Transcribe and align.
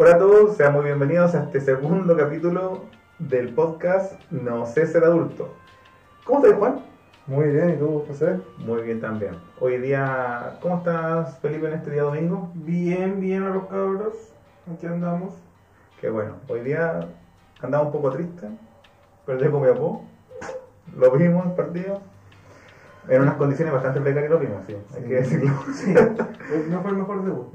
Hola 0.00 0.14
a 0.14 0.18
todos, 0.18 0.56
sean 0.56 0.74
muy 0.74 0.84
bienvenidos 0.84 1.34
a 1.34 1.42
este 1.42 1.60
segundo 1.60 2.16
capítulo 2.16 2.84
del 3.18 3.52
podcast 3.52 4.12
No 4.30 4.64
sé 4.64 4.86
ser 4.86 5.02
adulto. 5.02 5.52
¿Cómo 6.22 6.38
estás, 6.38 6.56
Juan? 6.56 6.84
Muy 7.26 7.48
bien, 7.48 7.70
¿y 7.70 7.76
tú, 7.78 8.04
José? 8.06 8.38
Muy 8.58 8.82
bien 8.82 9.00
también. 9.00 9.34
Hoy 9.58 9.78
día, 9.78 10.56
¿cómo 10.62 10.76
estás, 10.76 11.40
Felipe, 11.40 11.66
en 11.66 11.72
este 11.72 11.90
día 11.90 12.02
domingo? 12.02 12.48
Bien, 12.54 13.18
bien 13.18 13.42
a 13.42 13.50
los 13.50 13.66
cabros. 13.66 14.14
Aquí 14.72 14.86
andamos. 14.86 15.34
Qué 16.00 16.08
bueno. 16.08 16.36
Hoy 16.46 16.60
día 16.60 17.00
andaba 17.60 17.82
un 17.82 17.90
poco 17.90 18.12
triste. 18.12 18.46
Perdió 19.26 19.50
Copiapó. 19.50 20.04
Lo 20.96 21.10
vimos 21.10 21.44
el 21.44 21.52
partido. 21.54 22.00
En 23.08 23.22
unas 23.22 23.34
condiciones 23.34 23.74
bastante 23.74 24.00
precarias 24.00 24.30
lo 24.30 24.38
vimos, 24.38 24.64
sí, 24.64 24.76
hay 24.94 25.02
que 25.02 25.14
decirlo. 25.14 25.52
Sí. 25.74 25.92
No 26.70 26.82
fue 26.82 26.92
el 26.92 26.98
mejor 26.98 27.24
debut. 27.24 27.48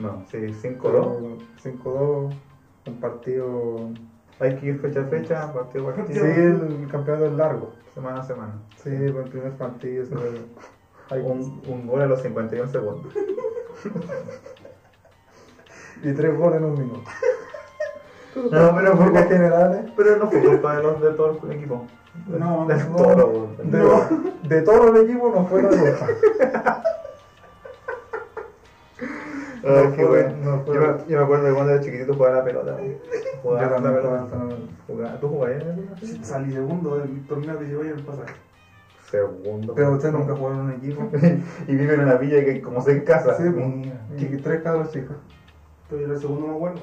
No, 0.00 0.24
sí, 0.30 0.38
5-2. 0.38 1.38
5-2, 1.62 2.34
un 2.86 3.00
partido... 3.00 3.90
Hay 4.40 4.56
que 4.56 4.66
ir 4.66 4.80
fecha 4.80 5.00
a 5.02 5.04
fecha, 5.04 5.52
partido 5.52 5.88
a 5.90 5.94
Sí, 5.94 6.00
partido, 6.00 6.66
el 6.66 6.88
campeonato 6.90 7.26
es 7.26 7.32
largo. 7.34 7.72
semana 7.94 8.20
a 8.20 8.24
semana. 8.24 8.52
Sí, 8.82 8.90
fue 9.12 9.22
el 9.22 9.30
primer 9.30 9.52
partido. 9.52 10.04
hay 11.10 11.20
Un, 11.20 11.62
un 11.68 11.86
gol 11.86 12.02
a 12.02 12.06
los 12.06 12.20
51 12.22 12.68
segundos. 12.70 13.12
Y 16.02 16.12
tres 16.12 16.36
goles 16.36 16.58
en 16.58 16.64
un 16.64 16.74
minuto. 16.74 17.10
No, 18.50 18.74
pero 18.74 18.96
fue, 18.96 19.22
generales, 19.28 19.92
pero 19.96 20.16
no 20.16 20.30
fue 20.30 20.42
culpa 20.42 20.76
de 20.76 20.82
los 20.82 21.00
de 21.00 21.10
todo 21.12 21.38
el 21.44 21.52
equipo. 21.52 21.86
No, 22.26 22.66
de 22.66 22.76
no. 22.76 22.96
todo, 22.96 23.48
de, 23.58 24.48
de 24.48 24.62
todo 24.62 24.88
el 24.94 25.04
equipo 25.08 25.30
no 25.34 25.46
fue 25.46 25.62
la 25.62 25.70
roja. 25.70 26.06
Ay, 29.66 29.84
No 29.84 29.90
qué 29.92 30.04
fue- 30.04 30.22
bueno. 30.22 30.36
no 30.44 30.64
fue- 30.64 30.74
yo, 30.74 30.80
me, 30.80 30.86
yo 31.08 31.18
me 31.18 31.24
acuerdo 31.24 31.44
de 31.46 31.54
cuando 31.54 31.72
era 31.72 31.80
chiquitito 31.82 32.14
jugaba 32.14 32.36
la 32.36 32.44
pelota. 32.44 32.76
Jugaba 33.42 33.62
Yo 33.64 33.70
la 33.70 33.76
pelota. 33.96 34.26
jugaba 34.86 35.20
¿Tú 35.20 35.28
jugabas 35.28 35.62
en 35.62 35.68
la 35.68 35.74
pelota? 35.74 36.24
Salí 36.24 36.52
segundo 36.52 36.96
del 36.98 37.26
torneo 37.26 37.58
que 37.58 37.64
llevo 37.66 37.84
y 37.84 37.88
el 37.88 38.02
pasaje. 38.02 38.34
Segundo. 39.10 39.74
Pero 39.74 39.92
usted 39.92 40.10
nunca 40.12 40.34
jugó 40.34 40.52
en 40.52 40.58
un 40.60 40.70
equipo. 40.72 41.08
y 41.68 41.74
vive 41.74 41.94
en 41.94 42.00
una 42.00 42.14
villa 42.16 42.44
que 42.44 42.60
como 42.60 42.80
seis 42.82 43.02
casas. 43.04 43.36
Sí, 43.36 43.44
pues. 43.50 44.22
Y 44.22 44.36
tres 44.38 44.62
cabros 44.62 44.90
chicos. 44.92 45.16
Estoy 45.84 46.04
en 46.04 46.10
el 46.10 46.18
segundo 46.18 46.46
más 46.48 46.56
bueno. 46.58 46.80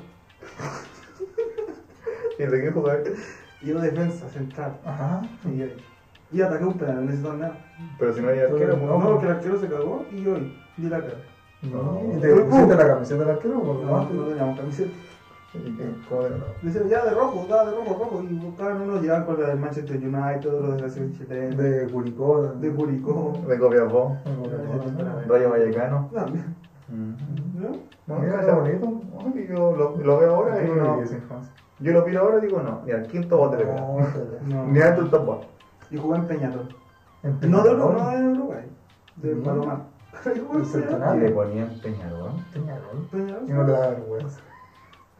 ¿Y 2.39 2.43
de 2.43 2.61
qué 2.61 2.71
jugaste? 2.71 3.13
Yo 3.61 3.79
defensa 3.79 4.27
central. 4.29 4.77
Ajá. 4.85 5.21
Y, 5.45 6.37
y 6.37 6.41
ataqué 6.41 6.63
un 6.65 6.77
penal 6.77 6.99
en 7.03 7.09
ese 7.09 7.21
torneo. 7.21 7.51
Pero 7.99 8.13
si 8.13 8.21
no 8.21 8.29
hay 8.29 8.39
arquero, 8.39 8.77
No, 8.77 8.85
No, 8.87 8.93
pues, 8.95 9.07
porque 9.09 9.25
el 9.27 9.31
arquero 9.33 9.59
se 9.59 9.67
cagó 9.67 10.05
y 10.11 10.23
yo 10.23 10.35
di 10.77 10.89
la 10.89 10.99
cara. 11.01 11.17
No, 11.63 12.01
¿Y 12.15 12.19
te 12.19 12.33
pusiste 12.35 12.75
la 12.75 12.87
camiseta 12.87 13.19
del 13.23 13.29
arquero? 13.35 13.53
No, 13.63 13.73
no, 13.73 14.09
no 14.09 14.23
teníamos 14.25 14.59
camiseta. 14.59 14.91
¿Y 15.53 15.75
qué? 15.75 15.83
¿Cómo 16.09 16.23
de 16.23 16.29
no? 16.29 16.45
Decían 16.61 16.87
ya 16.87 17.03
de 17.05 17.11
rojo, 17.11 17.45
da 17.49 17.65
de 17.65 17.71
rojo, 17.75 17.97
rojo. 17.99 18.23
Y 18.23 18.33
buscaban 18.35 18.81
uno, 18.81 19.01
llegaban 19.01 19.25
con 19.25 19.39
la 19.41 19.49
del 19.49 19.59
Manchester 19.59 19.97
United, 19.97 20.43
los 20.51 20.75
de 20.77 20.81
la 20.81 20.89
selección 20.89 21.11
chilena, 21.27 21.55
De 21.61 21.87
Curicó. 21.91 22.41
de 22.43 22.71
Curicó. 22.71 23.33
De 23.47 23.59
Copiapó. 23.59 24.17
De 24.25 25.25
Rayo 25.27 25.49
Vallecano. 25.49 26.09
También. 26.13 26.55
Mm. 26.87 27.61
¿No? 27.61 27.69
No, 28.07 28.21
qué 28.21 28.51
bonito. 28.51 29.01
Yo 29.49 29.75
lo, 29.75 29.97
lo 29.97 30.17
veo 30.19 30.35
ahora 30.35 30.63
y 30.63 30.67
no. 30.67 30.99
Yo 31.79 31.91
lo 31.93 32.05
miro 32.05 32.21
ahora 32.21 32.37
y 32.37 32.41
digo 32.47 32.61
no. 32.61 32.81
Ni 32.85 32.91
al 32.91 33.07
quinto 33.07 33.37
bote 33.37 33.57
le 33.57 33.65
pega. 33.65 33.81
No, 33.81 33.97
No. 34.47 34.65
Ni 34.71 34.79
al 34.79 35.09
top 35.09 35.25
bote. 35.25 35.47
Y 35.91 35.97
jugué 35.97 36.17
en 36.17 36.25
Peñarol. 36.27 36.67
en 37.23 37.51
No 37.51 37.61
de. 37.63 37.71
Uruguay, 37.75 38.19
no 38.21 38.27
de 38.27 38.33
Uruguay. 38.39 38.63
De 39.17 39.35
Mm. 39.35 39.43
Palomar. 39.43 39.77
Y 40.25 41.19
le 41.19 41.31
ponían 41.31 41.79
Peñarol. 41.81 42.31
Peñarol. 42.53 43.07
Peñarol. 43.11 43.43
Y 43.47 43.51
no 43.51 43.65
te 43.65 43.71
da 43.71 43.89
vergüenza. 43.89 44.39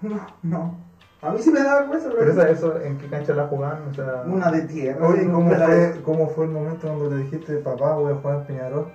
No, 0.02 0.28
no. 0.44 0.76
A 1.22 1.30
mí 1.32 1.40
sí 1.40 1.52
me 1.52 1.62
da 1.62 1.80
vergüenza, 1.80 2.10
pero. 2.10 2.20
Pero 2.20 2.32
esa, 2.32 2.50
eso, 2.50 2.82
¿en 2.82 2.98
qué 2.98 3.08
cancha 3.08 3.34
la 3.34 3.48
jugaban? 3.48 3.88
O 3.90 3.94
sea, 3.94 4.24
Una 4.26 4.52
de 4.52 4.62
tierra. 4.64 5.08
Oye, 5.08 5.30
¿cómo 5.32 5.50
fue, 5.50 6.02
¿cómo 6.04 6.30
fue 6.30 6.46
el 6.46 6.52
momento 6.52 6.88
cuando 6.88 7.10
le 7.10 7.24
dijiste, 7.24 7.58
papá, 7.58 7.96
voy 7.96 8.14
a 8.14 8.16
jugar 8.16 8.38
en 8.38 8.46
Peñarol? 8.46 8.92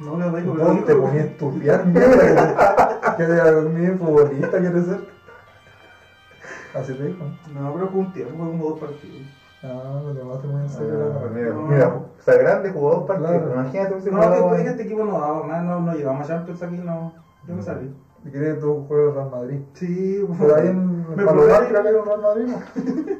No 0.00 0.16
le 0.16 0.40
digo, 0.40 0.54
pero. 0.54 0.74
Vos 0.74 0.84
te 0.86 0.94
ponías 0.94 1.24
a 1.24 1.28
estudiar, 1.28 1.86
mierda, 1.86 3.16
que 3.16 3.26
de 3.26 3.40
algún 3.40 3.98
futbolista 3.98 4.58
quieres 4.58 4.84
ser. 4.86 5.00
Así 6.74 6.94
te 6.94 7.04
dijo. 7.04 7.24
No, 7.54 7.74
pero 7.74 7.88
fue 7.88 8.00
un 8.00 8.12
tiempo, 8.12 8.36
fue 8.36 8.46
como 8.46 8.64
dos 8.64 8.80
partidos. 8.80 9.39
Ah, 9.62 10.00
no 10.02 10.12
te 10.12 10.20
tomaste 10.20 10.46
muy 10.46 10.62
en 10.62 10.68
serio. 10.70 11.12
Ah, 11.14 11.20
la 11.24 11.30
mira, 11.30 11.50
No. 11.50 11.62
mira, 11.62 11.88
o 11.88 12.22
sea, 12.22 12.34
grande 12.38 12.70
jugó 12.70 12.90
dos 12.92 13.06
partidos. 13.06 13.30
Claro. 13.30 13.52
Imagínate 13.52 14.00
si 14.00 14.10
No, 14.10 14.50
que 14.56 14.62
este 14.62 14.82
equipo 14.84 15.04
no 15.04 15.20
daba 15.20 15.62
no, 15.62 15.80
no 15.80 15.92
llegamos 15.94 16.24
a 16.24 16.28
Champions 16.28 16.62
aquí, 16.62 16.78
no. 16.78 17.12
Yo 17.46 17.54
me 17.54 17.62
salí. 17.62 17.94
Si 18.24 18.30
quieres 18.30 18.58
tú 18.60 18.84
juegas 18.88 19.08
en 19.08 19.14
Real 19.16 19.30
Madrid. 19.30 19.60
Sí, 19.74 20.26
Pero 20.38 20.56
ahí 20.56 20.66
en 20.68 21.10
Me 21.16 21.24
Palomar 21.24 21.68
creo 21.68 21.82
que 21.82 21.88
hay 21.88 21.94
un 21.94 22.06
Real 22.06 22.20
Madrid, 22.22 22.44
¿no? 22.46 22.58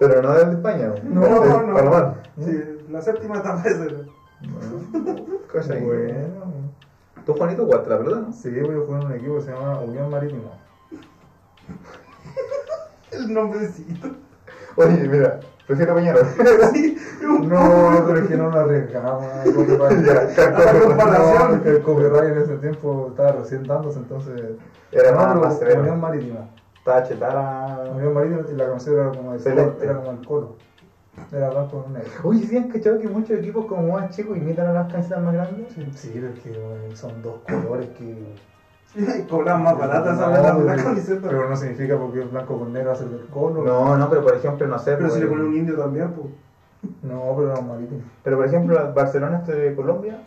Pero 0.00 0.22
no 0.22 0.32
de 0.32 0.52
España. 0.52 0.94
No, 1.04 1.20
de 1.20 1.66
no. 1.66 1.74
Palomar. 1.74 2.14
Sí, 2.38 2.62
la 2.90 3.02
séptima 3.02 3.38
etapa 3.38 3.62
es 3.66 3.76
el. 3.78 4.08
Cosa 5.52 5.74
ahí. 5.74 5.84
Bueno. 5.84 6.42
Tú, 7.24 7.34
Juanito, 7.34 7.64
jugaste 7.66 7.90
la 7.90 7.98
pelota, 7.98 8.20
¿no? 8.20 8.32
Sí, 8.32 8.50
voy 8.50 8.74
a 8.74 8.84
jugar 8.86 9.00
en 9.02 9.06
un 9.06 9.12
equipo 9.12 9.34
que 9.36 9.42
se 9.42 9.52
llama 9.52 9.78
Unión 9.80 10.10
Marítimo. 10.10 10.50
El 13.12 13.32
nombrecito. 13.32 14.08
Oye, 14.76 15.08
mira, 15.08 15.40
prefiero 15.66 15.94
Peñarol. 15.94 16.26
Sí, 16.72 16.96
No, 17.22 18.04
pero 18.06 18.18
es 18.18 18.28
que 18.28 18.36
no 18.36 18.44
nos 18.50 18.56
arriesgamos. 18.56 19.24
porque 19.54 19.74
porque 19.76 21.68
el 21.70 21.82
copyright 21.82 22.32
en 22.32 22.38
ese 22.42 22.56
tiempo 22.56 23.08
estaba 23.10 23.32
recién 23.32 23.64
dándose, 23.64 23.98
entonces. 23.98 24.40
Era 24.90 25.12
más, 25.12 25.36
más. 25.36 25.60
Unión 25.78 26.00
Marítima. 26.00 26.48
Estaba 26.78 27.02
chetada. 27.04 27.90
Unión 27.94 28.14
Marítima 28.14 28.40
y 28.50 28.54
la 28.56 28.66
camiseta 28.66 28.96
era 29.02 29.10
como 29.12 29.34
el 29.34 29.40
colo, 29.42 29.76
era 29.82 29.94
como 29.96 30.10
el 30.10 30.26
colo. 30.26 30.56
Era 31.30 31.50
blanco 31.50 31.82
con 31.82 31.92
negro. 31.92 32.10
Oye, 32.24 32.46
¿sí 32.46 32.56
han 32.56 32.68
cachado 32.70 32.98
que 32.98 33.06
muchos 33.06 33.38
equipos 33.38 33.66
como 33.66 33.92
más 33.92 34.16
chicos 34.16 34.34
imitan 34.36 34.66
a 34.68 34.72
las 34.72 34.90
camisetas 34.90 35.22
más 35.22 35.34
grandes? 35.34 35.66
Sí, 35.94 36.10
pero 36.14 36.28
es 36.28 36.40
que 36.40 36.50
bueno, 36.58 36.96
son 36.96 37.22
dos 37.22 37.34
colores 37.46 37.88
que. 37.98 38.34
Cobran 39.30 39.62
más 39.62 39.78
baratas 39.78 40.18
No, 40.18 40.30
la 40.30 40.52
la 40.76 40.82
camiseta. 40.82 41.28
Pero 41.28 41.48
no 41.48 41.56
significa 41.56 41.96
porque 41.96 42.20
es 42.22 42.30
blanco 42.30 42.58
con 42.58 42.72
negro 42.72 42.92
hace 42.92 43.08
del 43.08 43.26
colo. 43.28 43.62
No, 43.62 43.96
no, 43.96 44.08
pero 44.10 44.22
por 44.22 44.34
ejemplo, 44.34 44.66
no 44.66 44.78
sé. 44.78 44.96
Pero 44.96 45.08
si 45.08 45.12
pues, 45.18 45.22
le 45.22 45.26
ponen 45.28 45.46
un 45.46 45.56
indio 45.56 45.76
también, 45.76 46.12
pues. 46.12 46.26
No, 47.02 47.34
pero 47.36 47.52
era 47.52 47.60
marítimo. 47.62 48.02
Pero 48.22 48.36
por 48.36 48.46
ejemplo, 48.46 48.86
el 48.86 48.92
Barcelona 48.92 49.38
este 49.38 49.54
de 49.54 49.74
Colombia. 49.74 50.18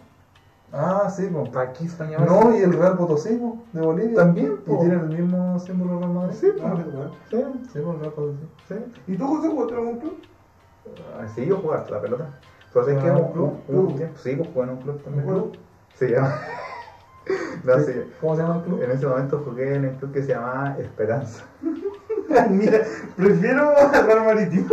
Ah, 0.72 1.09
sí, 1.16 1.28
po. 1.28 1.48
Aquí 1.59 1.86
España 1.86 2.18
No, 2.20 2.53
y 2.58 2.62
el 2.62 2.74
Real 2.74 2.98
Potosí, 2.98 3.36
po, 3.38 3.58
de 3.72 3.81
Bolivia. 3.81 4.16
También, 4.16 4.53
Y 4.66 4.70
po. 4.70 4.80
tienen 4.80 5.00
el 5.00 5.09
mismo 5.09 5.59
símbolo 5.59 6.00
Real 6.00 6.12
Madrid. 6.12 6.36
Sí, 6.40 6.47
Ah, 6.64 6.74
qué 6.76 6.90
bueno. 6.90 7.12
Sí, 7.30 7.44
Sí, 7.72 7.80
po, 7.80 7.92
el 7.94 8.00
Real 8.00 8.12
Potosí. 8.14 8.40
sí. 8.68 8.76
¿Y 9.08 9.18
tú, 9.18 9.28
José, 9.28 9.47
jugaste 9.50 9.74
en 9.74 9.80
algún 9.80 10.00
club? 10.00 10.18
Ah, 11.20 11.28
Sí, 11.34 11.46
yo 11.46 11.58
jugué 11.58 11.76
hasta 11.76 11.92
la 11.92 12.02
pelota. 12.02 12.26
Pero 12.74 12.88
es 12.88 12.97
que 13.02 13.08
¿En 13.08 13.16
un 13.16 13.22
un 13.24 13.32
club? 13.32 13.53
un- 13.70 13.76
un 13.78 13.96
tiempo, 13.96 14.18
sí, 14.18 14.36
pues 14.36 14.50
jugué 14.53 14.64
en 14.66 14.70
un 14.72 14.78
club 14.78 15.02
también. 15.03 15.28
¿Un 15.30 15.34
club? 15.34 15.58
Se 15.94 16.09
llama. 16.09 16.34
No, 17.63 17.80
sí. 17.80 17.94
¿Cómo 18.22 18.36
se 18.36 18.41
llama 18.41 18.56
el 18.58 18.62
club? 18.63 18.84
En 18.84 18.91
ese 18.91 19.06
momento 19.08 19.41
jugué 19.44 19.75
en 19.75 19.86
el 19.86 19.96
club 19.96 20.13
que 20.13 20.22
se 20.22 20.34
llamaba 20.34 20.75
Esperanza. 20.80 21.44
Mira, 22.50 22.81
prefiero 23.16 23.75
al 23.78 24.25
Marítimo. 24.25 24.68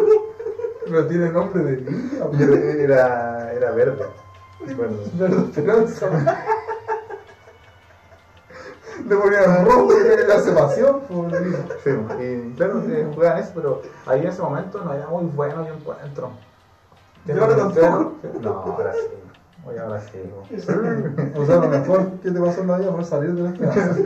Pero 0.84 1.06
tiene 1.06 1.30
nombre 1.30 1.62
de 1.62 1.76
niña. 1.80 2.82
era, 2.82 3.52
era, 3.52 3.70
verde. 3.70 4.04
Bueno, 4.76 4.96
Verde 5.14 5.44
Esperanza. 5.44 6.08
Le 9.08 9.16
ponían 9.16 9.64
rojo 9.64 9.88
po, 11.08 11.28
le 11.28 11.40
digo. 11.40 11.58
sí, 11.82 11.90
y 12.20 12.54
claro, 12.54 12.82
jugaban 13.14 13.38
eso, 13.38 13.52
pero 13.54 13.82
ahí 14.06 14.20
en 14.20 14.28
ese 14.28 14.42
momento 14.42 14.84
no 14.84 14.92
era 14.92 15.06
muy 15.08 15.24
bueno 15.24 15.66
yo 15.66 15.74
encuentro. 15.74 16.30
¿Y 17.26 17.32
ahora 17.32 17.56
tampoco? 17.56 18.12
No, 18.40 18.50
ahora 18.50 18.92
sí. 18.92 19.21
Oye, 19.64 19.78
ahora 19.78 20.00
sí. 20.00 20.18
O 21.36 21.44
sea, 21.46 21.56
lo 21.56 21.68
mejor 21.68 22.10
que 22.20 22.30
te 22.30 22.40
pasó 22.40 22.60
en 22.62 22.66
la 22.68 22.78
vida 22.78 22.92
fue 22.92 23.04
salir 23.04 23.32
de 23.34 23.42
la 23.42 23.50
esperanza. 23.50 23.96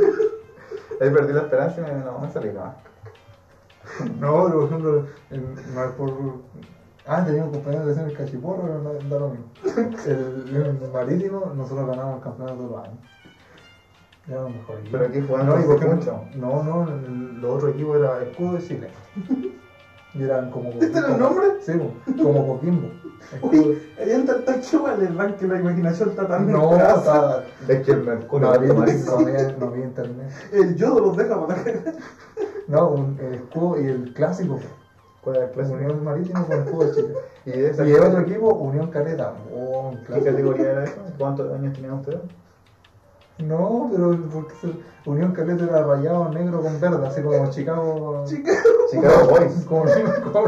Ahí 1.01 1.11
perdí 1.11 1.33
la 1.33 1.41
esperanza 1.43 1.81
y 1.81 1.85
me 1.95 2.05
no, 2.05 2.19
me 2.19 2.31
salí 2.31 2.53
nomás. 2.53 2.75
No, 4.21 4.45
pero 4.47 4.55
por 4.61 4.65
ejemplo, 4.67 5.07
en, 5.31 5.55
no 5.75 5.85
es 5.85 5.91
por. 5.93 6.13
Ah, 7.07 7.25
tenía 7.25 7.45
un 7.45 7.53
compañero 7.53 7.83
que 7.83 7.89
decía 7.91 8.05
el 8.05 8.17
cachiporro, 8.17 8.63
pero 8.63 8.79
no 8.83 8.93
da 8.95 9.19
lo 9.21 9.29
mismo. 9.31 9.47
El, 10.07 10.57
en 10.57 10.83
el 10.83 10.91
marítimo, 10.93 11.53
nosotros 11.55 11.87
ganamos 11.89 12.17
el 12.17 12.23
campeonato 12.23 12.57
todos 12.59 12.71
los 12.73 12.85
años. 12.85 12.99
Era 14.29 14.41
lo 14.43 14.49
mejor. 14.51 14.77
Pero 14.91 15.05
aquí 15.07 15.21
jugando 15.21 15.57
no, 15.57 15.63
y 15.63 15.67
por 15.67 15.95
mucho. 15.95 16.21
No, 16.35 16.63
no, 16.65 16.89
el, 16.89 17.05
el- 17.05 17.41
los 17.41 17.51
otros 17.57 17.75
equipos 17.75 17.97
era 17.99 18.23
Escudo 18.23 18.55
de 18.55 18.63
Chile. 18.67 18.89
Y 20.19 20.23
eran 20.23 20.51
como. 20.51 20.71
¿Este 20.71 20.99
era 20.99 21.13
el 21.15 21.19
nombre? 21.19 21.47
Sí, 21.61 21.73
como 22.23 22.47
Coquimbo. 22.47 22.89
Uy, 23.43 23.83
ahí 23.99 24.11
entra 24.13 24.37
el 24.37 24.45
tacho, 24.45 24.83
vale, 24.83 25.07
el 25.07 25.17
rank 25.17 25.37
que 25.37 25.47
la 25.47 25.59
imaginación 25.59 26.11
está 26.11 26.29
tan 26.29 26.51
No, 26.51 26.77
estaba. 26.77 27.45
Es 27.67 27.85
que 27.85 27.93
el 27.93 28.03
Mercurio 28.05 28.49
No 28.49 28.55
había, 28.55 28.73
no 28.73 28.83
había, 28.83 29.57
no 29.59 29.67
había 29.67 29.85
internet. 29.85 30.31
El 30.53 30.77
yodo 30.77 31.01
los 31.01 31.17
deja 31.17 31.47
para 31.47 31.63
cagar. 31.63 31.95
No, 32.69 32.89
un, 32.91 33.19
el 33.21 33.35
escudo 33.35 33.81
y 33.81 33.87
el 33.87 34.13
clásico. 34.15 34.61
¿Cuál 35.23 35.37
era 35.37 35.45
el 35.47 35.51
clásico? 35.53 35.77
Unión 35.77 36.05
Marítimo 36.05 36.47
con 36.47 36.57
el 36.57 36.65
escudo 36.65 36.85
de 36.85 36.95
Chile. 36.95 37.15
¿Y 37.47 37.51
de 37.51 37.71
esa 37.71 37.87
Y 37.87 37.93
el 37.93 38.01
otro 38.01 38.21
equipo, 38.21 38.55
Unión 38.55 38.91
Caleta. 38.91 39.35
Oh, 39.53 39.91
un 39.91 40.05
¿Qué 40.05 40.25
categoría 40.25 40.71
era 40.73 40.85
eso? 40.85 41.01
¿Cuántos 41.19 41.53
años 41.53 41.73
tenían 41.75 41.95
ustedes? 41.95 42.21
No, 43.39 43.89
pero 43.93 44.19
porque 44.33 44.55
se- 44.61 45.11
Unión 45.11 45.33
Caleta 45.33 45.65
era 45.65 45.85
rayado 45.85 46.29
negro 46.31 46.63
con 46.63 46.81
verde, 46.81 47.07
así 47.07 47.23
como 47.23 47.51
Chicago. 47.51 48.25
Chicago 48.27 49.29
Boys. 49.29 49.65
Como, 49.69 49.85
como, 49.85 50.45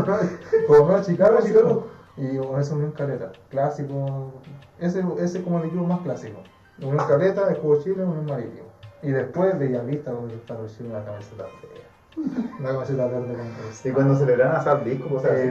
como 0.67 0.89
no 0.93 1.03
Chicago, 1.03 1.39
Chicago. 1.43 1.43
Chicago. 1.45 1.87
Y 2.17 2.39
bueno, 2.39 2.59
es 2.59 2.71
Unión 2.71 2.93
Caleta. 2.93 3.31
Clásico. 3.51 4.33
Ese 4.81 5.05
ese 5.19 5.39
es 5.39 5.45
como 5.45 5.59
el 5.61 5.67
equipo 5.67 5.85
más 5.85 6.01
clásico. 6.01 6.39
Unión 6.81 7.05
Caleta, 7.07 7.51
Escudo 7.53 7.83
Chile, 7.83 8.03
Unión 8.05 8.27
Marítimo. 8.27 8.69
Y 9.03 9.11
después 9.11 9.57
Bellavista, 9.59 10.11
donde 10.13 10.35
está 10.35 10.57
recibiendo 10.57 10.99
una 10.99 11.07
camiseta 11.07 11.45
fea. 11.45 11.89
Una 12.59 12.73
camiseta 12.73 13.07
verde 13.07 13.35
con. 13.37 13.91
Y 13.91 13.95
cuando 13.95 14.17
celebraron 14.17 14.57
a 14.57 14.63
Sal 14.65 14.85
Disco, 14.85 15.09
pues 15.09 15.25
así. 15.25 15.49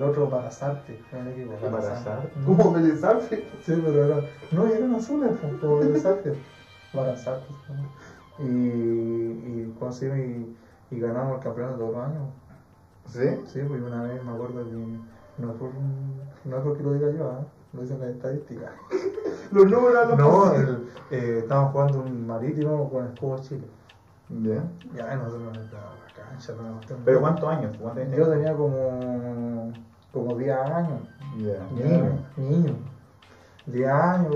El, 0.00 0.08
otro 0.08 0.30
Barazarte, 0.30 0.98
el 1.12 1.28
equipo 1.28 1.52
Barazarte. 1.70 2.30
¿Cómo 2.46 2.72
Belizarte? 2.72 3.46
Sí, 3.62 3.82
pero 3.84 4.04
era, 4.04 4.20
no, 4.50 4.66
eran 4.66 4.94
azules, 4.94 5.32
como 5.60 5.76
Barazarte. 5.76 6.34
Barazarte. 6.94 7.46
Y, 8.38 8.44
y, 8.44 9.74
¿cómo 9.78 9.92
se 9.92 10.08
llama? 10.08 10.20
y, 10.20 10.56
y 10.90 11.00
ganamos 11.00 11.36
el 11.36 11.44
campeonato 11.44 11.76
todos 11.76 11.92
los 11.92 12.04
años. 12.04 12.22
¿Sí? 13.06 13.28
Sí, 13.46 13.60
pues 13.66 13.82
una 13.82 14.02
vez 14.04 14.24
me 14.24 14.32
acuerdo 14.32 14.64
que 14.64 14.72
no 14.72 15.50
es, 15.50 15.56
por, 15.58 15.70
no 16.44 16.56
es 16.56 16.62
porque 16.62 16.82
lo 16.82 16.92
diga 16.94 17.10
yo, 17.10 17.30
¿eh? 17.30 17.44
lo 17.72 17.82
dicen 17.82 18.00
las 18.00 18.10
estadísticas. 18.10 18.70
Los 19.52 19.64
números 19.66 20.08
los 20.10 20.18
No, 20.18 20.54
el, 20.54 20.88
eh, 21.10 21.38
estábamos 21.42 21.72
jugando 21.72 22.00
un 22.02 22.26
marítimo 22.26 22.88
con 22.88 23.04
el 23.04 23.12
escudo 23.12 23.38
Chile. 23.40 23.66
Ya. 24.28 24.62
Ya 24.94 25.16
nosotros 25.16 25.42
nos 25.42 25.72
la 25.72 25.80
cancha. 26.14 26.54
¿Pero 27.04 27.20
cuántos 27.20 27.48
años? 27.48 27.76
¿Cuántos 27.80 28.04
años? 28.04 28.16
Yo 28.16 28.28
tenía 28.28 28.54
como, 28.54 29.72
como 30.12 30.36
10 30.36 30.56
años. 30.56 31.00
Ya. 31.38 31.66
Niño, 31.72 32.18
niño. 32.36 32.74
10 33.66 33.88
años, 33.88 34.34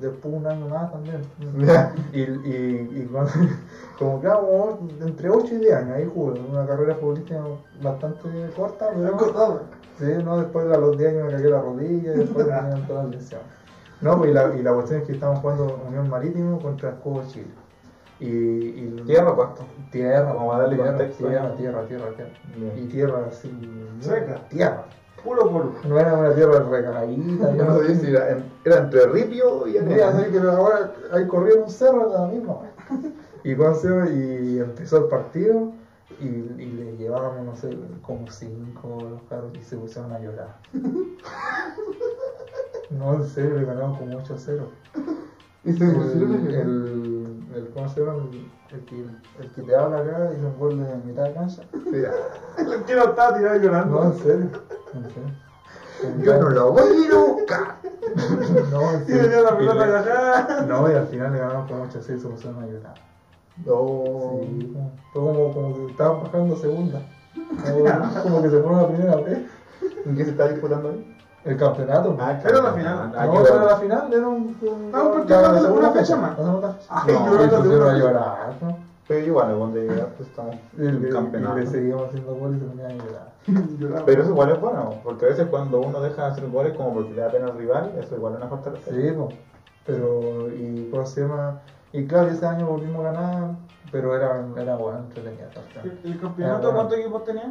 después 0.00 0.34
un 0.34 0.46
año 0.46 0.68
más 0.68 0.90
también. 0.90 1.22
Ya. 1.58 1.94
Y, 2.12 2.20
y, 2.20 3.02
y 3.02 3.08
cuando, 3.10 3.30
como 3.98 4.20
claro, 4.20 4.78
entre 5.00 5.30
8 5.30 5.54
y 5.54 5.58
10 5.58 5.74
años, 5.74 5.96
ahí 5.96 6.10
jugué, 6.12 6.40
una 6.40 6.66
carrera 6.66 6.94
futbolística 6.96 7.40
bastante 7.82 8.28
corta, 8.56 8.88
pero 8.94 9.16
cortado. 9.16 9.62
sí, 9.98 10.06
no, 10.24 10.38
después 10.38 10.70
a 10.72 10.78
los 10.78 10.98
10 10.98 11.10
años 11.12 11.26
me 11.26 11.32
cagué 11.32 11.50
la 11.50 11.60
rodilla 11.62 12.14
y 12.14 12.18
después 12.18 12.46
me 12.46 12.80
todas 12.88 13.04
las 13.04 13.14
lesiones. 13.14 13.46
No, 14.00 14.16
pues 14.18 14.30
y 14.30 14.34
la, 14.34 14.56
y 14.56 14.62
la 14.62 14.72
cuestión 14.72 15.00
es 15.00 15.06
que 15.06 15.12
estábamos 15.12 15.40
jugando 15.40 15.82
Unión 15.86 16.08
Marítimo 16.08 16.58
contra 16.58 16.90
Escudo 16.90 17.22
Chile. 17.28 17.50
Y, 18.20 18.26
y 18.28 19.02
¿Tierra 19.06 19.34
pasto? 19.36 19.64
tierra, 19.90 20.32
Como 20.34 20.52
a 20.52 20.58
darle 20.58 20.76
tierra, 20.76 20.90
contexto, 20.90 21.26
tierra, 21.26 21.48
¿no? 21.48 21.54
tierra, 21.54 21.86
tierra, 21.86 22.06
tierra. 22.16 22.30
Bien. 22.56 22.72
Y 22.78 22.86
tierra 22.88 23.26
así, 23.28 23.50
Seca. 24.00 24.46
tierra. 24.48 24.84
Puro 25.24 25.50
polvo. 25.50 25.74
No 25.88 25.98
era 25.98 26.14
una 26.14 26.34
tierra 26.34 26.60
recaída, 26.60 27.54
Yo 27.56 27.64
no 27.64 27.76
sabía 27.76 27.94
si 27.94 28.06
era, 28.10 28.38
era 28.64 28.78
entre 28.78 29.06
ripio 29.06 29.66
y 29.66 29.76
arena. 29.78 30.08
así 30.08 30.30
que 30.30 30.38
ahora 30.38 30.92
hay 31.12 31.26
corrido 31.26 31.64
un 31.64 31.70
cerro 31.70 32.12
la 32.12 32.26
misma. 32.28 32.56
Y, 33.42 33.52
y 33.52 34.58
empezó 34.58 34.98
el 34.98 35.04
partido 35.04 35.72
y, 36.20 36.26
y 36.26 36.72
le 36.72 36.96
llevábamos, 36.98 37.46
no 37.46 37.56
sé, 37.56 37.70
como 38.02 38.28
cinco 38.30 38.98
los 39.08 39.22
carros 39.30 39.50
y 39.58 39.62
se 39.62 39.78
pusieron 39.78 40.12
a 40.12 40.18
llorar. 40.18 40.56
No, 42.90 43.14
en 43.14 43.24
serio, 43.24 43.54
le 43.56 43.64
ganamos 43.64 43.98
como 43.98 44.18
8 44.18 44.34
a 44.34 44.38
0. 44.38 44.68
Y 45.64 45.72
se 45.72 45.86
pusieron 45.90 46.34
a 46.34 46.38
llorar. 46.38 46.60
el, 46.66 47.09
el, 47.54 47.70
¿cómo 47.70 47.88
se 47.88 48.00
llama? 48.00 48.24
El, 48.30 48.50
el 48.76 48.84
que, 48.84 49.04
el 49.40 49.50
que 49.50 49.62
te 49.62 49.74
habla 49.74 49.98
acá 49.98 50.30
hizo 50.36 50.46
un 50.46 50.58
gol 50.58 50.84
de 50.84 50.96
mitad 51.04 51.24
de 51.24 51.34
cancha. 51.34 51.62
El 52.58 52.84
que 52.84 52.94
no 52.94 53.04
estaba 53.04 53.36
tirado 53.36 53.56
llorando. 53.58 54.00
No, 54.00 54.12
en 54.12 54.18
serio. 54.18 54.50
En 54.94 55.02
serio. 55.04 55.50
Yo 56.24 56.38
no 56.40 56.50
lo 56.50 56.72
voy 56.72 57.06
a 57.06 57.18
buscar. 57.18 57.76
No, 58.70 58.92
en 58.92 59.02
Y 59.02 59.06
tenía 59.06 59.40
la 59.42 59.52
Y 59.52 59.56
pelota. 59.56 60.66
No, 60.66 60.90
y 60.90 60.94
al 60.94 61.06
final 61.06 61.32
le 61.32 61.38
ganamos 61.38 61.70
como 61.70 61.82
8 61.84 61.98
a 61.98 62.02
6 62.02 62.18
y 62.18 62.22
se 62.22 62.28
pusieron 62.28 62.62
a 62.62 62.66
llorar. 62.66 62.94
No. 63.64 64.40
Sí, 64.40 64.72
fue 65.12 65.22
como, 65.22 65.52
como 65.52 65.74
que 65.86 65.92
estaban 65.92 66.22
bajando 66.22 66.56
segunda. 66.56 67.02
Como, 67.34 68.22
como 68.22 68.42
que 68.42 68.50
se 68.50 68.60
fueron 68.60 68.80
a 68.80 68.88
primera 68.88 69.16
vez. 69.16 69.38
¿En 70.06 70.16
qué 70.16 70.24
se 70.24 70.30
está 70.30 70.48
disputando 70.48 70.90
ahí? 70.90 71.19
El 71.44 71.56
campeonato. 71.56 72.16
Ah, 72.20 72.38
Era 72.44 72.62
la 72.62 72.72
final. 72.72 73.12
Ah, 73.16 73.26
no, 73.26 73.32
qué 73.42 73.48
era 73.48 73.64
la 73.64 73.76
final, 73.76 74.12
era 74.12 74.28
un. 74.28 74.58
un 74.60 74.90
Ah, 74.92 75.02
un 75.02 75.12
partido 75.12 75.40
la 75.42 75.52
de 75.52 75.60
segunda 75.60 75.88
una 75.88 76.00
fecha 76.00 76.16
más. 76.16 76.38
La 76.38 76.44
segunda 76.44 76.68
fecha. 76.72 76.86
Ay, 76.90 77.14
No, 77.14 77.20
Y 77.20 77.30
llorando 77.30 77.40
se 77.40 77.56
de 77.56 77.62
pusieron 77.62 77.82
a 77.82 77.90
una 77.90 77.98
llorar, 77.98 78.54
¿no? 78.60 78.76
Pero 79.08 79.26
igual, 79.26 79.56
cuando 79.56 79.78
llegaste 79.80 80.22
estamos 80.22 80.56
Y, 80.78 80.86
en 80.86 81.02
y- 81.02 81.06
el 81.06 81.12
campeonato. 81.12 81.58
y 81.58 81.60
le 81.62 81.66
seguíamos 81.66 82.08
haciendo 82.08 82.34
goles 82.34 82.56
y 82.56 82.60
se 82.60 82.66
ponían 82.66 82.90
a 82.90 83.04
llorar. 83.04 83.30
Pero 84.06 84.22
eso 84.22 84.30
igual 84.30 84.50
es 84.50 84.60
bueno, 84.60 84.94
porque 85.02 85.24
a 85.24 85.28
veces 85.30 85.46
cuando 85.48 85.80
uno 85.80 86.00
deja 86.00 86.26
de 86.26 86.28
hacer 86.32 86.48
goles 86.50 86.76
como 86.76 86.92
porque 86.94 87.10
le 87.14 87.22
da 87.22 87.30
pena 87.30 87.46
al 87.46 87.56
rival, 87.56 87.92
eso 87.98 88.14
igual 88.14 88.34
es 88.34 88.38
una 88.40 88.48
falta 88.48 88.70
de. 88.70 88.78
Sí, 88.78 89.12
pues. 89.16 89.34
Pero, 89.86 90.48
y 90.50 90.88
¿cómo 90.90 91.06
se 91.06 91.22
llama? 91.22 91.60
Y 91.92 92.06
claro, 92.06 92.28
ese 92.28 92.46
año 92.46 92.66
volvimos 92.66 93.04
a 93.06 93.12
ganar, 93.12 93.50
pero 93.90 94.14
era, 94.14 94.44
era 94.56 94.76
bueno, 94.76 94.98
cuestión. 95.14 95.98
¿El 96.04 96.12
el 96.12 96.20
campeonato 96.20 96.68
Ah, 96.70 96.74
cuántos 96.74 96.98
equipos 96.98 97.24
tenía? 97.24 97.50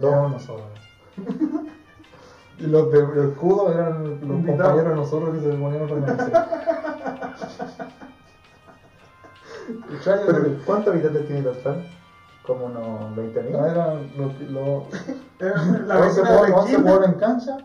Dos 0.00 0.30
nosotros. 0.32 0.66
y 2.58 2.66
los 2.66 2.90
de 2.92 2.98
el 2.98 3.28
escudo 3.30 3.72
eran 3.72 4.02
los 4.04 4.20
Invitados. 4.22 4.46
compañeros 4.46 4.88
de 4.90 4.94
nosotros 4.96 5.30
que 5.34 5.40
se 5.40 5.48
ponían 5.56 5.82
otra 5.82 5.96
pero 10.26 10.44
¿Cuántos 10.64 10.94
habitantes 10.94 11.26
tiene 11.26 11.42
total? 11.42 11.84
Como 12.46 12.66
unos 12.66 13.14
20 13.16 13.42
mil. 13.42 13.52
no, 13.52 13.66
eran 13.66 14.10
los, 14.16 14.40
los, 14.50 14.84
La 15.86 15.94
la 15.94 16.00
vecina 16.00 16.30
de 16.30 16.48
la 16.48 16.56
once 16.56 16.72
esquina. 16.72 16.78
jugadores 16.80 17.08
en 17.10 17.14
cancha, 17.20 17.58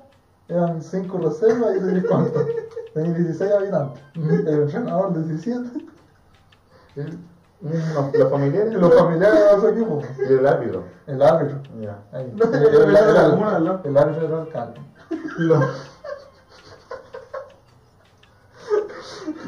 eran 0.49 0.81
5 0.81 1.17
reservas 1.19 1.75
y 1.77 1.79
tenías 1.79 2.05
cuánto. 2.07 2.45
Tenías 2.93 3.17
16 3.17 3.51
habitantes. 3.51 4.03
El 4.15 4.47
entrenador 4.47 5.13
17. 5.25 5.69
El- 6.97 7.17
unos- 7.63 8.13
los 8.17 8.29
familiares 8.29 8.73
Y 8.73 8.75
los 8.75 8.93
familiares 8.95 9.39
de 9.39 9.49
otro 9.55 9.69
equipo. 9.69 10.01
y 10.29 10.33
el 10.33 10.47
árbitro. 10.47 10.83
El 11.07 11.21
árbitro. 11.21 11.59
Ya. 11.81 11.97
No, 12.11 12.19
El, 12.19 12.53
el- 12.53 12.75
el- 12.75 12.89
el- 13.85 13.97
árbitro 13.97 14.27
era 14.27 14.41
alcalde. 14.41 14.81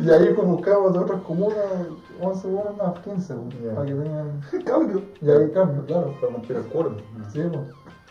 Y 0.02 0.10
ahí 0.10 0.34
pues 0.34 0.48
buscamos 0.48 0.94
de 0.94 1.00
otras 1.00 1.22
comunas 1.22 1.58
11 2.22 2.48
buenas 2.48 2.78
más 2.78 3.00
15 3.00 3.34
pues, 3.34 3.62
Ya. 3.64 3.74
para 3.76 3.86
que 3.88 3.94
tengan. 3.94 4.42
Cambio. 4.66 5.02
Y 5.22 5.30
ahí 5.32 5.52
cambio, 5.52 5.86
claro. 5.86 6.14
Fue 6.20 6.30
cumplir 6.30 6.58
el 6.58 6.66
curso. 6.66 6.96
Sí, 7.32 7.42
pues. 7.42 7.62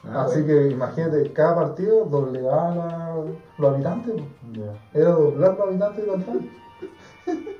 Ah, 0.06 0.24
Así 0.24 0.42
bueno. 0.42 0.46
que 0.60 0.68
imagínate, 0.70 1.32
cada 1.32 1.54
partido 1.54 2.04
doblegaba 2.06 2.74
la- 2.74 3.14
los 3.58 3.72
habitantes. 3.74 4.14
pues. 4.14 4.26
Ya. 4.58 4.98
Era 5.00 5.10
doblar 5.10 5.56
los 5.58 5.68
habitantes 5.68 6.00
del 6.06 6.14
alcalde. 6.14 6.50
Ay. 7.26 7.56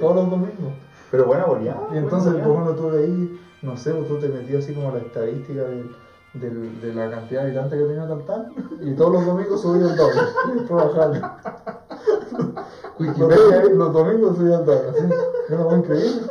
Todos 0.00 0.16
los 0.16 0.30
domingos. 0.30 0.72
Pero 1.16 1.26
buena 1.26 1.44
goleada. 1.44 1.88
Y 1.92 1.98
entonces, 1.98 2.32
buena 2.32 2.44
por 2.46 2.54
goleada. 2.56 2.72
ejemplo, 2.74 2.90
tú 2.90 2.96
ahí, 2.96 3.40
no 3.62 3.76
sé, 3.76 3.92
pues 3.92 4.08
tú 4.08 4.18
te 4.18 4.28
metías 4.28 4.64
así 4.64 4.74
como 4.74 4.90
la 4.92 4.98
estadística 4.98 5.62
del- 5.62 5.94
de 6.34 6.92
la 6.94 7.08
cantidad 7.10 7.42
de 7.42 7.46
habitantes 7.46 7.78
que 7.80 7.84
tenía 7.86 8.08
Taltal 8.08 8.52
y 8.80 8.92
todos 8.94 9.12
los 9.12 9.24
domingos 9.26 9.62
subía 9.62 9.86
el 9.88 9.96
doble. 9.96 10.20
Los, 12.98 13.18
los 13.74 13.92
domingos 13.92 14.36
subía 14.36 14.58
el 14.58 14.64
doble. 14.64 14.88
Así, 14.90 15.00
era 15.48 15.62
cosa 15.64 15.76
increíble. 15.76 16.22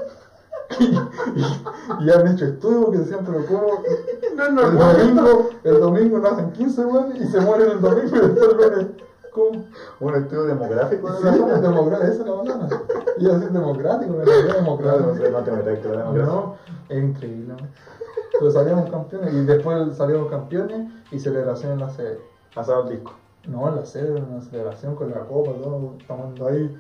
Y, 0.80 0.84
y- 0.86 2.06
y 2.06 2.12
han 2.12 2.28
hecho 2.28 2.46
estudios 2.46 2.90
que 2.92 2.98
decían, 3.00 3.20
pero 3.26 3.46
¿cómo? 3.46 3.84
No 4.36 4.62
es 4.62 4.68
El 4.70 4.78
domingo, 4.78 5.50
el 5.64 5.80
domingo 5.80 6.20
nacen 6.20 6.52
15 6.52 6.84
güeyes 6.86 7.22
y 7.22 7.28
se 7.32 7.40
mueren 7.42 7.72
el 7.72 7.82
domingo 7.82 8.16
y 8.18 8.20
después 8.30 8.86
Un 10.00 10.16
estudio 10.16 10.44
demográfico 10.44 11.12
de 11.12 11.18
Sí, 11.18 11.40
la 11.40 11.98
esa 11.98 12.08
es 12.12 12.20
la 12.20 12.32
banana. 12.32 12.70
Iba 13.18 13.32
a 13.32 13.38
decir 13.38 13.52
democrático, 13.52 14.14
era 14.16 14.24
Claro, 14.24 14.54
democrático. 14.54 15.10
no 15.32 15.44
te 15.44 15.52
metas 15.52 15.80
con 15.80 15.92
la 15.92 15.98
democracia. 15.98 16.26
No, 16.26 16.56
es 16.90 17.04
increíble. 17.04 17.54
Pero 18.40 18.52
salíamos 18.52 18.90
campeones 18.90 19.34
y 19.34 19.46
después 19.46 19.96
salíamos 19.96 20.30
campeones 20.30 20.92
y 21.12 21.20
celebración 21.20 21.74
en 21.74 21.80
la 21.80 21.90
sede. 21.90 22.20
Pasado 22.54 22.84
el 22.84 22.90
disco. 22.90 23.14
No, 23.48 23.68
en 23.70 23.76
la 23.76 23.86
sede, 23.86 24.22
una 24.22 24.42
celebración 24.42 24.96
con 24.96 25.10
la 25.12 25.20
copa, 25.22 25.52
todo, 25.62 25.96
tomando 26.08 26.48
ahí 26.48 26.76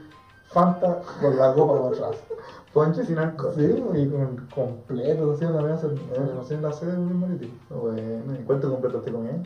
Fanta 0.47 1.01
con 1.19 1.35
la 1.35 1.53
copa 1.53 1.79
por 1.79 1.93
atrás. 1.93 2.17
Ponche 2.73 3.03
sin 3.05 3.17
alcohol. 3.17 3.53
Sí, 3.55 3.83
y 3.95 4.07
con 4.09 4.47
completo, 4.53 5.31
así, 5.33 5.45
una 5.45 5.63
vez 5.63 5.81
celebración 5.81 6.59
en 6.59 6.61
la 6.61 6.73
sede 6.73 6.91
de 6.91 6.97
un. 6.97 7.51
Bueno, 7.69 8.33
¿y 8.39 8.43
cuánto 8.43 8.69
completaste 8.69 9.11
con 9.11 9.25
él? 9.27 9.43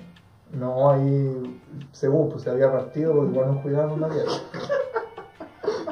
No, 0.54 0.90
ahí, 0.92 1.62
según, 1.92 2.30
pues 2.30 2.44
se 2.44 2.50
había 2.50 2.72
partido 2.72 3.14
porque 3.14 3.32
igual 3.32 3.54
nos 3.54 3.62
cuidaban 3.62 4.02
la 4.02 4.10
dieta. 4.14 4.32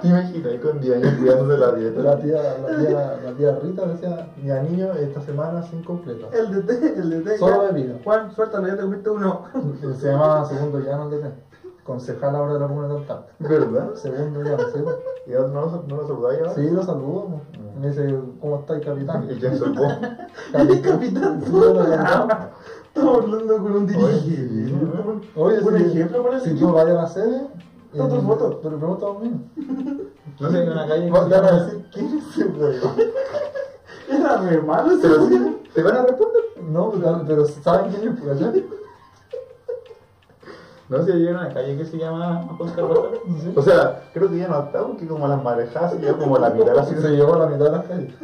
¿Te 0.02 0.08
imaginas? 0.08 0.52
Ahí 0.52 0.60
con 0.60 0.80
10 0.80 0.96
años 0.98 1.14
cuidándose 1.20 1.58
la 1.60 1.72
dieta. 1.74 2.02
La 2.02 2.20
tía, 2.20 2.58
la 2.60 2.78
tía, 2.78 3.20
la 3.24 3.32
tía 3.38 3.60
Rita 3.62 3.86
decía, 3.88 4.28
mi 4.38 4.70
niño 4.70 4.94
esta 4.94 5.22
semana 5.22 5.64
sin 5.64 5.84
completo. 5.84 6.30
El 6.32 6.52
DT, 6.52 6.98
el 6.98 7.24
DT. 7.24 7.38
Solo 7.38 7.66
ya. 7.68 7.72
bebida. 7.72 7.96
Juan, 8.04 8.32
suéltalo, 8.32 8.68
ya 8.68 8.76
te 8.76 8.82
comiste 8.84 9.10
uno. 9.10 9.44
Se 10.00 10.08
llamaba 10.08 10.46
Segundo 10.46 10.80
Llano 10.80 11.10
el 11.10 11.22
DT. 11.22 11.34
Concejal 11.84 12.36
ahora 12.36 12.54
de 12.56 12.60
la 12.60 12.68
Comuna 12.68 12.88
de 12.88 12.94
Taltal. 12.96 13.26
¿Verdad? 13.40 13.94
Segundo 13.96 14.42
Llano, 14.42 14.64
sí. 14.74 14.80
¿Y 15.28 15.32
no, 15.32 15.48
no, 15.50 15.84
no 15.88 15.96
lo 15.98 16.08
saludáis 16.08 16.40
ahora? 16.40 16.54
Sí, 16.56 16.70
lo 16.70 16.84
saludo. 16.84 17.28
pues. 17.52 17.62
Me 17.80 17.88
dice, 17.90 18.20
¿cómo 18.40 18.60
estáis, 18.60 18.86
capitán? 18.86 19.28
¿Y 19.30 19.36
quién 19.40 19.58
soy 19.58 19.70
vos? 19.76 19.94
Capitán. 20.52 21.42
Cantaba. 21.52 22.52
Estamos 22.96 23.24
hablando 23.24 23.58
con 23.58 23.76
un 23.76 23.88
dirigente. 23.88 24.74
Oye, 25.36 25.60
Un 25.60 25.76
ejemplo 25.76 26.24
para 26.24 26.38
ese 26.38 26.52
si 26.52 26.56
tú 26.56 26.72
vayas 26.72 26.98
a 26.98 27.02
la 27.02 27.08
sede, 27.08 27.48
Está 27.92 28.08
tu 28.08 28.22
foto. 28.22 28.60
Pero 28.64 28.78
pregunta 28.78 29.06
a 29.08 29.20
mismo. 29.20 29.42
No 30.40 30.52
sé, 30.52 30.58
hay 30.58 30.68
una 30.68 30.88
calle 30.88 31.12
Van 31.12 31.34
a 31.34 31.52
decir, 31.52 31.86
¿quién 31.92 32.18
es 32.18 32.28
ese 32.30 32.46
weón? 32.46 32.96
Era 34.10 34.38
mi 34.38 34.54
hermano. 34.54 34.94
Pero 35.02 35.28
sí, 35.28 35.58
¿te 35.74 35.84
van 35.84 35.98
a 35.98 36.02
responder? 36.04 36.44
No, 36.70 36.94
pero, 37.28 37.46
¿saben 37.46 37.92
quién 37.92 38.14
es? 38.14 38.20
Pues, 38.22 38.40
¿cachai? 38.40 38.66
No 40.88 41.04
sé, 41.04 41.14
hay 41.14 41.28
una 41.28 41.54
calle 41.54 41.78
que 41.78 41.86
se 41.86 41.98
llama. 41.98 42.48
Sí. 43.42 43.54
O 43.56 43.62
sea, 43.62 44.10
creo 44.14 44.30
que 44.30 44.38
ya 44.38 44.48
no 44.48 44.60
está 44.60 44.86
porque 44.86 45.06
como 45.08 45.28
las 45.28 45.44
marejadas 45.44 45.94
se 45.94 45.98
quedó 46.00 46.18
como 46.18 46.38
la 46.38 46.50
mitad 46.50 46.68
de 46.68 46.76
la 46.76 46.82
Así 46.82 46.94
ciudad. 46.94 47.10
se 47.10 47.16
llevó 47.16 47.34
a 47.36 47.40
la 47.40 47.48
mitad 47.48 47.66
de 47.66 47.72
las 47.72 47.86
calles. 47.86 48.14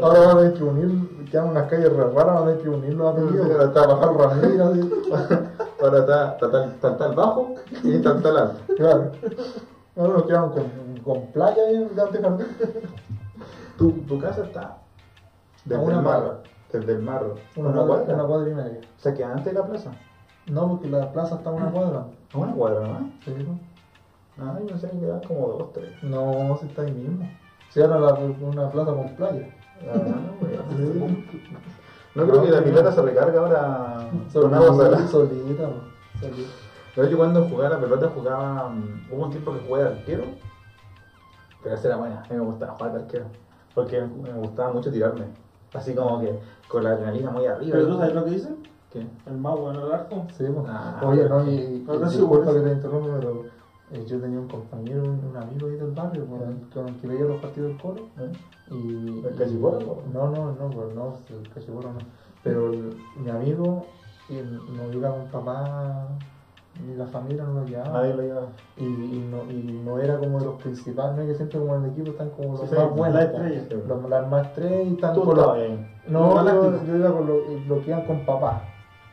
Ahora 0.00 0.20
van 0.20 0.30
a 0.30 0.36
tener 0.40 0.54
que 0.54 0.62
unir, 0.64 1.24
quedan 1.30 1.48
unas 1.48 1.68
calles 1.68 1.92
raras, 1.92 2.14
van 2.14 2.28
a 2.36 2.40
tener 2.40 2.58
que 2.62 2.68
unir 2.68 2.94
los 2.94 3.12
apellidos. 3.12 3.48
Para 3.48 3.72
trabajar 3.72 4.14
Ramírez, 4.14 4.60
está, 5.80 6.96
tal- 6.96 7.14
bajo 7.14 7.54
y 7.82 7.96
está 7.96 8.20
tal 8.20 8.36
alto. 8.36 8.74
Claro. 8.76 9.12
Ahora 9.96 10.12
nos 10.14 10.22
quedamos 10.24 10.52
con, 10.52 10.96
con 11.02 11.26
playa 11.32 11.62
ahí 11.68 11.74
en 11.76 11.96
Dante 11.96 12.20
Jardín. 12.22 12.46
Tu, 13.76 13.90
tu 13.92 14.18
casa 14.18 14.42
está 14.44 14.78
desde 15.64 15.82
una 15.82 15.96
el 15.96 16.02
mar. 16.02 16.20
cuadra. 16.20 16.38
Desde 16.72 16.92
el 16.92 17.02
mar. 17.02 17.24
Una, 17.56 17.68
Una 17.70 17.82
cuadra, 17.86 18.14
una 18.14 18.24
cuadra 18.24 18.50
y 18.50 18.54
media. 18.54 18.80
O 18.96 19.00
sea, 19.00 19.14
que 19.14 19.24
antes 19.24 19.44
de 19.46 19.52
la 19.54 19.66
plaza. 19.66 19.90
No, 20.46 20.68
porque 20.68 20.88
la 20.88 21.10
plaza 21.12 21.34
está 21.36 21.50
a 21.50 21.52
una 21.52 21.70
cuadra. 21.70 22.06
A 22.32 22.38
una 22.38 22.52
cuadra, 22.52 22.86
¿no? 22.86 23.10
¿Sí, 23.24 23.34
no? 23.46 23.58
Ah, 24.42 24.56
yo 24.60 24.66
pensé 24.66 24.88
que 24.90 25.26
como 25.28 25.48
dos, 25.48 25.72
tres. 25.72 25.90
No, 26.02 26.56
si 26.60 26.66
está 26.66 26.82
ahí 26.82 26.92
mismo. 26.92 27.28
Si 27.70 27.80
ahora 27.82 27.98
la, 27.98 28.14
una 28.14 28.70
plaza 28.70 28.92
con 28.94 29.14
playa. 29.16 29.54
No 32.14 32.26
creo 32.26 32.42
que 32.42 32.50
la 32.50 32.62
pilota 32.64 32.92
se 32.92 33.02
recarga 33.02 33.40
ahora 33.40 34.10
con 34.32 34.54
agua 34.54 34.66
Solita, 34.68 34.84
salada. 34.84 35.08
solita, 35.08 35.70
solita. 36.20 36.50
Pero 36.94 37.08
yo 37.08 37.16
cuando 37.18 37.44
jugaba 37.48 37.76
la 37.76 37.80
pelota 37.80 38.10
jugaba. 38.14 38.68
mm, 38.68 39.12
Hubo 39.12 39.24
un 39.24 39.30
tiempo 39.30 39.52
que 39.52 39.60
jugué 39.60 39.82
de 39.84 39.88
arquero. 39.90 40.24
Pero 41.62 41.74
esa 41.74 41.88
era 41.88 41.96
buena. 41.98 42.20
A 42.20 42.32
mí 42.32 42.36
me 42.38 42.44
gustaba 42.44 42.72
jugar 42.74 42.92
de 42.94 42.98
arquero. 43.00 43.24
Porque 43.74 44.00
me 44.00 44.32
gustaba 44.32 44.72
mucho 44.72 44.90
tirarme. 44.90 45.26
Así 45.72 45.94
como 45.94 46.20
que 46.20 46.36
con 46.68 46.82
la 46.82 46.90
adrenalina 46.90 47.30
muy 47.30 47.46
arriba. 47.46 47.70
Pero 47.72 47.86
tú 47.88 47.96
sabes 47.98 48.14
lo 48.14 48.24
que 48.24 48.30
dicen. 48.30 48.56
¿Qué? 48.92 49.06
El 49.26 49.36
más 49.36 49.56
bueno 49.56 49.84
del 49.84 49.92
arco. 49.92 50.26
Sí, 50.36 50.44
po. 50.46 50.64
Ah, 50.68 51.00
Oye, 51.04 51.28
no, 51.28 51.48
y, 51.48 51.84
Pero 51.86 52.08
sí, 52.10 52.18
disculpa 52.18 52.52
que 52.52 52.60
te 52.60 52.72
interrumpa, 52.72 53.16
pero 53.20 53.44
eh, 53.92 54.04
yo 54.06 54.20
tenía 54.20 54.38
un 54.38 54.48
compañero, 54.48 55.02
un, 55.04 55.24
un 55.24 55.36
amigo 55.36 55.66
ahí 55.68 55.76
del 55.76 55.90
barrio, 55.90 56.26
con 56.26 56.42
el, 56.42 56.68
con 56.72 56.88
el 56.88 56.96
que 57.00 57.06
veía 57.08 57.24
los 57.24 57.40
partidos 57.40 57.70
del 57.70 57.78
coro. 57.80 58.06
¿Eh? 58.18 58.32
Y, 58.72 59.22
¿El 59.26 59.34
cachiporro? 59.36 60.02
No, 60.12 60.30
no, 60.30 60.52
no, 60.52 60.70
pues 60.70 60.94
no, 60.94 61.14
el 61.28 61.48
cachiporro 61.52 61.92
no. 61.92 61.98
Pero 62.44 62.72
el- 62.72 62.96
mi 63.22 63.30
amigo 63.30 63.86
no 64.30 64.92
iba 64.92 65.10
con 65.10 65.26
papá, 65.26 66.06
ni 66.86 66.94
la 66.94 67.06
familia 67.06 67.42
no 67.44 67.54
lo 67.60 67.66
llevaba. 67.66 67.90
Nadie 68.00 68.14
lo 68.14 68.22
llevaba. 68.22 68.46
Y, 68.76 68.84
y, 68.84 69.28
no, 69.30 69.50
y 69.50 69.82
no 69.84 69.98
era 69.98 70.18
como 70.18 70.38
de 70.38 70.44
los 70.46 70.62
principales, 70.62 71.16
no 71.16 71.22
es 71.22 71.28
que 71.28 71.34
siempre 71.34 71.58
como 71.58 71.74
en 71.76 71.84
el 71.84 71.90
equipo 71.90 72.10
están 72.10 72.30
como 72.30 72.56
los 72.56 72.68
Sí, 72.70 72.76
más 72.76 72.90
buenos. 72.94 73.14
la 73.20 73.30
po. 73.32 73.36
estrella. 73.38 73.84
Los- 73.88 74.08
las 74.08 74.30
más 74.30 74.46
estrellas 74.46 74.86
y 74.86 74.94
están 74.94 75.14
Tú 75.14 75.24
con 75.24 75.36
los-. 75.36 75.56
No, 76.08 76.44
yo, 76.46 76.84
yo 76.86 76.96
iba 76.96 77.12
con 77.12 77.26
lo, 77.26 77.40
lo 77.68 77.80
que 77.82 77.90
iban 77.90 78.04
con 78.06 78.20
papá. 78.20 78.62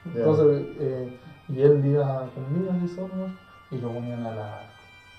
Entonces, 0.06 0.66
eh, 0.80 1.18
y 1.50 1.62
él 1.62 1.84
iba 1.86 2.28
conmigo 2.36 2.72
así 2.72 2.88
solo 2.96 3.28
y 3.72 3.78
lo 3.78 3.90
ponían 3.90 4.26
a 4.26 4.36
la. 4.36 4.62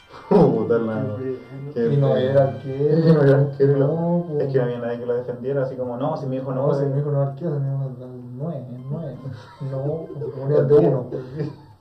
Qué 1.74 1.92
y 1.92 1.96
no 1.96 2.16
era 2.16 2.44
arquero. 2.44 2.98
Y 3.08 3.12
no 3.12 3.22
era 3.22 3.38
arquero. 3.40 3.78
No. 3.78 4.40
Es 4.40 4.52
que 4.52 4.58
no 4.58 4.64
había 4.64 4.78
nadie 4.78 4.98
que 5.00 5.06
lo 5.06 5.14
defendiera, 5.14 5.62
así 5.62 5.76
como, 5.76 5.96
no, 5.96 6.16
si 6.16 6.26
mi 6.26 6.36
hijo 6.36 6.52
no, 6.52 6.68
No, 6.68 6.74
si 6.74 6.86
mi 6.86 6.98
hijo 7.00 7.10
no 7.10 7.22
es 7.22 7.28
arquero, 7.28 7.60
mi 7.60 7.68
hijo 7.68 7.90
es 7.90 8.08
nueve, 8.36 8.64
es. 9.60 9.70
No, 9.70 10.06
ponían 10.40 10.68
de 10.68 10.74
uno. 10.74 11.06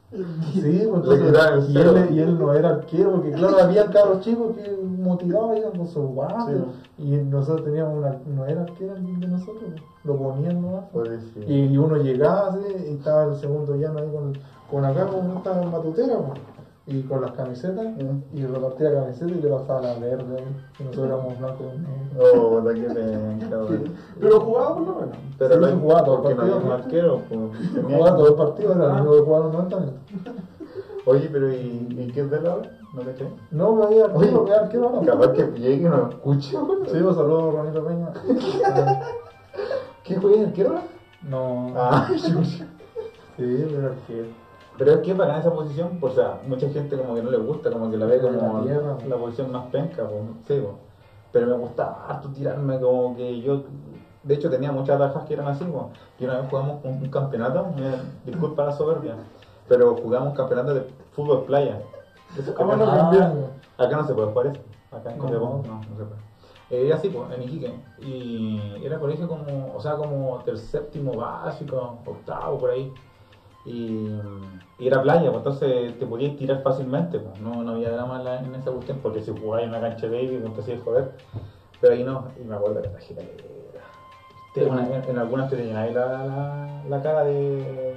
Sí, 0.10 0.88
pues 0.90 1.20
el 1.20 1.28
entonces, 1.28 1.70
y, 1.70 1.78
él, 1.78 2.08
y 2.12 2.20
él 2.22 2.40
no 2.40 2.54
era 2.54 2.70
arquero, 2.70 3.12
porque 3.12 3.32
claro, 3.32 3.58
había 3.62 3.88
cabros 3.88 4.22
chicos 4.22 4.56
que 4.56 4.78
motivaban 4.98 5.58
iban 5.58 5.72
con 5.78 5.88
sus 5.88 6.06
guantes, 6.06 6.62
Sí. 6.96 7.04
y 7.04 7.18
nosotros 7.26 7.66
teníamos 7.66 7.98
una, 7.98 8.18
no 8.26 8.46
era 8.46 8.62
arquero 8.62 8.96
de 8.96 9.28
nosotros, 9.28 9.64
pues, 9.70 9.82
lo 10.06 10.16
ponían 10.16 10.62
nomás. 10.62 10.86
Pobrecito. 10.94 11.52
Y, 11.52 11.66
y 11.66 11.78
uno 11.78 11.98
llegaba 11.98 12.48
así, 12.48 12.60
y 12.90 12.94
estaba 12.94 13.26
el 13.26 13.36
segundo 13.36 13.76
llano 13.76 14.00
ahí 14.00 14.10
con, 14.10 14.34
con 14.72 14.86
acá, 14.86 15.08
con 15.08 15.38
esta 15.38 15.62
matutera, 15.64 16.18
pues, 16.20 16.40
y 16.88 17.02
con 17.02 17.22
las 17.22 17.32
camisetas, 17.32 17.86
y 18.34 18.46
repartía 18.46 18.94
camisetas 18.94 19.32
y 19.38 19.42
le 19.42 19.50
pasaba 19.50 19.82
la 19.82 20.00
verde, 20.00 20.44
y 20.80 20.84
nosotros 20.84 21.06
éramos 21.06 21.38
blancos. 21.38 21.68
Oh, 22.18 22.60
puta 22.62 22.74
que 22.74 22.82
penca, 22.82 23.58
güey. 23.58 23.80
Pero 24.20 24.40
jugaba 24.40 24.74
por 24.76 24.88
lo 24.88 24.96
menos. 24.96 25.18
Pero 25.38 25.58
no 25.60 25.80
jugaba 25.80 26.04
todo 26.06 26.16
el 26.16 26.22
porque 26.22 26.36
no 26.36 26.44
un 26.58 26.64
partido. 26.64 26.74
arquero, 26.74 27.22
pues. 27.28 27.84
Jugaba 27.84 28.16
todo 28.18 28.28
el 28.30 28.36
partido, 28.36 28.74
era 28.74 28.86
el 28.86 28.92
único 29.02 29.14
que 29.16 29.22
jugaba 29.22 29.44
los 29.46 29.54
90 29.54 29.80
minutos. 29.80 30.02
Oye, 31.06 31.30
pero 31.32 31.54
¿y, 31.54 31.88
¿y 31.92 32.12
qué 32.14 32.22
es 32.22 32.32
de 32.32 32.42
la 32.42 32.56
hora? 32.56 32.72
¿No 32.94 33.04
le 33.04 33.14
crees? 33.14 33.32
No, 33.52 33.76
me 33.76 33.84
había 33.86 34.06
arquero, 34.06 34.44
me 34.44 34.54
arquero 34.54 34.90
ahora. 34.90 35.06
Capaz 35.06 35.34
que 35.34 35.44
llegue 35.60 35.84
y 35.86 35.90
no 35.90 36.10
escuche, 36.10 36.58
güey. 36.58 36.80
Sí, 36.86 37.00
pues 37.02 37.16
saludos 37.16 37.54
Ronito 37.54 37.86
Peña. 37.86 38.14
¿Qué 40.04 40.16
juega 40.18 40.38
el 40.40 40.46
arquero? 40.48 40.76
No. 41.30 41.74
Ah, 41.76 42.10
Sí, 42.18 42.66
pero 43.38 43.88
arquero. 43.88 44.47
Pero 44.78 44.92
es 44.92 45.00
que 45.00 45.12
es 45.12 45.18
bacán 45.18 45.40
esa 45.40 45.52
posición, 45.52 45.98
pues, 46.00 46.14
o 46.14 46.16
sea, 46.16 46.40
mucha 46.48 46.70
gente 46.70 46.98
como 46.98 47.16
que 47.16 47.24
no 47.24 47.32
le 47.32 47.38
gusta, 47.38 47.72
como 47.72 47.90
que 47.90 47.98
la 47.98 48.06
ve 48.06 48.20
como 48.22 48.60
La 48.60 48.64
tierra, 48.64 48.98
la 49.08 49.16
posición 49.18 49.52
más 49.52 49.66
penca, 49.72 50.04
pues, 50.08 50.22
sí, 50.48 50.62
pues. 50.62 50.76
Pero 51.32 51.48
me 51.48 51.54
gustaba 51.54 52.06
harto 52.08 52.30
tirarme, 52.30 52.80
como 52.80 53.16
que 53.16 53.42
yo, 53.42 53.64
de 54.24 54.34
hecho 54.36 54.50
tenía 54.50 54.72
muchas 54.72 55.00
bajas 55.00 55.24
que 55.26 55.34
eran 55.34 55.48
así, 55.48 55.66
pues. 55.66 55.86
Y 56.20 56.26
una 56.26 56.40
vez 56.40 56.50
jugamos 56.50 56.84
un, 56.84 56.94
un 56.94 57.10
campeonato, 57.10 57.68
eh, 57.78 58.02
disculpa 58.26 58.66
la 58.66 58.72
soberbia, 58.72 59.16
pero 59.68 59.96
jugamos 59.96 60.30
un 60.30 60.36
campeonato 60.36 60.74
de 60.74 60.88
fútbol 61.12 61.44
playa. 61.46 61.82
Acá 63.78 63.98
no 63.98 64.08
se 64.08 64.14
puede 64.14 64.28
jugar 64.28 64.48
eso. 64.48 64.62
Acá 64.92 65.12
en 65.12 65.18
No. 65.18 65.24
Copiapó 65.24 65.64
no, 65.66 65.76
no 65.76 65.98
se 65.98 66.04
puede. 66.04 66.28
Eh, 66.70 66.92
así, 66.94 67.10
pues, 67.10 67.32
en 67.32 67.44
Iquique. 67.44 67.74
Y 68.00 68.84
era 68.84 69.00
colegio 69.00 69.28
como, 69.28 69.74
o 69.74 69.80
sea, 69.80 69.96
como 69.96 70.40
del 70.46 70.58
séptimo 70.58 71.14
básico, 71.14 72.00
octavo, 72.06 72.58
por 72.60 72.72
ahí. 72.72 72.94
Y, 73.68 74.10
era 74.80 75.02
playa, 75.02 75.32
pues 75.32 75.38
entonces 75.38 75.98
te 75.98 76.06
podías 76.06 76.38
tirar 76.38 76.62
fácilmente, 76.62 77.20
pues. 77.20 77.40
No, 77.42 77.64
no 77.64 77.72
había 77.72 77.92
drama 77.92 78.40
en, 78.40 78.56
esa 78.56 78.72
cuestión, 78.72 79.00
porque 79.02 79.22
si 79.22 79.32
jugabas 79.32 79.64
en 79.64 79.70
una 79.70 79.82
cancha 79.82 80.08
de 80.08 80.16
baby, 80.16 80.50
pues 80.54 80.66
te 80.66 80.78
joder. 80.78 81.12
Pero 81.82 81.94
ahí 81.94 82.04
no, 82.04 82.28
y 82.40 82.44
me 82.44 82.56
acuerdo 82.56 82.82
que 82.82 82.88
la 82.88 82.94
calera. 82.94 83.57
Una- 84.66 84.88
en, 85.08 85.18
algunas 85.18 85.50
te 85.50 85.58
llenabas 85.58 85.94
la, 85.94 86.26
la, 86.26 86.82
la 86.90 87.02
cara 87.02 87.24
de. 87.24 87.94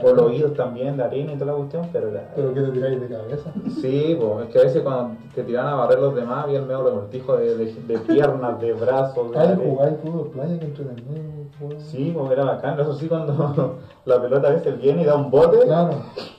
por 0.00 0.16
los 0.16 0.26
oídos 0.26 0.54
también, 0.54 0.96
de 0.96 1.04
arena 1.04 1.32
y 1.32 1.36
toda 1.36 1.52
la 1.52 1.58
cuestión, 1.58 1.88
pero 1.92 2.08
era. 2.08 2.30
Pero 2.34 2.52
que 2.54 2.60
te 2.60 2.70
tiráis 2.70 3.00
de 3.00 3.08
cabeza. 3.08 3.50
Sí, 3.80 4.16
pues, 4.20 4.46
es 4.46 4.52
que 4.52 4.58
a 4.58 4.62
veces 4.62 4.82
cuando 4.82 5.16
te 5.34 5.42
tiraban 5.44 5.72
a 5.72 5.76
barrer 5.76 5.98
los 6.00 6.14
demás 6.14 6.44
había 6.44 6.58
el 6.58 6.66
medio 6.66 6.82
revoltijo 6.84 7.36
de, 7.36 7.56
de, 7.56 7.72
de 7.74 7.98
piernas, 8.00 8.60
de 8.60 8.72
brazos, 8.72 9.30
de 9.32 9.56
jugáis 9.56 9.94
fútbol 10.02 10.28
playa 10.30 10.58
que 10.58 10.64
entretenido. 10.66 11.22
jugar. 11.58 11.80
Sí, 11.80 12.12
pues 12.16 12.30
era 12.32 12.44
bacán. 12.44 12.78
Eso 12.80 12.94
sí, 12.94 13.08
cuando 13.08 13.76
la 14.04 14.20
pelota 14.20 14.48
a 14.48 14.52
veces 14.52 14.80
viene 14.80 15.02
y 15.02 15.04
da 15.04 15.14
un 15.16 15.30
bote, 15.30 15.58
Claro. 15.64 15.90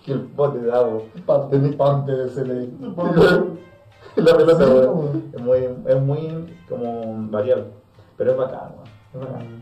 que 0.05 0.11
el 0.13 0.19
bote 0.35 0.61
da. 0.65 0.87
pues. 0.87 1.03
Parte, 1.25 1.57
parte 1.77 2.11
de 2.11 2.25
ese 2.27 2.45
ley. 2.45 2.77
la 4.15 4.35
pelota 4.35 4.65
Sí, 4.65 4.71
pues, 4.73 4.87
pues. 4.87 5.23
es 5.33 5.41
muy, 5.41 5.57
es 5.87 6.01
muy 6.01 6.55
como 6.67 7.29
variable. 7.29 7.65
Pero 8.17 8.31
es 8.31 8.37
bacán, 8.37 8.71
pues. 8.77 8.89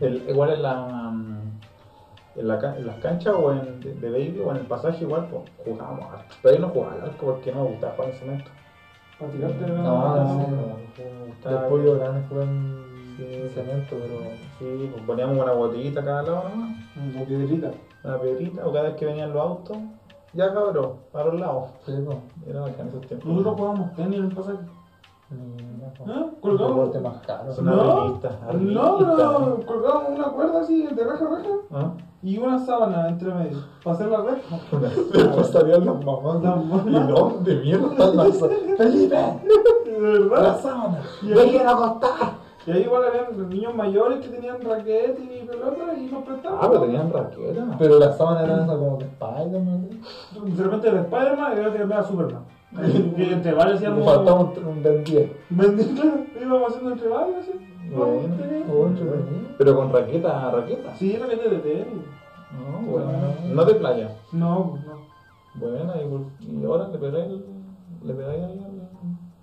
El- 0.00 0.28
igual 0.28 0.50
en 0.50 0.62
la 0.62 1.12
en, 2.36 2.46
la, 2.46 2.76
en 2.76 2.86
las 2.86 2.96
canchas 2.98 3.34
o 3.36 3.50
en 3.52 3.80
de, 3.80 3.94
de 3.94 4.10
baby 4.10 4.40
o 4.44 4.50
en 4.52 4.58
el 4.58 4.66
pasaje 4.66 5.02
igual 5.04 5.26
pues 5.30 5.42
jugábamos 5.64 6.04
harto. 6.12 6.34
Pero 6.42 6.54
ahí 6.54 6.60
no 6.60 6.68
jugaba 6.68 6.92
al 6.94 7.02
arco 7.02 7.26
porque 7.26 7.52
no 7.52 7.64
me 7.64 7.70
gustaba 7.70 7.94
jugar 7.94 8.10
en 8.10 8.16
cemento. 8.16 8.50
Para 9.18 9.32
tirarte 9.32 9.66
No, 9.66 9.74
me 9.74 11.26
gustaba- 11.26 11.60
Después 11.62 11.84
yo 11.84 11.98
grande 11.98 12.22
jugué 12.28 12.42
en 12.42 13.50
cemento, 13.50 13.96
pero. 13.98 14.20
Sí, 14.58 14.90
pues 14.92 15.02
poníamos 15.04 15.38
una 15.38 15.52
botellita 15.52 16.04
cada 16.04 16.22
lado 16.22 16.48
nomás, 16.50 16.76
Una 16.96 17.24
piedrita. 17.24 17.70
una 18.04 18.18
piedrita, 18.20 18.66
o 18.66 18.72
cada 18.72 18.84
vez 18.88 18.94
que 18.96 19.06
venían 19.06 19.32
los 19.32 19.42
autos, 19.42 19.76
ya 20.34 20.52
cabrón, 20.54 20.92
para 21.12 21.26
los 21.26 21.40
lados. 21.40 21.70
Sí, 21.86 21.92
no. 21.98 22.20
Era 22.48 22.60
bacán 22.60 22.88
esos 22.88 23.00
tiempos. 23.06 23.28
Nosotros 23.28 23.54
jugábamos 23.56 23.94
tenis 23.94 24.18
en 24.18 24.24
el 24.26 24.34
pasaje. 24.34 24.58
Ni- 25.30 25.67
¿Ah? 26.06 26.24
Un 26.24 26.40
Colgamos. 26.40 26.76
deporte 26.76 27.00
más 27.00 27.16
caro. 27.26 27.52
Son 27.52 27.64
No, 27.64 27.74
No, 28.54 28.98
pero 28.98 29.60
colgábamos 29.66 30.10
una 30.18 30.28
cuerda 30.28 30.60
así 30.60 30.82
de 30.86 31.04
reja 31.04 31.24
a 31.24 31.36
reja 31.36 31.48
¿Ah? 31.72 31.90
y 32.22 32.38
una 32.38 32.58
sábana 32.58 33.08
entre 33.08 33.32
medio 33.32 33.58
para 33.84 33.94
hacer 33.96 34.08
la 34.08 34.22
red. 34.22 34.38
Después 35.12 35.46
salían 35.48 35.84
las 35.86 36.04
mamás. 36.04 36.36
¿Y 36.86 37.12
dónde 37.12 37.56
mierda 37.56 37.86
están 37.92 38.16
las 38.16 38.38
¡Felipe! 38.76 39.16
De 39.16 40.18
¡La 40.20 40.28
verdad. 40.28 40.60
sábana! 40.60 41.00
Y 41.22 41.32
ahí, 41.32 41.56
a 41.56 41.70
acostar! 41.70 42.48
y 42.66 42.70
ahí 42.70 42.82
igual 42.82 43.02
habían 43.04 43.48
niños 43.48 43.74
mayores 43.74 44.18
que 44.20 44.28
tenían 44.28 44.60
raquetes 44.60 45.18
y 45.24 45.46
pelota 45.46 45.94
y 45.96 46.06
nos 46.06 46.22
prestaban. 46.24 46.58
Ah, 46.60 46.66
pero 46.68 46.80
tenían 46.82 47.12
raqueta. 47.12 47.76
Pero 47.78 47.98
las 47.98 48.16
sábanas 48.18 48.44
eran 48.44 48.60
esas 48.64 48.76
como 48.76 48.96
de 48.98 49.04
Spider-Man. 49.06 49.88
De 50.56 50.62
repente 50.64 50.88
era 50.88 51.00
Spider-Man 51.00 51.52
y 51.52 51.56
de 51.56 51.62
repente 51.62 51.94
era 51.94 52.02
Superman. 52.04 52.44
Que 53.16 53.32
entre 53.32 53.54
varios 53.54 53.80
Me 53.80 53.86
hacíamos. 53.88 54.04
faltaba 54.14 54.40
un, 54.40 54.66
un 54.66 54.82
Ben 54.82 55.04
10. 55.04 55.30
Bendito, 55.50 56.02
íbamos 56.40 56.68
haciendo 56.68 56.90
entre 56.92 57.08
varios 57.08 57.36
así. 57.38 57.52
Bueno. 57.94 58.20
Entretenido. 58.20 59.48
Pero 59.56 59.76
con 59.76 59.92
raqueta, 59.92 60.50
raqueta. 60.50 60.94
Sí, 60.96 61.16
raquetes 61.16 61.50
de 61.50 61.58
tenis. 61.58 61.86
No, 62.52 62.90
bueno. 62.90 63.08
No 63.54 63.64
de 63.64 63.74
playa. 63.74 64.16
No, 64.32 64.78
no. 64.86 64.98
Bueno, 65.54 65.92
y, 66.40 66.44
y 66.60 66.64
ahora 66.64 66.88
le 66.88 66.98
pegáis 66.98 67.26
el- 67.26 67.44
le 68.04 68.14
pegáis 68.14 68.44
ahí 68.44 68.60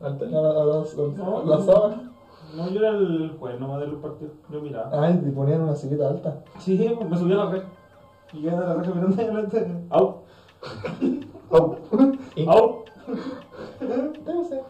al, 0.02 0.08
al 0.08 0.32
la, 0.32 0.40
a 0.62 0.66
las- 0.66 0.96
No, 0.98 1.40
a 1.40 1.46
la 1.46 1.60
sábana. 1.60 2.12
No, 2.56 2.70
yo 2.70 2.80
era 2.80 2.90
el 2.92 3.36
juez 3.38 3.60
nomás 3.60 3.82
de 3.82 3.88
los 3.88 4.00
partidos. 4.00 4.32
Yo 4.50 4.62
miraba. 4.62 4.90
Ay, 5.06 5.18
te 5.18 5.30
ponían 5.32 5.62
una 5.62 5.76
sillita 5.76 6.08
alta. 6.08 6.42
Sí, 6.60 6.78
me 7.10 7.18
subí 7.18 7.34
a 7.34 7.38
la 7.38 7.50
reja. 7.50 7.66
Y 8.34 8.42
yo 8.44 8.52
de 8.52 8.58
la 8.66 8.74
reja 8.76 8.92
mirando 8.94 9.22
ahí 9.22 9.28
adelante. 9.28 9.68
¡Au! 9.90 10.22
Oh. 11.50 11.76
Y- 12.36 12.46
¡Au! 12.48 12.85
Debe 14.26 14.46
ser. 14.46 14.64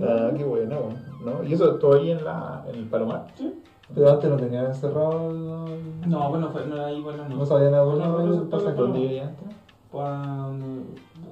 Ah, 0.00 0.30
qué 0.36 0.44
bueno, 0.44 0.76
¿no? 1.24 1.44
Y 1.44 1.52
eso 1.52 1.76
todo 1.76 1.94
ahí 1.94 2.10
en, 2.10 2.24
la, 2.24 2.64
en 2.68 2.74
el 2.76 2.88
Palomar. 2.88 3.28
Sí. 3.36 3.62
Pero 3.94 4.10
antes 4.10 4.30
lo 4.30 4.36
tenían 4.36 4.66
encerrado. 4.66 5.30
el- 5.30 6.08
No, 6.10 6.30
bueno, 6.30 6.50
fue, 6.50 6.66
no 6.66 6.74
era 6.76 6.86
ahí, 6.86 7.00
bueno, 7.00 7.28
no. 7.28 7.36
No 7.36 7.46
sabían 7.46 7.74
a 7.74 7.78
No, 7.78 7.84
dónde 7.86 8.04
no, 8.06 8.12
no, 8.12 8.20
el 8.20 8.26
no, 8.26 8.58
no, 8.58 8.72
¿Dónde 8.72 8.98
vivía 9.00 9.28
antes? 9.28 9.48
Para. 9.92 10.48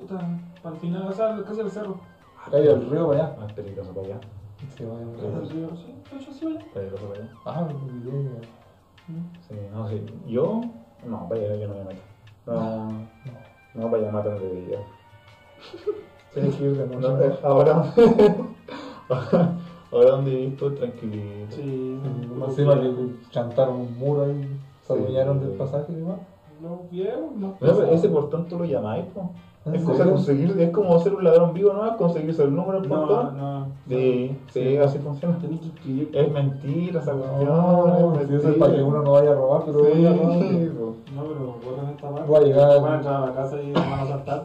Puta, 0.00 0.28
para 0.62 0.75
el 0.75 0.80
final, 0.80 1.08
o 1.08 1.12
sea, 1.12 1.42
casi 1.44 1.56
del 1.56 1.70
cerro. 1.70 1.96
Ahí 2.52 2.68
al 2.68 2.88
río 2.88 3.08
para 3.08 3.25
allá. 3.25 3.37
Más 3.40 3.52
peligroso 3.52 3.92
para 3.92 4.06
allá. 4.06 4.20
Sí, 4.76 4.84
vaya, 4.84 5.04
río, 5.50 5.76
sí. 5.76 5.94
De 6.11 6.16
hecho, 6.20 6.32
sí. 6.32 6.58
Peligroso 6.72 7.08
para 7.08 7.20
allá. 7.20 7.30
Ah, 7.44 7.68
bien. 7.68 8.40
Sí, 9.49 9.54
no 9.75 9.88
sé. 9.88 10.04
Yo, 10.28 10.61
no, 11.06 11.28
para 11.28 11.40
allá 11.40 11.56
yo 11.56 11.68
no 11.68 11.75
me 11.75 11.84
meto. 11.84 12.02
No, 12.46 12.54
no, 12.54 13.08
para 13.74 13.96
allá 13.96 14.12
matan 14.12 14.38
de 14.38 14.48
vida. 14.48 14.78
De 16.34 16.86
No, 16.98 17.22
eh, 17.22 17.38
ahora, 17.42 17.92
ahora 19.92 20.10
donde 20.10 20.30
vivís 20.30 20.56
tú, 20.56 20.70
tranquilito. 20.74 21.56
Sí. 21.56 21.98
Encima 22.46 22.80
que 22.80 22.90
chantaron 23.30 23.76
un 23.76 23.98
muro 23.98 24.24
ahí, 24.24 24.60
se 24.82 24.92
adueñaron 24.92 25.40
del 25.40 25.50
pasaje 25.50 25.92
y 25.92 25.96
demás. 25.96 26.18
No, 26.60 26.82
bien, 26.90 27.40
no. 27.40 27.56
No, 27.60 27.82
ese 27.84 28.08
portón 28.08 28.46
tú 28.46 28.58
lo 28.58 28.64
llamáis, 28.64 29.04
po. 29.06 29.30
¿En 29.64 29.76
Es 29.76 29.85
cosa 29.85 30.04
conseguir, 30.04 30.57
es 30.61 30.71
como 30.71 30.99
ser 30.99 31.14
un 31.14 31.23
ladrón 31.23 31.54
vivo, 31.54 31.73
¿no? 31.73 31.87
Es 31.87 31.92
conseguirse 31.97 32.42
el 32.42 32.54
número 32.54 32.81
del 32.81 32.88
No, 32.90 32.97
portón. 33.07 33.38
no. 33.38 33.66
Sí, 33.88 34.37
sí, 34.52 34.61
Sí. 34.61 34.76
así 34.76 34.99
funciona. 34.99 35.38
Tenés 35.38 35.61
que 35.61 35.66
escribir. 35.69 36.11
Es 36.12 36.33
mentira 36.33 37.00
esa 37.00 37.12
cuestión. 37.12 37.45
No, 37.45 38.14
es 38.21 38.31
es 38.45 38.54
para 38.57 38.75
que 38.75 38.83
uno 38.83 39.02
no 39.02 39.12
vaya 39.12 39.31
a 39.31 39.35
robar, 39.35 39.62
pero 39.64 39.85
Sí, 39.85 40.04
a 40.07 40.11
robar. 40.14 40.37
No, 40.37 41.23
pero 41.62 41.76
también 41.76 41.95
estás 41.97 42.11
mal. 42.12 42.25
Voy 42.26 42.37
a 42.37 42.40
llegar- 42.42 42.81
Van 42.83 42.92
a 42.92 42.97
entrar 42.97 43.14
a 43.23 43.26
la 43.26 43.35
casa 43.35 43.62
y 43.62 43.73
van 43.73 43.85
a 43.92 44.07
saltar. 44.07 44.42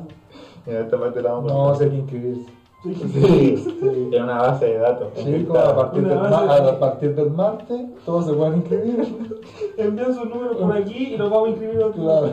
Mira, 0.67 0.79
esta 0.81 0.99
parte 0.99 1.21
la 1.23 1.31
vamos 1.31 1.51
a 1.51 1.55
No, 1.55 1.73
hay 1.73 1.89
que 1.89 1.95
inscribirse. 1.95 2.51
Sí, 2.83 2.93
Sí. 3.57 4.09
es 4.13 4.21
una 4.21 4.37
base 4.37 4.65
de 4.65 4.77
datos. 4.77 5.07
Chicos, 5.15 5.57
a 5.57 5.75
partir, 5.75 6.07
del, 6.07 6.17
a 6.19 6.79
partir 6.79 7.15
del 7.15 7.31
martes, 7.31 7.81
todos 8.05 8.25
se 8.27 8.33
pueden 8.33 8.57
inscribir. 8.57 9.17
Envían 9.77 10.13
su 10.13 10.25
número 10.25 10.55
por 10.57 10.73
aquí 10.77 11.13
y 11.13 11.17
los 11.17 11.29
vamos 11.29 11.47
a 11.47 11.49
inscribir 11.51 11.79
otro. 11.83 12.03
Claro. 12.03 12.29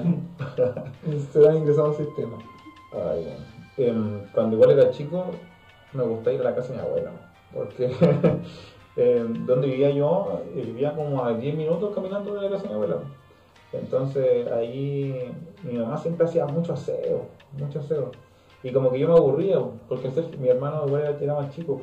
Y 1.10 1.18
serán 1.32 1.56
ingresados 1.56 1.98
al 1.98 2.04
sistema. 2.06 2.36
Ay. 2.94 3.26
Em, 3.76 4.20
cuando 4.32 4.56
igual 4.56 4.70
era 4.78 4.90
chico, 4.90 5.26
me 5.92 6.02
gustaba 6.04 6.34
ir 6.34 6.40
a 6.40 6.44
la 6.44 6.54
casa 6.54 6.72
de 6.72 6.78
mi 6.78 6.84
abuela. 6.84 7.10
Porque 7.52 7.90
em, 8.96 9.46
donde 9.46 9.66
vivía 9.68 9.90
yo, 9.90 10.40
eh, 10.54 10.62
vivía 10.64 10.94
como 10.94 11.24
a 11.24 11.32
10 11.34 11.56
minutos 11.56 11.94
caminando 11.94 12.34
de 12.34 12.42
la 12.42 12.50
casa 12.50 12.62
de 12.64 12.68
mi 12.68 12.74
abuela. 12.74 12.96
Entonces 13.72 14.46
ahí 14.52 15.32
mi 15.64 15.78
mamá 15.78 15.98
siempre 15.98 16.26
hacía 16.26 16.46
mucho 16.46 16.72
aseo, 16.72 17.26
mucho 17.58 17.80
aseo. 17.80 18.12
Y 18.62 18.72
como 18.72 18.90
que 18.90 18.98
yo 19.00 19.08
me 19.08 19.14
aburría, 19.14 19.58
porque 19.88 20.08
ese- 20.08 20.36
mi 20.38 20.48
hermano 20.48 20.86
igual 20.86 21.16
era- 21.20 21.34
más 21.34 21.54
chico. 21.54 21.80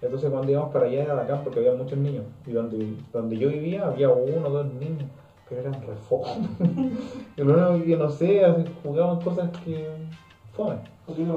Entonces 0.00 0.30
cuando 0.30 0.50
íbamos 0.50 0.72
para 0.72 0.86
allá 0.86 1.02
era 1.02 1.14
bacán 1.14 1.40
porque 1.44 1.60
había 1.60 1.74
muchos 1.74 1.98
niños. 1.98 2.24
Y 2.46 2.52
donde, 2.52 2.94
donde 3.12 3.36
yo 3.36 3.48
vivía 3.48 3.86
había 3.86 4.08
uno 4.08 4.48
o 4.48 4.50
dos 4.50 4.66
niños, 4.74 5.04
pero 5.48 5.60
eran 5.60 5.82
reformas. 5.86 6.38
y 7.36 7.40
luego 7.42 7.78
no 7.98 8.10
sé, 8.10 8.42
jugaban 8.82 9.20
cosas 9.20 9.50
que 9.64 9.86
fome. 10.58 10.74
¿Por 11.06 11.16
qué 11.16 11.22
no? 11.22 11.36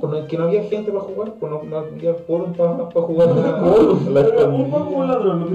Pues 0.00 0.12
no, 0.12 0.18
es 0.18 0.24
que 0.28 0.36
no 0.38 0.44
había 0.44 0.62
gente 0.64 0.90
para 0.92 1.04
jugar, 1.04 1.32
pues 1.40 1.50
no, 1.52 1.62
no 1.62 1.76
había 1.78 2.14
quórum 2.26 2.52
para, 2.54 2.88
para 2.88 3.06
jugar. 3.06 3.28
a 3.30 3.34
la- 3.34 4.22
la 4.22 4.44
un 4.48 4.70
poco 4.70 4.84
como 4.84 5.04
ladrón, 5.04 5.40
lo 5.40 5.46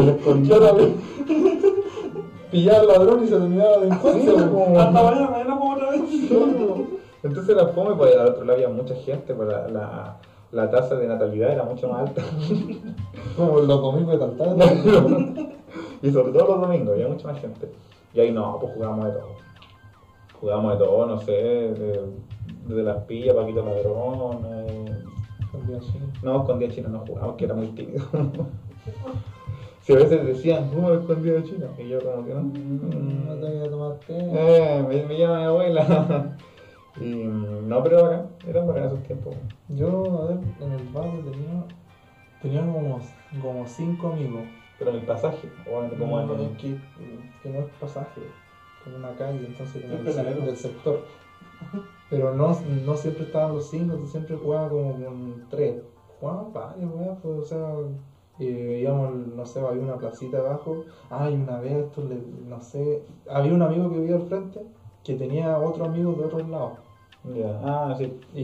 escondido. 0.00 0.58
Claramente. 0.58 0.96
Pillaba 2.50 2.80
al 2.80 2.86
ladrón 2.88 3.24
y 3.24 3.28
se 3.28 3.36
terminaba 3.36 3.78
de 3.78 3.88
encuentro. 3.88 4.36
Hasta 4.78 4.90
mañana, 4.90 5.30
mañana 5.30 5.58
como 5.58 5.74
otra 5.74 5.90
vez. 5.90 6.00
Entonces 7.22 7.56
era 7.56 7.66
fome, 7.68 7.94
pues 7.96 8.16
al 8.16 8.28
otro 8.28 8.44
lado 8.44 8.54
había 8.54 8.68
mucha 8.68 8.94
gente, 8.96 9.32
pues 9.34 9.48
la, 9.48 9.68
la, 9.68 10.16
la 10.50 10.70
tasa 10.70 10.96
de 10.96 11.06
natalidad 11.06 11.52
era 11.52 11.62
mucho 11.64 11.88
más 11.88 12.08
alta. 12.08 12.22
Como 13.36 13.60
los 13.60 13.68
domingos 13.68 14.12
de 14.12 14.18
Tartara. 14.26 14.72
y 16.02 16.10
sobre 16.10 16.32
todo 16.32 16.48
los 16.48 16.60
domingos, 16.62 16.94
había 16.94 17.08
mucha 17.08 17.28
más 17.28 17.40
gente. 17.40 17.70
Y 18.12 18.20
ahí 18.20 18.32
no, 18.32 18.58
pues 18.60 18.72
jugábamos 18.74 19.06
de 19.06 19.12
todo. 19.12 19.28
Jugábamos 20.42 20.72
de 20.72 20.84
todo, 20.84 21.06
no 21.06 21.18
sé, 21.20 21.30
de- 21.32 22.00
desde 22.66 22.82
las 22.82 23.04
pillas, 23.04 23.36
Paquito 23.36 23.64
Ladrón. 23.64 24.44
eh, 24.66 24.84
No, 26.24 26.40
escondida 26.40 26.68
chino 26.72 26.88
no 26.88 26.98
jugamos, 27.06 27.36
que 27.36 27.44
era 27.44 27.54
muy 27.54 27.68
tímido. 27.68 28.02
si 29.82 29.92
a 29.92 29.96
veces 29.96 30.26
decían, 30.26 30.68
no, 30.76 30.92
escondida 30.94 31.34
de 31.34 31.44
chino. 31.44 31.66
Y 31.78 31.88
yo 31.88 32.00
como 32.00 32.26
que 32.26 32.34
no. 32.34 32.40
No 32.42 33.34
te 33.36 33.56
voy 33.56 33.66
a 33.66 33.70
tomar 33.70 33.98
té. 34.00 34.16
Eh, 34.18 34.84
me, 34.88 35.04
me 35.06 35.16
llama 35.16 35.38
mi 35.38 35.44
abuela. 35.44 36.36
y 37.00 37.04
mm, 37.24 37.68
no, 37.68 37.82
pero 37.84 38.02
bacán, 38.02 38.26
eran 38.48 38.66
bacán 38.66 38.84
esos 38.86 39.02
tiempos. 39.04 39.36
Yo, 39.68 40.22
a 40.22 40.26
ver, 40.26 40.38
en 40.60 40.72
el 40.72 40.88
barrio 40.92 41.20
tenía, 41.20 41.64
tenía 42.42 42.60
como, 42.62 42.98
como 43.40 43.64
cinco 43.68 44.08
amigos. 44.08 44.42
Pero 44.76 44.90
en 44.90 44.96
el 44.96 45.02
pasaje, 45.06 45.48
o 45.70 45.84
en, 45.84 45.90
como 45.90 46.20
en 46.20 46.26
No, 46.26 46.34
el- 46.34 46.56
que, 46.56 46.76
que 47.44 47.48
no 47.50 47.60
es 47.60 47.66
pasaje, 47.80 48.22
como 48.84 48.96
una 48.96 49.14
calle, 49.14 49.46
entonces 49.46 49.82
como 49.82 50.02
del, 50.02 50.44
del 50.46 50.56
sector. 50.56 51.00
Pero 52.10 52.34
no, 52.34 52.56
no 52.84 52.96
siempre 52.96 53.24
estaban 53.24 53.54
los 53.54 53.70
cinco, 53.70 53.84
entonces 53.94 54.10
siempre 54.10 54.36
jugaba 54.36 54.68
como 54.68 54.92
con 54.92 55.46
tres. 55.48 55.82
Jugaban 56.20 56.52
varios, 56.52 56.92
weas, 56.94 57.18
pues, 57.22 57.38
o 57.38 57.44
sea, 57.44 57.74
eh, 58.38 58.80
íbamos, 58.82 59.14
no 59.14 59.46
sé, 59.46 59.60
había 59.60 59.82
una 59.82 59.96
placita 59.96 60.38
abajo. 60.38 60.84
Ay, 61.10 61.34
una 61.34 61.58
vez, 61.60 61.72
esto 61.72 62.04
le, 62.04 62.16
no 62.46 62.60
sé, 62.60 63.02
había 63.30 63.54
un 63.54 63.62
amigo 63.62 63.90
que 63.90 63.98
vivía 63.98 64.16
al 64.16 64.22
frente 64.22 64.60
que 65.02 65.14
tenía 65.14 65.58
otro 65.58 65.86
amigo 65.86 66.12
de 66.12 66.24
otro 66.24 66.46
lado. 66.46 66.76
Ya, 67.34 67.60
Ah, 67.64 67.94
sí. 67.96 68.12
Y, 68.34 68.42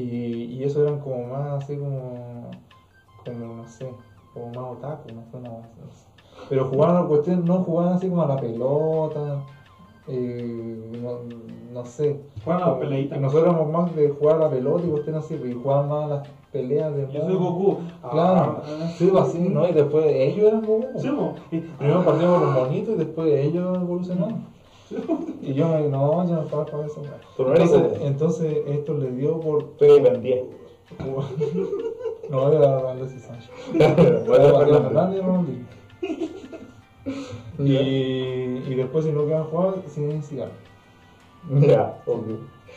y 0.54 0.64
eso 0.64 0.82
eran 0.82 1.00
como 1.00 1.26
más 1.26 1.62
así 1.64 1.76
como, 1.76 2.50
como 3.24 3.54
no 3.56 3.68
sé, 3.68 3.92
como 4.32 4.48
más 4.48 4.76
otaku, 4.78 5.12
no 5.12 5.22
sé, 5.30 5.36
no, 5.40 5.50
no 5.50 5.92
sé. 5.92 6.06
Pero 6.48 6.64
jugaban 6.68 7.02
la 7.02 7.08
cuestión, 7.08 7.44
no 7.44 7.58
jugaban 7.64 7.94
así 7.94 8.08
como 8.08 8.22
a 8.22 8.28
la 8.28 8.36
pelota, 8.40 9.40
eh, 10.08 10.90
no, 11.02 11.18
no 11.72 11.84
sé. 11.84 12.20
Juegan 12.44 12.62
a 12.62 12.66
las 12.70 12.78
peleitas. 12.78 13.20
Nosotros 13.20 13.54
éramos 13.54 13.70
más 13.72 13.94
de 13.96 14.08
jugar 14.10 14.36
a 14.36 14.38
la 14.40 14.50
pelota 14.50 14.86
y 14.86 14.90
cuestiones 14.90 15.24
así, 15.24 15.34
y 15.34 15.52
jugaban 15.52 15.88
más 15.88 16.04
a 16.04 16.06
las 16.08 16.28
peleas 16.52 16.94
de 16.96 17.08
Yo 17.12 17.20
soy 17.22 17.34
Goku. 17.34 17.76
Claro, 18.10 18.62
Ah, 18.64 18.92
sí, 18.96 19.08
pues 19.12 19.24
así, 19.24 19.38
¿no? 19.40 19.68
Y 19.68 19.72
después 19.72 20.06
ellos 20.06 20.48
eran 20.48 20.64
Goku. 20.64 20.86
Sí. 20.98 21.08
Y- 21.52 21.60
Primero 21.60 22.04
partíamos 22.04 22.40
los 22.42 22.54
monitos 22.54 22.94
y 22.94 22.98
después 22.98 23.32
ellos 23.46 23.76
evolucionaron. 23.76 24.46
Y 25.42 25.52
yo 25.52 25.68
me 25.68 25.86
no, 25.88 26.26
yo 26.26 26.34
no 26.36 26.42
estaba 26.42 26.64
para 26.64 26.86
eso. 26.86 27.02
no 27.38 27.54
eres 27.54 27.70
Entonces, 27.70 28.00
entonces 28.02 28.56
esto 28.68 28.94
le 28.94 29.10
dio 29.12 29.38
por 29.38 29.62
Estoy 29.78 30.06
en 30.06 30.22
10. 30.22 30.44
No, 32.30 32.50
era 32.52 32.90
Alexis 32.90 33.22
Sánchez. 33.22 33.50
Bueno, 34.26 34.58
Fernando. 34.58 35.16
Y 35.16 35.20
Ronaldinho. 35.20 35.66
Y, 37.58 37.72
y 37.72 38.74
después 38.76 39.04
si 39.04 39.12
no 39.12 39.26
quedan 39.26 39.44
jugar, 39.44 39.74
siguen 39.88 40.22
cigarro. 40.22 40.52
Ya, 41.60 42.00
ok. 42.06 42.24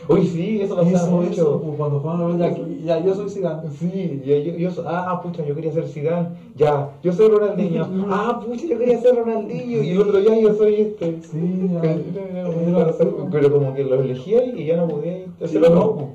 Uy, 0.08 0.26
sí, 0.26 0.62
eso 0.62 0.76
pasaba 0.78 1.26
Eso, 1.26 1.60
mucho. 1.60 1.76
cuando 1.78 2.00
juegan 2.00 2.38
ya, 2.40 2.56
ya 2.98 3.06
yo 3.06 3.14
soy 3.14 3.30
cigano. 3.30 3.64
Sí, 3.78 4.22
ya, 4.26 4.38
yo, 4.40 4.54
yo, 4.56 4.70
ah, 4.88 5.20
pucha, 5.22 5.46
yo 5.46 5.54
quería 5.54 5.72
ser 5.74 5.86
Zidane, 5.88 6.30
ya, 6.56 6.90
yo 7.04 7.12
soy 7.12 7.28
Ronaldinho, 7.28 7.88
ah, 8.10 8.42
pucha, 8.44 8.66
yo 8.66 8.80
quería 8.80 9.00
ser 9.02 9.16
Ronaldinho, 9.18 9.84
y 9.84 9.90
el 9.90 10.02
otro 10.02 10.20
ya, 10.20 10.40
yo 10.40 10.54
soy 10.56 10.76
este. 10.76 11.22
Sí, 11.22 11.70
ya. 11.74 11.82
Pero, 11.82 13.28
pero 13.30 13.52
como 13.52 13.74
que 13.76 13.84
lo 13.84 13.96
elegía 14.02 14.44
y 14.46 14.66
ya 14.66 14.78
no 14.78 14.88
podía 14.88 15.26
Sí, 15.26 15.32
hacerlo 15.44 15.70
no, 15.70 15.96
pues, 15.96 16.08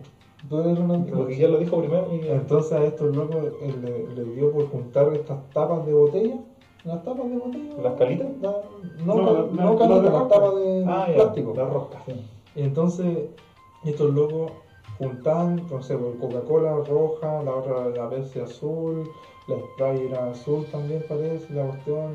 tú 0.49 0.61
eres 0.61 0.79
Ronaldinho. 0.79 1.17
porque 1.19 1.37
ya 1.37 1.49
lo 1.49 1.59
dijo 1.59 1.79
primero 1.79 2.09
y. 2.13 2.27
Entonces 2.29 2.73
a 2.73 2.85
estos 2.85 3.15
locos 3.15 3.37
eh, 3.63 3.75
le, 3.83 4.25
le 4.25 4.35
dio 4.35 4.51
por 4.53 4.69
juntar 4.71 5.13
estas 5.15 5.39
tapas 5.51 5.85
de 5.87 5.93
botella. 5.93 6.37
¿Las 6.87 7.03
tapas 7.03 7.29
de 7.29 7.37
botella? 7.37 7.75
¿Las 7.83 7.94
calitas? 7.94 8.29
La- 8.40 8.62
no, 9.05 9.14
No, 9.14 9.22
no, 9.22 9.33
la- 9.33 9.40
no 9.64 9.72
la- 9.72 9.79
calitas, 9.79 10.03
la 10.05 10.11
las 10.20 10.29
tapas 10.29 10.55
de 10.57 10.85
Ah, 10.87 11.07
plástico. 11.14 11.55
la 11.57 11.64
rosca, 11.64 11.99
sí. 12.07 12.12
Y 12.55 12.62
entonces 12.62 13.18
estos 13.85 14.14
locos 14.14 14.53
juntaban, 14.96 15.61
no 15.68 15.83
sé, 15.83 15.96
pues, 15.96 16.14
Coca-Cola 16.20 16.77
roja, 16.88 17.42
la 17.42 17.55
otra 17.57 17.88
la 17.90 18.09
Pepsi 18.09 18.38
azul, 18.38 19.11
la 19.49 19.57
Sprite 19.57 20.07
era 20.09 20.31
azul 20.31 20.64
también 20.70 21.05
parece, 21.09 21.53
la 21.55 21.66
cuestión 21.66 22.14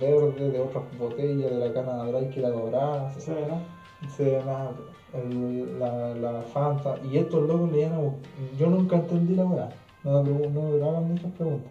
verde 0.00 0.50
de 0.50 0.60
otras 0.60 0.84
botellas, 0.98 1.50
de 1.50 1.58
la 1.58 1.72
cana 1.74 2.04
de 2.04 2.12
Dry 2.12 2.30
que 2.30 2.40
era 2.40 2.50
dorada, 2.50 3.12
Sí, 3.18 3.32
¿no? 3.48 4.08
se 4.08 4.32
llama 4.32 4.70
el- 5.12 5.78
la, 5.78 6.14
la 6.14 6.40
Fanta, 6.42 6.96
y 7.10 7.18
estos 7.18 7.46
locos 7.46 7.70
le 7.70 7.82
iban 7.82 7.92
a 7.92 8.00
yo 8.58 8.66
nunca 8.70 8.96
entendí 8.96 9.34
la 9.36 9.44
weá, 9.44 9.68
no, 10.04 10.22
me 10.22 10.30
pregu- 10.30 10.50
no 10.50 10.60
me 10.62 10.88
hagan 10.88 11.08
muchas 11.12 11.30
preguntas, 11.32 11.70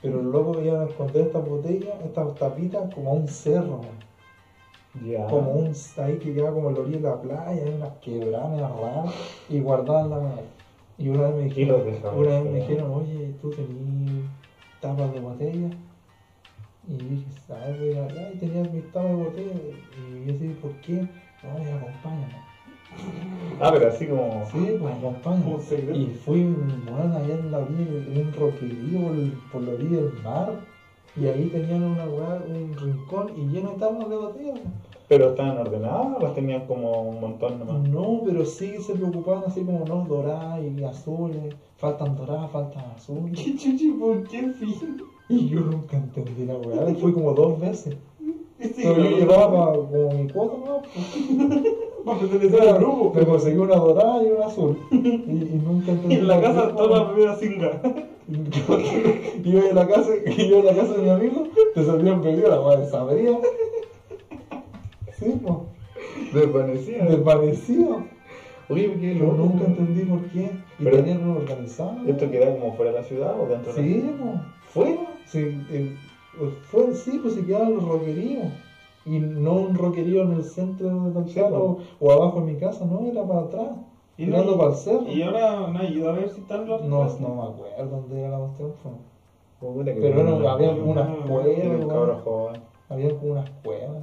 pero 0.00 0.22
los 0.22 0.32
locos 0.32 0.64
iban 0.64 0.82
a 0.82 0.84
esconder 0.84 1.26
estas 1.26 1.48
botellas, 1.48 1.94
estas 2.04 2.34
tapitas 2.36 2.94
como 2.94 3.10
a 3.10 3.14
un 3.14 3.28
cerro. 3.28 3.80
Ya. 5.04 5.26
como 5.26 5.52
un 5.52 5.72
ahí 5.98 6.18
que 6.18 6.34
queda 6.34 6.50
como 6.50 6.70
en 6.70 6.74
la 6.74 6.80
orilla 6.80 6.96
de 6.96 7.02
la 7.02 7.20
playa, 7.20 7.62
hay 7.62 7.74
unas 7.74 7.92
quebradas 7.98 8.70
raras 8.80 9.14
y 9.48 9.60
guardaban 9.60 10.10
la. 10.10 10.20
Y 10.96 11.08
una 11.08 11.28
vez 11.28 11.34
me 11.36 11.42
dijeron, 11.44 11.82
una 12.16 12.40
vez 12.40 12.44
me 12.44 12.58
dijeron, 12.58 12.90
oye, 12.92 13.34
tú 13.40 13.50
tenías 13.50 14.24
tapas 14.80 15.12
de 15.12 15.20
botella. 15.20 15.70
Y 16.88 16.96
dije, 16.96 17.26
¿sabes? 17.46 17.76
Y 18.34 18.38
tenías 18.38 18.72
mis 18.72 18.90
tapas 18.90 19.10
de 19.10 19.16
botella. 19.16 19.52
Y 19.52 20.26
yo 20.26 20.32
dije, 20.32 20.56
¿por 20.60 20.72
qué? 20.80 21.08
No, 21.42 21.64
ya 21.64 21.76
acompáñame. 21.76 22.47
Ah, 23.60 23.70
pero 23.72 23.88
así 23.88 24.06
como. 24.06 24.44
Sí, 24.52 24.78
pues 24.80 25.64
secreto. 25.64 25.98
Y 25.98 26.06
fui, 26.24 26.44
bueno, 26.44 27.16
allá 27.16 27.34
en 27.34 27.50
la 27.50 27.58
orilla, 27.58 27.82
en 27.82 28.26
un 28.26 28.32
roquerío 28.32 29.00
por, 29.00 29.50
por 29.52 29.62
la 29.62 29.72
orilla 29.74 29.96
del 30.02 30.22
mar. 30.22 30.60
Y 31.16 31.26
ahí 31.26 31.48
tenían 31.48 31.82
una 31.82 32.04
un 32.04 32.76
rincón 32.76 33.32
y 33.36 33.46
lleno 33.48 33.70
de 33.72 33.78
tapas 33.78 34.08
de 34.08 34.16
botella. 34.16 34.52
pues. 34.52 34.64
Pero 35.08 35.30
estaban 35.30 35.56
ordenadas 35.58 36.16
o 36.16 36.20
las 36.20 36.34
tenían 36.34 36.66
como 36.66 37.00
un 37.00 37.20
montón 37.20 37.58
nomás. 37.58 37.88
No, 37.88 38.20
pero 38.24 38.44
sí 38.44 38.76
se 38.78 38.94
preocupaban 38.94 39.44
así 39.46 39.62
como 39.62 39.84
no, 39.86 40.04
doradas 40.04 40.60
y 40.62 40.84
azules. 40.84 41.56
Faltan 41.78 42.14
doradas, 42.14 42.50
faltan 42.50 42.84
azules. 42.94 43.40
¿Qué 43.44 43.56
chuchi? 43.56 43.90
¿Por 43.92 44.22
qué 44.28 44.52
fin? 44.52 45.02
Y 45.30 45.48
yo 45.48 45.60
nunca 45.60 45.96
entendí 45.96 46.44
la 46.44 46.56
weá. 46.56 46.90
Y 46.90 46.94
fui 46.94 47.12
como 47.12 47.32
dos 47.32 47.58
veces. 47.58 47.96
Este 48.58 48.82
Pero 48.82 49.04
yo 49.04 49.18
llevaba 49.18 49.72
como 49.72 50.10
mi 50.14 50.28
cuota, 50.28 50.56
¿no? 50.66 50.82
Grupo. 52.04 53.12
Me 53.14 53.26
conseguí 53.26 53.56
una 53.58 53.76
dorada 53.76 54.22
y 54.22 54.26
una 54.30 54.46
azul. 54.46 54.78
Y, 54.90 54.96
y 54.96 55.62
nunca 55.64 55.86
Y 55.92 55.94
entendí. 55.94 56.14
en 56.16 56.28
la 56.28 56.40
casa 56.40 56.74
toda 56.76 57.12
primera 57.12 57.36
singa. 57.36 57.80
Iba 59.44 59.62
a 59.70 59.74
la 59.74 59.88
casa, 59.88 60.10
iba 60.36 60.60
a 60.60 60.64
la 60.64 60.74
casa 60.74 60.92
de 60.94 61.02
mi 61.02 61.08
amigo, 61.10 61.44
te 61.74 61.84
salían 61.84 62.20
pedido 62.20 62.50
la 62.50 62.60
weá 62.60 62.76
desabrida. 62.78 63.38
Sí, 65.18 65.34
pues. 65.42 65.54
Desvanecida. 66.34 67.04
Desvanecido. 67.06 68.02
Oye, 68.68 68.92
¿qué 69.00 69.12
Pero 69.14 69.26
loco? 69.32 69.36
nunca 69.38 69.64
entendí 69.64 70.02
por 70.02 70.20
qué. 70.26 70.50
Y 70.78 70.84
Pero- 70.84 70.96
tenían 70.98 71.22
uno 71.28 71.38
organizado. 71.38 71.96
¿Esto 72.06 72.30
queda 72.30 72.54
como 72.58 72.74
fuera 72.74 72.92
de 72.92 72.98
la 72.98 73.04
ciudad 73.04 73.40
o 73.40 73.46
dentro 73.46 73.72
de 73.72 73.80
la 73.80 73.86
Sí, 73.88 74.10
pues. 74.20 74.40
¿Fuera? 74.74 75.00
Sí, 75.24 75.38
eh, 75.70 75.96
pues 76.38 76.50
fue, 76.70 76.94
sí, 76.94 77.18
pues 77.22 77.34
se 77.34 77.44
quedaban 77.46 77.74
los 77.76 77.84
roqueríos. 77.88 78.44
Y 79.08 79.18
no 79.20 79.54
un 79.54 79.74
roquerío 79.74 80.22
en 80.22 80.32
el 80.32 80.44
centro 80.44 81.10
de 81.10 81.24
Sí, 81.28 81.40
Carlos 81.40 81.78
o 81.98 82.12
abajo 82.12 82.38
en 82.40 82.46
mi 82.46 82.56
casa, 82.56 82.84
no, 82.84 83.00
era 83.06 83.26
para 83.26 83.40
atrás. 83.40 83.68
Y 84.16 84.26
Tirando 84.26 84.52
no- 84.52 84.58
para 84.58 84.70
el 84.70 84.76
cerro. 84.76 85.08
Y 85.08 85.22
ahora 85.22 85.68
no 85.68 85.78
ayuda 85.78 86.10
a 86.10 86.12
ver 86.12 86.28
si 86.30 86.40
están 86.40 86.66
los. 86.66 86.82
No, 86.82 87.04
no 87.04 87.34
me 87.34 87.42
acuerdo 87.42 87.96
dónde 87.96 88.20
era 88.20 88.30
la 88.30 88.38
cuestión. 88.38 88.72
Pero 89.60 90.22
no, 90.22 90.48
había 90.48 90.72
no, 90.74 90.84
unas 90.84 91.08
no, 91.08 91.40
Era 91.40 92.22
cuevas, 92.22 92.60
había 92.88 93.18
como 93.18 93.32
unas 93.32 93.50
cuevas. 93.62 94.02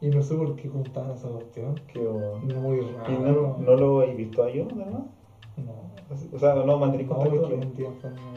Y 0.00 0.08
no 0.08 0.22
sé 0.22 0.34
por 0.34 0.56
qué 0.56 0.68
juntaban 0.68 1.12
esa 1.12 1.28
cuestión. 1.28 1.74
Qué 1.92 1.98
bueno. 2.00 2.38
Muy 2.60 2.76
¿Y 2.78 2.92
raro. 2.92 3.56
no, 3.58 3.64
no 3.64 3.76
lo 3.76 4.02
he 4.02 4.14
visto 4.14 4.42
ahí, 4.42 4.60
además? 4.60 5.02
No. 5.56 5.86
O 6.34 6.38
sea, 6.38 6.54
no 6.54 6.78
fue 6.78 7.40
no, 8.10 8.35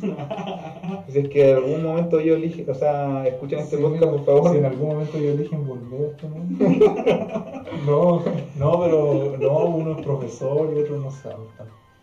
Si 1.08 1.18
es 1.18 1.28
que 1.28 1.50
en 1.50 1.56
algún 1.56 1.82
momento 1.82 2.20
yo 2.20 2.34
elige, 2.34 2.64
o 2.70 2.74
sea, 2.74 3.26
escuchen 3.26 3.58
este 3.60 3.76
Sí, 3.76 3.82
podcast, 3.82 4.12
por 4.12 4.24
favor. 4.24 4.52
Si 4.52 4.58
en 4.58 4.64
algún 4.66 4.88
momento 4.88 5.18
yo 5.18 5.32
eligen 5.32 5.66
volver 5.66 6.04
a 6.04 6.08
este 6.08 6.28
no, 7.86 8.22
no, 8.58 8.80
pero 8.80 9.34
no, 9.40 9.64
uno 9.66 9.92
es 9.98 10.04
profesor 10.04 10.72
y 10.76 10.80
otro 10.80 10.98
no 10.98 11.10
sabe. 11.10 11.36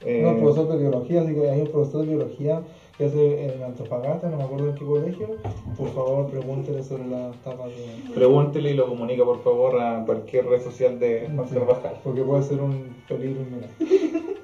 Eh, 0.05 0.19
Uno 0.21 0.31
es 0.31 0.37
profesor 0.43 0.67
de 0.69 0.77
biología, 0.79 1.21
así 1.21 1.33
que 1.33 1.49
hay 1.49 1.61
un 1.61 1.67
profesor 1.67 2.01
de 2.01 2.07
biología 2.15 2.61
que 2.97 3.05
hace 3.05 3.45
en 3.55 3.63
Antofagasta, 3.63 4.29
no 4.29 4.37
me 4.37 4.43
acuerdo 4.43 4.69
en 4.69 4.75
qué 4.75 4.85
colegio. 4.85 5.27
Por 5.77 5.87
favor, 5.93 6.27
pregúntele 6.29 6.83
sobre 6.83 7.07
las 7.07 7.35
tapas 7.37 7.69
de. 7.69 8.11
Pregúntele 8.13 8.71
y 8.71 8.73
lo 8.73 8.87
comunica, 8.87 9.23
por 9.23 9.41
favor, 9.43 9.79
a 9.79 10.03
cualquier 10.05 10.45
red 10.47 10.61
social 10.61 10.99
de 10.99 11.29
Juan 11.33 11.47
Sí, 11.47 11.55
Carvajal. 11.55 11.93
porque 12.03 12.21
puede 12.21 12.43
ser 12.43 12.59
un 12.61 12.93
peligro. 13.07 13.41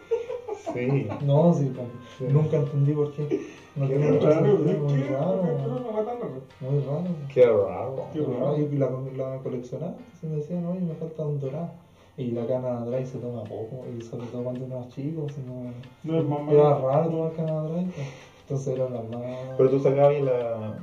Sí. 0.74 1.08
No, 1.26 1.54
sí, 1.54 1.72
Sí. 2.18 2.26
nunca 2.30 2.58
entendí 2.58 2.94
por 2.94 3.12
qué. 3.12 3.48
No 3.76 3.88
Qué 3.88 3.98
raro, 3.98 4.20
sentido, 4.34 4.66
¿qué? 4.66 4.74
muy 4.74 4.94
¿Qué? 5.02 5.10
raro, 5.10 5.42
¿Qué? 5.42 6.66
muy 6.66 6.80
raro. 6.82 7.08
Qué 7.34 7.46
raro. 7.46 8.06
Qué 8.14 8.20
raro. 8.22 8.40
raro. 8.40 8.58
Y 8.58 8.76
la, 8.78 8.90
la 9.32 9.38
coleccionaba, 9.40 9.94
se 10.20 10.28
me 10.28 10.38
decían, 10.38 10.66
oye, 10.66 10.82
me 10.82 10.94
falta 10.96 11.26
un 11.26 11.40
dorado. 11.40 11.70
Y 12.18 12.32
la 12.32 12.46
cana 12.46 12.84
dry 12.86 13.06
se 13.06 13.18
toma 13.20 13.44
poco, 13.44 13.86
y 13.98 14.02
sobre 14.02 14.26
todo 14.28 14.44
cuando 14.44 14.66
uno 14.66 14.82
es 14.82 14.90
chico, 14.90 15.28
si 15.30 15.42
no. 15.42 15.72
No 16.04 16.20
es 16.20 16.26
más 16.28 16.52
Era 16.52 16.78
raro 16.80 17.10
tomar 17.10 17.32
cana 17.34 17.62
dry, 17.62 17.86
pues. 17.96 18.08
entonces 18.42 18.76
eran 18.76 18.94
las 18.94 19.10
más. 19.10 19.22
Pero 19.58 19.70
tú 19.70 19.80
sacabas 19.80 20.22
la, 20.22 20.80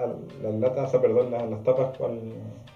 a- 0.00 0.42
las 0.42 0.54
latas, 0.54 0.88
o 0.88 0.90
sea, 0.90 1.00
perdón, 1.00 1.30
las, 1.30 1.48
las 1.50 1.62
tapas 1.62 1.90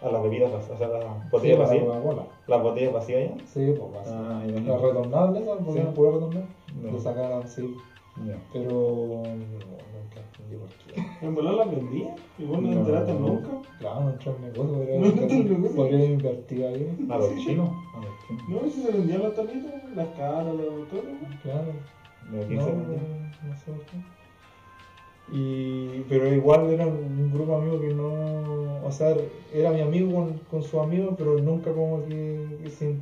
a 0.03 0.09
las 0.11 0.23
bebidas, 0.23 0.53
o 0.53 0.77
sea, 0.77 0.89
las 0.89 1.03
Sí, 1.03 1.29
botellas 1.31 1.57
para 1.59 1.69
vacías. 1.69 1.85
Coca-Cola. 1.85 2.27
Las 2.47 2.63
botellas 2.63 2.93
vacías 2.93 3.31
ya. 3.31 3.47
Sí, 3.47 3.75
pues 3.79 4.01
así. 4.07 4.15
Ah. 4.15 4.43
Las 4.47 4.81
retornables, 4.81 5.45
¿sabes? 5.45 5.63
Porque 5.65 5.81
Sí. 5.81 5.87
puedo 5.95 6.13
retornar. 6.13 6.45
No. 6.83 6.91
Lo 6.93 6.99
sacaban, 7.01 7.49
sí. 7.49 7.75
Pero 8.53 8.71
no, 8.71 9.23
nunca 9.25 10.21
entendí 10.21 10.57
por 10.57 10.69
qué. 10.95 11.27
En 11.27 11.35
volar 11.35 11.55
las 11.55 11.71
vendía. 11.71 12.15
Y 12.39 12.45
vos 12.45 12.61
no 12.63 12.69
No. 12.71 12.79
enteraste 12.81 13.13
nunca. 13.15 13.49
Claro, 13.81 14.01
no 14.03 14.11
entró 14.11 14.37
en 14.37 14.43
negocio, 14.43 14.75
podría 14.77 15.01
No 15.01 15.07
haber 15.07 15.19
entró 15.23 15.37
en 15.37 15.49
negocio. 15.63 15.77
podría 15.77 15.97
haber 15.99 16.11
invertido 16.11 16.69
ahí. 16.69 17.07
A 17.11 17.17
los 17.19 17.37
chinos. 17.39 17.69
A. 17.71 18.51
No, 18.51 18.61
si 18.71 18.83
se 18.83 18.93
vendían 18.93 19.23
las 19.23 19.35
tapitas, 19.35 19.73
las 19.97 20.09
caras, 20.09 20.45
todo. 20.45 21.03
¿no? 21.03 21.41
Claro. 21.43 21.73
¿De 22.31 22.47
quién 22.47 22.59
No, 22.59 22.67
no, 22.67 23.49
no 23.49 23.57
sé 23.57 23.71
por 23.73 23.81
qué. 23.87 23.97
Y, 25.33 26.03
pero 26.09 26.33
igual 26.33 26.71
era 26.71 26.87
un 26.87 27.31
grupo 27.33 27.53
de 27.53 27.59
amigos 27.63 27.81
que 27.81 27.91
no, 27.91 28.85
o 28.85 28.91
sea, 28.93 29.17
era 29.53 29.71
mi 29.73 29.81
amigo 29.81 30.13
con, 30.15 30.39
con 30.51 30.63
sus 30.63 30.81
amigos, 30.81 31.15
pero 31.17 31.39
nunca 31.39 31.73
como 31.73 32.05
que, 32.05 32.59
que 32.63 32.71
se- 32.71 32.97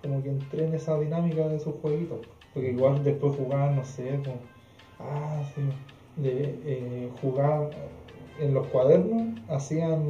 como 0.00 0.22
que 0.22 0.30
entré 0.30 0.64
en 0.64 0.74
esa 0.74 0.98
dinámica 0.98 1.46
de 1.48 1.56
esos 1.56 1.74
jueguitos. 1.82 2.18
Porque 2.54 2.70
igual 2.70 3.04
después 3.04 3.34
jugaban, 3.36 3.76
no 3.76 3.84
sé, 3.84 4.20
como, 4.24 4.36
ah, 4.98 5.42
sí, 5.54 5.62
de, 6.16 6.58
eh, 6.64 7.08
jugaban 7.20 7.68
en 8.40 8.54
los 8.54 8.66
cuadernos, 8.68 9.22
hacían, 9.48 10.02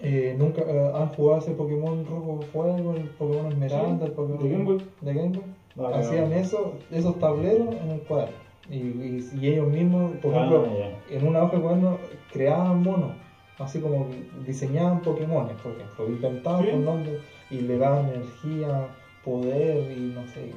eh, 0.00 0.34
nunca, 0.38 0.62
eh, 0.62 0.90
han 0.94 1.08
jugado 1.08 1.38
ese 1.40 1.52
Pokémon 1.52 2.04
Rojo 2.06 2.40
Fuego, 2.52 2.92
el 2.92 3.08
Pokémon 3.18 3.46
Esmeralda, 3.52 4.06
el 4.06 4.12
Pokémon 4.12 4.42
de 4.44 4.48
Game 4.50 4.64
Boy. 4.64 4.80
de 5.00 5.14
Game 5.14 5.28
Boy. 5.34 5.44
No, 5.76 5.90
ya 5.90 5.96
hacían 5.98 6.32
eso, 6.32 6.74
esos 6.90 7.18
tableros 7.18 7.68
en 7.82 7.90
el 7.90 8.00
cuaderno. 8.02 8.45
Y, 8.70 8.76
y, 8.76 9.30
y 9.40 9.46
ellos 9.48 9.68
mismos, 9.68 10.12
por 10.22 10.34
Ah, 10.34 10.38
ejemplo, 10.38 10.66
en 11.10 11.26
una 11.26 11.42
hoja 11.44 11.56
de 11.56 11.62
cuaderno 11.62 11.98
creaban 12.32 12.82
monos, 12.82 13.12
así 13.58 13.78
como 13.80 14.08
diseñaban 14.46 15.02
Pokémon, 15.02 15.46
por 15.62 15.72
ejemplo, 15.72 16.08
inventaban 16.08 16.64
Sí. 16.64 16.70
con 16.72 16.84
nombres 16.84 17.20
y 17.50 17.60
le 17.60 17.78
daban 17.78 18.06
energía, 18.08 18.88
poder 19.24 19.92
y 19.92 20.00
no 20.14 20.26
sé. 20.26 20.50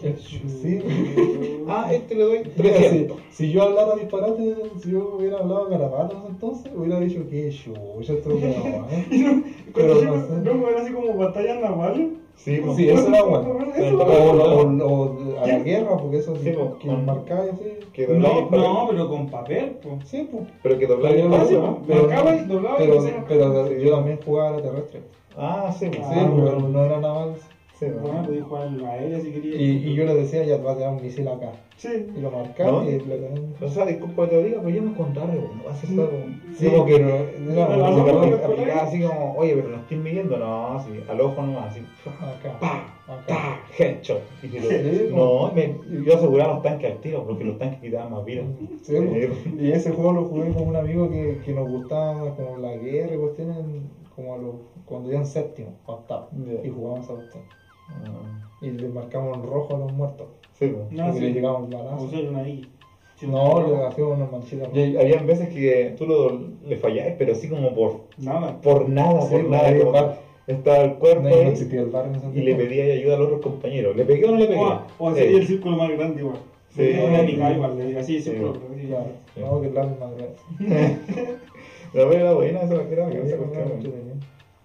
Qué 0.00 0.14
Sí. 0.16 0.80
Ah, 1.68 1.88
este 1.92 2.14
le 2.14 2.22
doy 2.22 2.38
Mira, 2.56 2.76
si, 2.76 2.80
300. 2.80 3.16
si 3.30 3.50
yo 3.50 3.62
hablara 3.62 3.96
disparate, 3.96 4.54
si 4.82 4.90
yo 4.92 5.16
hubiera 5.16 5.38
hablado 5.38 5.68
garabatos 5.68 6.18
entonces, 6.28 6.70
hubiera 6.76 7.00
dicho 7.00 7.28
que 7.28 7.50
yo, 7.50 8.00
yo 8.00 8.14
estoy 8.14 8.40
grabado, 8.40 8.86
¿eh? 8.92 9.42
Pero 9.74 9.94
Pero 9.94 10.02
no 10.04 10.16
no, 10.16 10.26
sé. 10.26 10.54
no, 10.54 10.68
era 10.68 10.82
así 10.82 10.92
como 10.92 11.16
batallas 11.16 11.60
navales. 11.60 12.08
Sí, 12.36 12.60
pues. 12.64 12.76
Sí, 12.76 12.88
eso 12.88 13.08
era 13.08 13.22
bueno. 13.24 13.48
O, 13.50 13.74
era 13.74 13.96
o- 13.96 14.86
o 14.86 15.42
a 15.42 15.46
la 15.46 15.58
guerra, 15.60 15.96
porque 15.96 16.18
eso 16.18 16.36
Sí, 16.36 16.50
pues, 16.56 16.74
que 16.80 16.86
con- 16.88 17.04
marcaba 17.04 17.46
y 17.46 17.48
así. 17.48 17.64
Que 17.92 18.06
No, 18.08 18.48
no, 18.50 18.86
pero 18.90 19.08
con 19.08 19.26
papel, 19.28 19.76
pues. 19.82 20.08
Sí, 20.08 20.28
pues. 20.30 20.44
Pero 20.62 20.78
que 20.78 20.86
doblaba 20.86 21.16
Ah, 21.16 21.38
pasaba. 21.40 21.76
pues, 21.86 22.02
marcaba 22.02 22.36
y 22.36 22.44
doblaba 22.44 22.76
y 22.76 22.86
pero, 22.86 22.98
hacía- 23.00 23.24
pero 23.26 23.68
Sí. 23.68 23.74
yo 23.82 23.90
también 23.96 24.20
jugaba 24.24 24.48
a 24.48 24.52
la 24.52 24.62
terrestre. 24.62 25.00
Ah, 25.36 25.74
sí, 25.76 25.86
pues. 25.88 25.98
Sí, 26.06 26.14
Ah, 26.14 26.30
pero 26.34 26.52
bueno. 26.52 26.68
no 26.68 26.84
era 26.84 27.00
nada 27.00 27.26
más. 27.26 27.38
Sí. 27.78 27.86
Bueno, 28.00 28.24
jugar 28.48 28.70
si. 29.20 29.28
Y, 29.28 29.90
y 29.90 29.94
yo 29.94 30.06
le 30.06 30.14
decía, 30.14 30.44
ya 30.44 30.56
te 30.56 30.62
vas 30.62 30.74
a 30.74 30.78
tirar 30.78 30.94
un 30.94 31.02
misil 31.02 31.28
acá. 31.28 31.52
Sí. 31.76 32.06
Y 32.16 32.20
lo 32.20 32.30
marcaba 32.30 32.72
¿No? 32.72 32.88
y 32.88 32.92
le 32.92 33.18
tenían. 33.18 33.54
O 33.60 33.68
sea, 33.68 33.84
disculpa 33.84 34.24
que 34.24 34.28
te 34.30 34.36
lo 34.36 34.42
diga, 34.44 34.60
pero 34.62 34.76
yo 34.76 34.82
me 34.82 34.90
encontré, 34.92 35.22
no 35.24 35.68
haces 35.68 35.90
algo. 35.90 36.10
Sí, 36.56 36.70
como 36.70 36.86
que 36.86 36.98
no. 37.00 37.66
no, 37.66 38.80
así 38.80 39.02
como, 39.02 39.34
oye, 39.36 39.56
pero 39.56 39.68
no 39.68 39.76
estoy 39.76 39.98
midiendo, 39.98 40.38
no, 40.38 40.78
así, 40.78 40.90
al 41.06 41.20
ojo 41.20 41.42
nomás, 41.42 41.66
así, 41.72 41.80
Acá. 42.06 42.58
pa, 42.58 43.24
ta, 43.26 43.60
headshot. 43.78 44.22
Y 44.42 45.10
no, 45.10 45.52
me, 45.52 45.76
yo 46.02 46.14
aseguraba 46.14 46.54
los 46.54 46.62
tanques 46.62 46.92
al 46.92 47.00
tiro, 47.02 47.26
porque 47.26 47.44
los 47.44 47.58
tanques 47.58 47.80
quitaban 47.80 48.10
más 48.10 48.24
vida. 48.24 48.42
Sí, 48.80 48.94
pues. 48.96 49.60
y 49.60 49.70
ese 49.70 49.90
juego 49.92 50.12
lo 50.12 50.24
jugué 50.24 50.54
con 50.54 50.68
un 50.68 50.76
amigo 50.76 51.10
que, 51.10 51.42
que 51.44 51.52
nos 51.52 51.68
gustaba 51.68 52.34
como 52.36 52.56
la 52.56 52.74
guerra 52.74 53.14
y 53.14 53.18
cuestiones 53.18 53.58
como 54.14 54.34
a 54.34 54.38
los, 54.38 54.54
cuando 54.86 55.10
iban 55.10 55.26
séptimo, 55.26 55.74
octavo. 55.84 56.30
Y 56.64 56.70
jugábamos 56.70 57.04
esa 57.04 57.14
cuestión. 57.16 57.44
Ah, 57.88 58.48
Y 58.62 58.70
le 58.70 58.88
marcamos 58.88 59.36
en 59.36 59.42
rojo 59.44 59.74
a 59.76 59.78
los 59.78 59.92
muertos. 59.92 60.26
Sí, 60.58 60.68
pues. 60.68 60.90
No, 60.92 61.12
sí. 61.12 61.20
le 61.20 61.32
llegamos 61.32 61.62
O 61.72 61.78
balazos. 61.78 62.10
sea, 62.10 62.20
una 62.30 62.48
I. 62.48 62.66
Sí, 63.16 63.26
No, 63.26 63.66
le 63.66 63.86
hacíamos 63.86 64.16
unas 64.18 64.30
manchitas. 64.32 64.68
Y 64.74 64.96
habían 64.96 65.26
veces 65.26 65.48
que 65.48 65.94
tú 65.96 66.06
lo, 66.06 66.38
le 66.66 66.76
fallabas, 66.76 67.14
pero 67.18 67.32
así 67.32 67.48
como 67.48 67.74
por, 67.74 68.00
Nada. 68.18 68.60
por 68.60 68.88
nada, 68.88 69.22
Sí, 69.22 69.34
por 69.36 69.44
nada. 69.48 70.18
estaba 70.46 70.78
el 70.82 70.94
cuerpo 70.96 71.22
No, 71.22 71.28
ahí, 71.28 71.54
el 71.54 72.38
y 72.38 72.40
le 72.42 72.54
pedía 72.54 72.84
ayuda 72.94 73.14
a 73.14 73.18
los 73.18 73.26
otros 73.28 73.40
compañeros. 73.40 73.96
¿Le 73.96 74.04
pegué 74.04 74.26
o 74.26 74.32
no 74.32 74.36
le 74.36 74.46
pegué? 74.46 74.60
O, 74.60 74.82
o 74.98 75.10
el 75.16 75.46
círculo 75.46 75.76
más 75.76 75.90
grande 75.92 76.20
igual. 76.20 76.36
Sí. 76.74 76.92
Así, 77.98 78.20
Sí. 78.20 78.20
círculo. 78.20 78.50
así. 78.70 78.86
Claro, 78.86 79.06
Sí. 79.34 79.40
no, 79.40 79.60
que 79.62 79.66
el 79.68 79.74
largo 79.74 79.92
es 79.94 80.00
más 80.00 80.10
grande. 80.14 80.98
pero 81.92 82.12
era 82.12 82.32
buena 82.34 82.60
esa 82.62 82.82
era. 82.82 83.08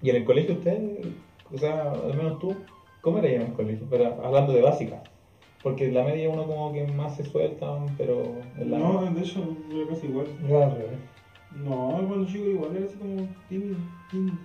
Y 0.01 0.09
en 0.09 0.15
el 0.15 0.25
colegio 0.25 0.55
usted, 0.55 0.77
o 1.53 1.57
sea, 1.57 1.91
al 1.91 2.17
menos 2.17 2.39
tú, 2.39 2.53
¿cómo 3.01 3.17
era 3.19 3.27
en 3.29 3.41
el 3.41 3.53
colegio? 3.53 3.85
Pero 3.89 4.23
hablando 4.23 4.53
de 4.53 4.61
básica. 4.61 5.03
Porque 5.63 5.85
en 5.87 5.93
la 5.93 6.03
media 6.03 6.27
uno 6.29 6.45
como 6.47 6.73
que 6.73 6.87
más 6.87 7.15
se 7.17 7.23
sueltan, 7.23 7.85
pero 7.97 8.23
en 8.57 8.71
la 8.71 8.79
No, 8.79 9.01
de 9.13 9.21
hecho, 9.21 9.39
yo 9.69 9.87
casi 9.87 10.07
igual. 10.07 10.25
Revés. 10.41 10.99
No, 11.63 11.89
cuando 12.07 12.25
chico 12.25 12.45
igual 12.45 12.75
era 12.77 12.85
así 12.85 12.95
como 12.97 13.27
tímido, 13.47 13.77
tímido. 14.09 14.37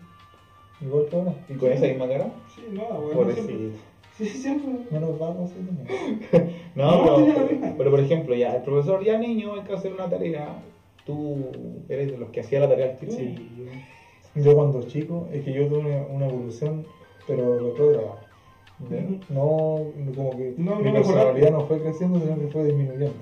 Igual 0.81 1.07
que 1.09 1.17
ahora. 1.17 1.35
¿Y 1.49 1.55
con 1.55 1.73
esa 1.73 1.87
misma 1.87 2.09
cara? 2.09 2.31
Sí, 2.55 2.63
nada, 2.73 2.99
bueno. 2.99 3.15
Pobrecito. 3.21 3.47
siempre- 3.49 3.79
Sí, 4.19 4.25
sí, 4.27 4.39
siempre. 4.39 4.73
Menos 4.91 5.19
vagos 5.19 5.51
sí 5.51 5.57
también. 5.57 6.57
No, 6.75 7.05
pero, 7.05 7.75
pero 7.79 7.91
por 7.91 8.01
ejemplo, 8.01 8.35
ya 8.35 8.57
el 8.57 8.63
profesor, 8.63 9.03
ya 9.05 9.19
niño, 9.19 9.55
hay 9.55 9.61
que 9.63 9.73
hacer 9.75 9.93
una 9.93 10.09
tarea. 10.09 10.49
Tú 11.07 11.47
eres 11.89 12.11
de 12.13 12.19
los 12.19 12.31
que 12.31 12.41
hacía 12.41 12.61
la 12.61 12.69
tarea 12.69 12.91
al 12.91 12.99
tiro. 12.99 13.13
Sí. 13.13 13.35
Yo 14.35 14.55
cuando 14.55 14.83
chico, 14.83 15.29
es 15.33 15.45
que 15.45 15.53
yo 15.53 15.67
tuve 15.69 15.79
una, 15.79 16.07
una 16.09 16.27
evolución, 16.29 16.87
pero 17.27 17.59
retrógrada. 17.59 18.26
No, 19.31 19.85
como 20.15 20.31
que 20.37 20.55
No, 20.59 20.77
mi 20.77 20.85
no 20.85 20.93
personalidad 20.95 21.51
no 21.51 21.67
fue 21.67 21.81
creciendo, 21.81 22.21
sino 22.21 22.39
que 22.39 22.47
fue 22.49 22.65
disminuyendo. 22.65 23.15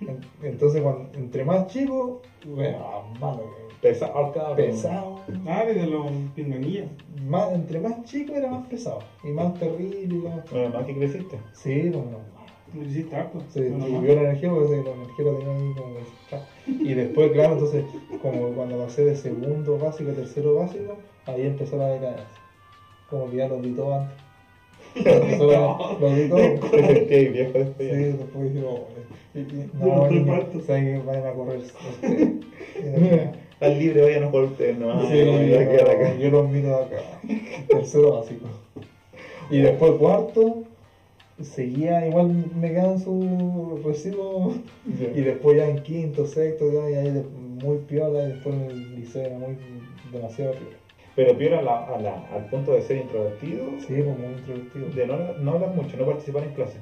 En- 0.00 0.20
Entonces, 0.42 0.82
cuando, 0.82 1.08
entre 1.18 1.44
más 1.44 1.66
chico, 1.68 2.20
bueno, 2.46 3.04
malo, 3.18 3.44
Pesado, 3.80 4.32
cabrón. 4.32 4.56
pesado. 4.56 5.20
Ah, 5.46 5.64
desde 5.66 5.86
los 5.86 6.10
pinganillas. 6.34 6.86
Más, 7.26 7.52
entre 7.52 7.80
más 7.80 8.04
chico 8.04 8.34
era 8.34 8.50
más 8.50 8.66
pesado. 8.68 9.00
Y 9.24 9.28
más 9.28 9.54
terrible. 9.58 10.02
Y 10.02 10.06
más... 10.08 10.84
Que 10.86 10.94
creciste. 10.94 11.38
Sí, 11.52 11.90
no, 11.90 11.98
no. 12.04 12.36
Lo 12.74 13.16
harto. 13.16 13.40
Se 13.50 13.70
No, 13.70 13.78
no, 13.78 13.84
distribuyó 13.86 14.14
la 14.16 14.20
energía 14.22 14.50
porque 14.50 14.76
la 14.82 14.92
energía 14.92 15.24
la 15.24 15.38
tenía 15.38 15.54
ahí 15.54 15.74
como. 15.74 16.80
Y 16.88 16.94
después, 16.94 17.32
claro, 17.32 17.52
entonces, 17.54 17.84
como 18.20 18.48
cuando 18.50 18.78
pasé 18.78 19.04
de 19.04 19.16
segundo 19.16 19.78
básico 19.78 20.10
a 20.10 20.14
tercero 20.14 20.56
básico, 20.56 20.96
ahí 21.26 21.42
empezó 21.46 21.76
la 21.78 21.88
decadencia. 21.88 22.26
Como 23.08 23.30
que 23.30 23.36
ya 23.36 23.48
los 23.48 23.62
di 23.62 23.70
todo 23.72 23.94
antes. 23.94 24.25
Empezó 24.96 25.46
la- 25.50 25.96
los 26.00 26.16
di 26.16 26.28
todo. 26.28 26.70
Te 26.70 26.86
sentí 26.86 27.28
viejo 27.28 27.52
Sí, 27.52 27.58
después. 27.58 28.54
ya. 28.54 28.60
Yo 28.60 28.78
no, 29.74 30.10
no. 30.10 30.60
¿sabes 30.66 30.84
que 30.84 30.98
vayan 31.06 31.26
a 31.26 31.32
correr? 31.32 31.60
Este, 32.74 33.30
Al 33.60 33.78
libre 33.78 34.02
vayan 34.02 34.24
a 34.24 34.30
por 34.30 34.44
ustedes, 34.44 34.78
no. 34.78 35.06
Sí, 35.08 35.18
yo 36.20 36.30
los 36.30 36.48
miro 36.50 36.76
acá. 36.76 36.96
Tercero 37.68 38.16
básico. 38.18 38.46
Y 39.50 39.58
después 39.58 39.92
cuarto, 39.92 40.64
seguía, 41.40 42.06
igual 42.08 42.44
me 42.58 42.70
quedan 42.72 42.98
sus 42.98 43.82
recibos. 43.84 44.56
Y 44.86 45.20
después 45.20 45.56
ya 45.58 45.68
en 45.68 45.82
quinto, 45.82 46.26
sexto, 46.26 46.72
ya, 46.72 46.90
y 46.90 46.94
ahí 46.94 47.10
de- 47.12 47.24
muy 47.62 47.78
piola. 47.88 48.24
Y 48.24 48.28
después 48.32 48.54
en 48.54 48.62
el 48.70 48.96
liceo 49.00 49.22
era 49.26 49.38
muy 49.38 49.56
demasiado 50.12 50.52
piola. 50.52 50.76
Pero 51.16 51.36
peor 51.38 51.54
a 51.54 51.62
la, 51.62 51.84
a 51.86 51.98
la, 51.98 52.14
al 52.34 52.44
punto 52.50 52.72
de 52.72 52.82
ser 52.82 52.98
introvertido, 52.98 53.64
Sí, 53.80 54.00
como 54.02 54.16
muy 54.18 54.34
introvertido. 54.34 54.88
de 54.90 55.06
no, 55.06 55.16
no 55.42 55.52
hablar 55.52 55.70
mucho, 55.74 55.96
no 55.96 56.04
participar 56.04 56.44
en 56.44 56.52
clase. 56.52 56.78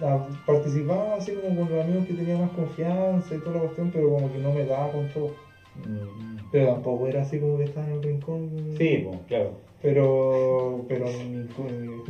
Ah, 0.00 0.26
Participaba 0.46 1.16
así 1.16 1.32
como 1.32 1.60
con 1.66 1.74
los 1.76 1.84
amigos 1.84 2.06
que 2.06 2.14
tenía 2.14 2.38
más 2.38 2.50
confianza 2.52 3.34
y 3.34 3.38
toda 3.38 3.54
la 3.56 3.60
cuestión, 3.62 3.90
pero 3.92 4.08
como 4.10 4.32
que 4.32 4.38
no 4.38 4.52
me 4.52 4.64
daba 4.64 4.90
con 4.92 5.08
todo. 5.08 5.30
Mm. 5.84 6.36
Pero 6.52 6.72
tampoco 6.72 7.06
era 7.08 7.22
así 7.22 7.38
como 7.40 7.58
que 7.58 7.64
estaba 7.64 7.86
en 7.88 7.92
el 7.94 8.02
rincón. 8.02 8.50
Sí, 8.78 9.04
pues, 9.06 9.18
claro. 9.26 9.50
Pero, 9.82 10.84
pero 10.88 11.04
ni, 11.06 11.46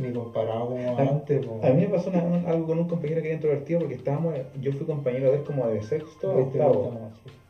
ni 0.07 0.13
comparado 0.13 0.67
como 0.69 0.97
antes. 0.97 1.45
po. 1.45 1.59
A 1.63 1.69
mí 1.71 1.81
me 1.81 1.87
pasó 1.89 2.09
una- 2.11 2.23
un- 2.23 2.45
algo 2.45 2.67
con 2.67 2.79
un 2.79 2.87
compañero 2.87 3.21
que 3.21 3.27
era 3.27 3.35
introvertido 3.35 3.79
porque 3.79 3.95
estábamos, 3.95 4.35
yo 4.61 4.71
fui 4.71 4.85
compañero 4.85 5.31
de 5.31 5.37
él 5.37 5.43
como 5.43 5.67
de 5.67 5.81
sexto 5.83 6.31
a 6.31 6.35
octavo. 6.35 6.93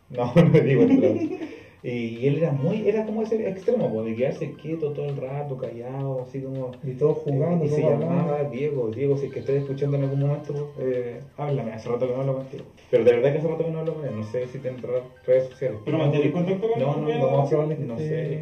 no, 0.10 0.34
no, 0.36 0.60
digo 0.62 0.82
esto. 0.84 1.36
Y 1.84 2.26
él 2.26 2.38
era 2.38 2.52
muy, 2.52 2.90
era 2.90 3.06
como 3.06 3.22
ese 3.22 3.48
extremo, 3.48 3.94
pues, 3.94 4.08
de 4.08 4.16
quedarse 4.16 4.54
quieto 4.54 4.92
todo 4.94 5.06
el 5.06 5.16
rato, 5.18 5.58
callado, 5.58 6.22
así 6.22 6.42
como... 6.42 6.72
Y 6.84 6.94
todos 6.94 7.20
jugando, 7.20 7.66
y 7.66 7.70
se 7.70 7.84
hablando. 7.84 8.08
llamaba 8.08 8.44
Diego, 8.46 8.90
Diego, 8.90 9.16
si 9.18 9.28
es 9.28 9.34
que 9.34 9.40
estás 9.40 9.56
escuchando 9.58 9.96
en 9.98 10.04
algún 10.04 10.20
momento, 10.22 10.74
eh, 10.80 11.20
háblame, 11.38 11.74
hace 11.74 11.88
rato 11.90 12.08
que 12.08 12.13
no 12.13 12.22
hablo 12.22 12.36
contigo. 12.38 12.63
Pero 12.90 13.04
de 13.04 13.12
verdad 13.13 13.32
que 13.32 13.38
hace 13.38 13.48
rato 13.48 13.63
que 13.66 13.72
no 13.72 13.80
hablo 13.80 13.94
con 13.94 14.06
él, 14.06 14.16
no 14.18 14.24
sé 14.24 14.48
si 14.48 14.58
tendrá 14.58 15.04
redes 15.26 15.50
sociales. 15.50 15.80
¿Pero 15.86 15.98
mantienes 16.00 16.32
contacto 16.32 16.68
con 16.68 16.82
él? 16.82 16.88
No, 16.88 16.98
no, 16.98 17.08
no, 17.08 17.78
no 17.86 17.98
esté 17.98 18.08
sé. 18.08 18.42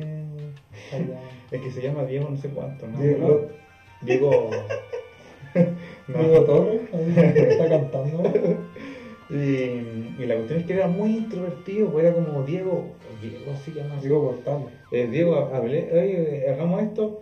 Es 1.51 1.61
que 1.61 1.71
se 1.71 1.81
llama 1.81 2.05
Diego 2.05 2.29
no 2.29 2.37
sé 2.37 2.49
cuánto, 2.49 2.87
¿no? 2.87 2.99
Diego, 2.99 3.27
No, 3.27 4.05
Diego... 4.07 4.49
no. 5.55 5.61
Diego 6.07 6.43
Torres, 6.45 6.81
está 7.35 7.69
cantando. 7.69 8.23
Y, 9.29 9.33
y 10.21 10.25
la 10.27 10.35
cuestión 10.35 10.59
es 10.59 10.65
que 10.65 10.73
era 10.73 10.87
muy 10.87 11.17
introvertido, 11.17 11.89
pues 11.89 12.05
era 12.05 12.13
como 12.13 12.43
Diego, 12.43 12.85
Diego 13.21 13.51
así 13.53 13.71
que 13.71 13.83
más. 13.83 14.01
Diego 14.01 14.27
Cortales. 14.27 14.67
Eh, 14.91 15.07
Diego, 15.07 15.35
hablé, 15.53 15.89
oye, 15.91 16.49
hagamos 16.49 16.83
esto. 16.83 17.21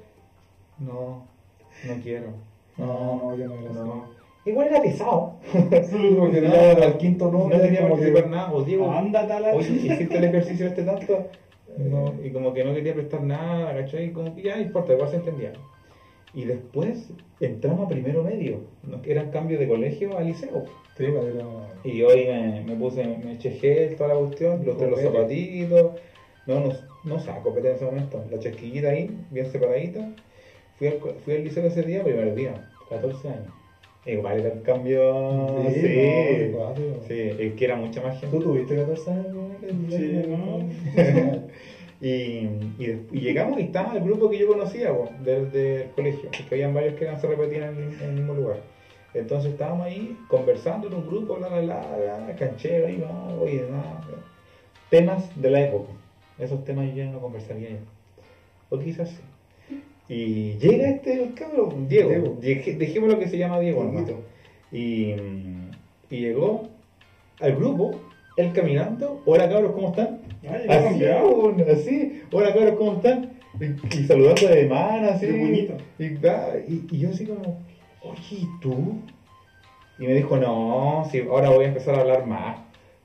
No, 0.79 1.25
no 1.87 1.93
quiero. 2.03 2.27
No, 2.77 3.21
no, 3.23 3.37
yo 3.37 3.47
no 3.47 3.55
era 3.59 3.71
No. 3.71 4.05
Igual 4.45 4.67
era 4.67 4.81
pesado. 4.81 5.35
Porque 5.51 6.41
ya 6.41 6.71
al 6.71 6.97
quinto 6.97 7.31
no, 7.31 7.47
No 7.47 7.49
quería 7.49 7.79
que- 7.83 7.87
participar 7.87 8.27
nada. 8.29 8.51
O 8.51 8.63
Diego, 8.63 8.91
Ándate 8.91 9.31
a 9.33 9.39
la 9.39 9.53
oye, 9.53 9.69
hiciste 9.71 10.17
el 10.17 10.23
ejercicio 10.25 10.67
este 10.67 10.83
tanto. 10.83 11.27
Eh, 11.75 11.87
No. 11.89 12.13
Y 12.23 12.29
como 12.29 12.53
que 12.53 12.63
no 12.63 12.71
quería 12.75 12.93
prestar 12.93 13.23
nada, 13.23 13.73
¿cachai? 13.75 14.11
Como 14.11 14.35
que 14.35 14.43
ya 14.43 14.57
no 14.57 14.61
importa, 14.61 14.93
igual 14.93 15.09
se 15.09 15.15
entendía. 15.15 15.53
Y 16.33 16.45
después 16.45 17.09
entramos 17.39 17.85
a 17.85 17.89
primero 17.89 18.23
medio. 18.23 18.61
Eran 19.05 19.29
cambios 19.31 19.59
de 19.59 19.67
colegio 19.67 20.17
a 20.17 20.21
liceo. 20.21 20.65
Sí, 20.97 21.05
pero 21.05 21.27
era- 21.27 21.45
Y 21.83 22.01
hoy 22.01 22.25
me, 22.27 22.63
me 22.65 22.75
puse, 22.75 23.03
me 23.05 23.33
eché 23.33 23.51
gel, 23.51 23.95
toda 23.95 24.13
la 24.13 24.19
cuestión, 24.19 24.65
los, 24.65 24.79
los 24.79 24.99
zapatitos. 24.99 25.91
No, 26.45 26.59
no, 26.59 26.69
no 27.03 27.43
copete 27.43 27.69
en 27.69 27.75
ese 27.75 27.85
momento. 27.85 28.23
La 28.31 28.39
chasquillita 28.39 28.89
ahí, 28.89 29.09
bien 29.31 29.45
separadita. 29.51 30.09
Fui 30.77 30.87
al, 30.87 30.99
fui 31.23 31.35
al 31.35 31.43
liceo 31.43 31.65
ese 31.65 31.83
día, 31.83 32.03
primer 32.03 32.33
día, 32.35 32.69
14 32.89 33.29
años. 33.29 33.53
Igual 34.05 34.39
era 34.41 34.53
el 34.53 34.61
cambio. 34.63 35.47
Sí, 35.69 35.79
Sí, 35.81 35.95
no, 35.95 36.45
igual, 36.45 36.75
sí, 37.07 37.13
es 37.39 37.53
que 37.53 37.65
era 37.65 37.75
mucha 37.77 38.01
más 38.01 38.19
gente. 38.19 38.35
¿Tú 38.37 38.43
tuviste 38.43 38.75
14 38.75 39.11
años? 39.11 39.51
Sí, 39.89 40.21
¿no? 40.27 40.59
Y, 42.05 42.49
y, 42.79 43.19
llegamos 43.21 43.59
y 43.59 43.63
estaba 43.63 43.95
el 43.95 44.03
grupo 44.03 44.29
que 44.29 44.37
yo 44.37 44.47
conocía 44.47 44.89
po, 44.93 45.09
desde 45.23 45.83
el 45.83 45.89
colegio, 45.91 46.29
porque 46.37 46.55
habían 46.55 46.73
varios 46.73 46.95
que 46.95 47.05
eran, 47.05 47.21
se 47.21 47.27
repetían 47.27 47.77
en, 47.77 47.93
en 47.93 48.09
el 48.09 48.13
mismo 48.15 48.33
lugar. 48.33 48.57
Entonces 49.13 49.53
estábamos 49.53 49.85
ahí 49.85 50.17
conversando 50.27 50.87
en 50.87 50.95
un 50.95 51.07
grupo, 51.07 51.37
la, 51.37 51.47
la, 51.49 51.61
la, 51.61 52.19
la, 52.27 52.35
canchero, 52.35 52.87
ahí, 52.87 52.97
no, 52.97 53.41
oye, 53.41 53.63
nada. 53.71 54.01
Temas 54.89 55.29
de 55.41 55.49
la 55.49 55.61
época. 55.61 55.93
Esos 56.39 56.65
temas 56.65 56.87
yo 56.89 56.95
ya 56.95 57.05
no 57.05 57.19
conversaría 57.19 57.69
ya. 57.69 57.77
O 58.69 58.77
quizás 58.79 59.09
sí. 59.09 59.81
Y 60.09 60.57
llega 60.57 60.89
este 60.89 61.23
el 61.23 61.33
cabrón, 61.35 61.87
Diego. 61.87 62.09
Diego. 62.09 62.37
Deje- 62.41 62.77
Dejémoslo 62.77 63.17
que 63.19 63.27
se 63.29 63.37
llama 63.37 63.59
Diego. 63.61 63.83
Dieguito. 63.89 64.19
Y, 64.71 65.13
y 66.09 66.19
llegó 66.19 66.67
al 67.39 67.55
grupo, 67.55 67.91
él 68.37 68.51
caminando. 68.53 69.21
Hola 69.25 69.49
cabros, 69.49 69.73
¿cómo 69.73 69.89
están? 69.89 70.21
Ay, 70.47 70.65
Así, 70.67 71.05
así. 71.71 72.21
Hola 72.31 72.53
cabros, 72.53 72.75
¿cómo 72.77 72.93
están? 72.93 73.31
Y, 73.59 73.97
y 73.97 74.03
saludando 74.05 74.47
de 74.47 74.67
mano, 74.67 75.09
así. 75.09 75.27
Puñito. 75.27 75.73
Y, 75.99 76.09
va, 76.15 76.47
y, 76.67 76.85
y 76.91 76.99
yo 76.99 77.09
así 77.09 77.25
como, 77.25 77.59
oye, 78.01 78.19
¿y 78.31 78.47
tú? 78.61 78.95
Y 79.99 80.05
me 80.07 80.13
dijo, 80.15 80.37
no, 80.37 81.07
sí, 81.11 81.21
ahora 81.29 81.49
voy 81.49 81.65
a 81.65 81.67
empezar 81.69 81.95
a 81.95 82.01
hablar 82.01 82.25
más. 82.25 82.57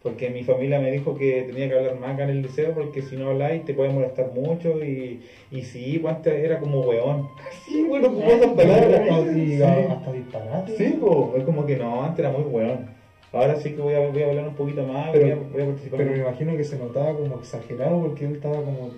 Porque 0.03 0.31
mi 0.31 0.45
familia 0.45 0.79
me 0.81 0.93
dijo 0.93 1.17
que 1.17 1.43
tenía 1.43 1.69
que 1.69 1.77
hablar 1.77 1.99
más 1.99 2.15
acá 2.15 2.23
en 2.25 2.31
el 2.31 2.43
liceo 2.43 2.73
porque 2.73 3.03
si 3.03 3.17
no 3.17 3.31
habláis 3.31 3.65
te 3.65 3.75
puede 3.75 3.91
molestar 3.93 4.31
mucho 4.33 4.83
y, 4.83 5.21
y 5.51 5.63
sí, 5.63 5.99
pues 6.01 6.15
antes 6.15 6.33
era 6.35 6.61
como 6.61 6.81
weón. 6.83 7.29
Así, 7.51 7.83
bueno, 7.83 8.07
como 8.15 8.23
esas 8.25 8.53
palabras. 8.53 9.37
Y 9.37 9.57
Sí. 9.57 9.63
hasta 9.63 10.13
disparate. 10.13 10.77
Sí, 10.77 10.97
po, 11.01 11.35
es 11.37 11.43
como 11.45 11.67
que 11.67 11.77
no, 11.77 12.05
antes 12.05 12.21
era 12.21 12.31
muy 12.31 12.43
weón. 12.43 12.87
Ahora 13.33 13.57
sí 13.57 13.73
que 13.73 13.81
voy 13.81 13.95
a, 13.95 14.09
voy 14.09 14.23
a 14.23 14.29
hablar 14.29 14.49
un 14.49 14.55
poquito 14.55 14.85
más, 14.85 15.11
Pero- 15.13 15.25
voy, 15.25 15.33
a, 15.33 15.37
voy 15.37 15.63
a 15.63 15.67
participar 15.67 15.99
Pero 15.99 16.11
me 16.13 16.19
imagino 16.19 16.57
que 16.57 16.65
se 16.65 16.79
notaba 16.79 17.15
como 17.15 17.39
exagerado 17.39 18.01
porque 18.01 18.25
él 18.25 18.37
estaba 18.37 18.57
como 18.57 18.91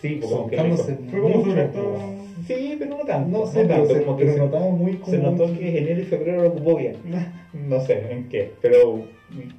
Sí, 0.00 0.16
po, 0.16 0.28
como 0.28 0.46
que 0.48 0.56
Fue 0.56 1.20
como 1.20 1.44
sobre 1.44 1.64
todo. 1.64 1.98
Sí, 2.46 2.76
pero 2.78 2.96
no 2.96 3.04
tanto. 3.04 3.38
No 3.38 3.46
sé, 3.46 3.62
pero, 3.62 3.68
tanto, 3.68 3.94
se, 3.94 4.02
como 4.02 4.16
que 4.16 4.32
se, 4.32 4.38
notaba 4.38 4.68
muy 4.68 4.94
como... 4.94 5.12
se 5.12 5.18
notó 5.18 5.58
que 5.58 5.78
enero 5.78 6.00
y 6.00 6.04
febrero 6.04 6.42
lo 6.42 6.48
ocupó 6.48 6.76
bien. 6.76 6.96
No 7.52 7.80
sé 7.80 8.10
en 8.10 8.30
qué, 8.30 8.54
pero 8.62 9.02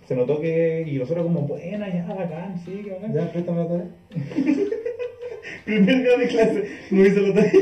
se 0.08 0.16
notó 0.16 0.42
que. 0.42 0.84
Y 0.88 0.98
nosotros, 0.98 1.26
como, 1.26 1.42
buena, 1.42 1.88
ya, 1.94 2.12
bacán, 2.12 2.60
sí, 2.66 2.82
que 2.84 2.90
bacán. 2.90 3.14
Ya, 3.14 3.32
préstame 3.32 3.60
la 3.60 3.68
tarea. 3.68 3.88
Primer 5.66 6.02
día 6.02 6.18
de 6.18 6.28
clase, 6.28 6.64
no 6.90 7.06
hice 7.06 7.22
la 7.22 7.34
tarea. 7.36 7.52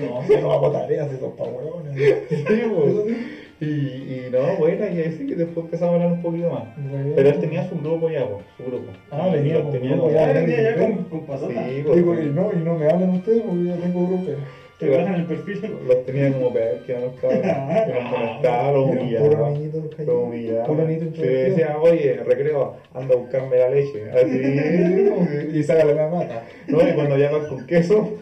No, 0.00 0.26
se 0.26 0.40
no 0.40 0.50
hago 0.50 0.72
tareas, 0.72 1.12
esos 1.12 1.34
pa' 1.34 1.44
huevones. 1.44 1.94
Y, 3.60 3.64
y 3.64 4.28
no, 4.32 4.56
buena, 4.56 4.88
y 4.90 5.02
así 5.02 5.26
que 5.26 5.34
después 5.34 5.64
empezamos 5.66 5.92
a 5.92 5.94
hablar 5.96 6.12
un 6.12 6.22
poquito 6.22 6.50
más. 6.50 6.64
Pero 7.14 7.28
él 7.28 7.38
tenía 7.40 7.68
su 7.68 7.76
grupo 7.78 8.08
ya, 8.08 8.26
su 8.56 8.64
grupo. 8.64 8.86
Ah, 9.10 9.28
Y 9.28 9.32
tenía 9.72 9.92
grupo 9.96 10.10
ya. 10.10 10.28
Ah, 10.30 10.46
ya 10.46 10.76
con, 10.78 11.04
con 11.04 11.20
pasota. 11.26 11.68
Sí, 11.68 11.82
po. 11.82 11.94
Digo, 11.94 12.14
y 12.14 12.26
no, 12.26 12.50
y 12.52 12.56
no 12.64 12.74
me 12.78 12.86
hablan 12.88 13.10
ustedes 13.10 13.42
porque 13.42 13.64
ya 13.64 13.76
tengo 13.76 14.06
grupo. 14.06 14.30
Te 14.78 14.88
bajan 14.88 15.14
el 15.16 15.24
perfil. 15.26 15.60
Los 15.86 16.06
tenía 16.06 16.32
como 16.32 16.48
los 17.02 17.16
cabros. 17.20 17.44
Y 17.86 17.92
los 17.92 18.72
los 18.72 18.88
humillaba. 18.88 19.50
niñito 19.50 19.78
Los 19.78 19.94
callado. 19.94 20.18
humillaba. 20.20 20.64
Puro 20.64 20.84
niñito 20.88 21.04
Sí, 21.04 21.08
introvertido. 21.10 21.50
decía, 21.50 21.76
oye, 21.82 22.14
recreo, 22.24 22.76
anda 22.94 23.14
a 23.14 23.18
buscarme 23.18 23.58
la 23.58 23.68
leche. 23.68 24.10
Así. 24.10 25.52
Y 25.58 25.62
sácale 25.64 25.94
la 25.94 26.08
mata. 26.08 26.44
No, 26.66 26.78
y 26.88 26.92
cuando 26.94 27.16
pan 27.18 27.46
con 27.46 27.66
queso, 27.66 28.14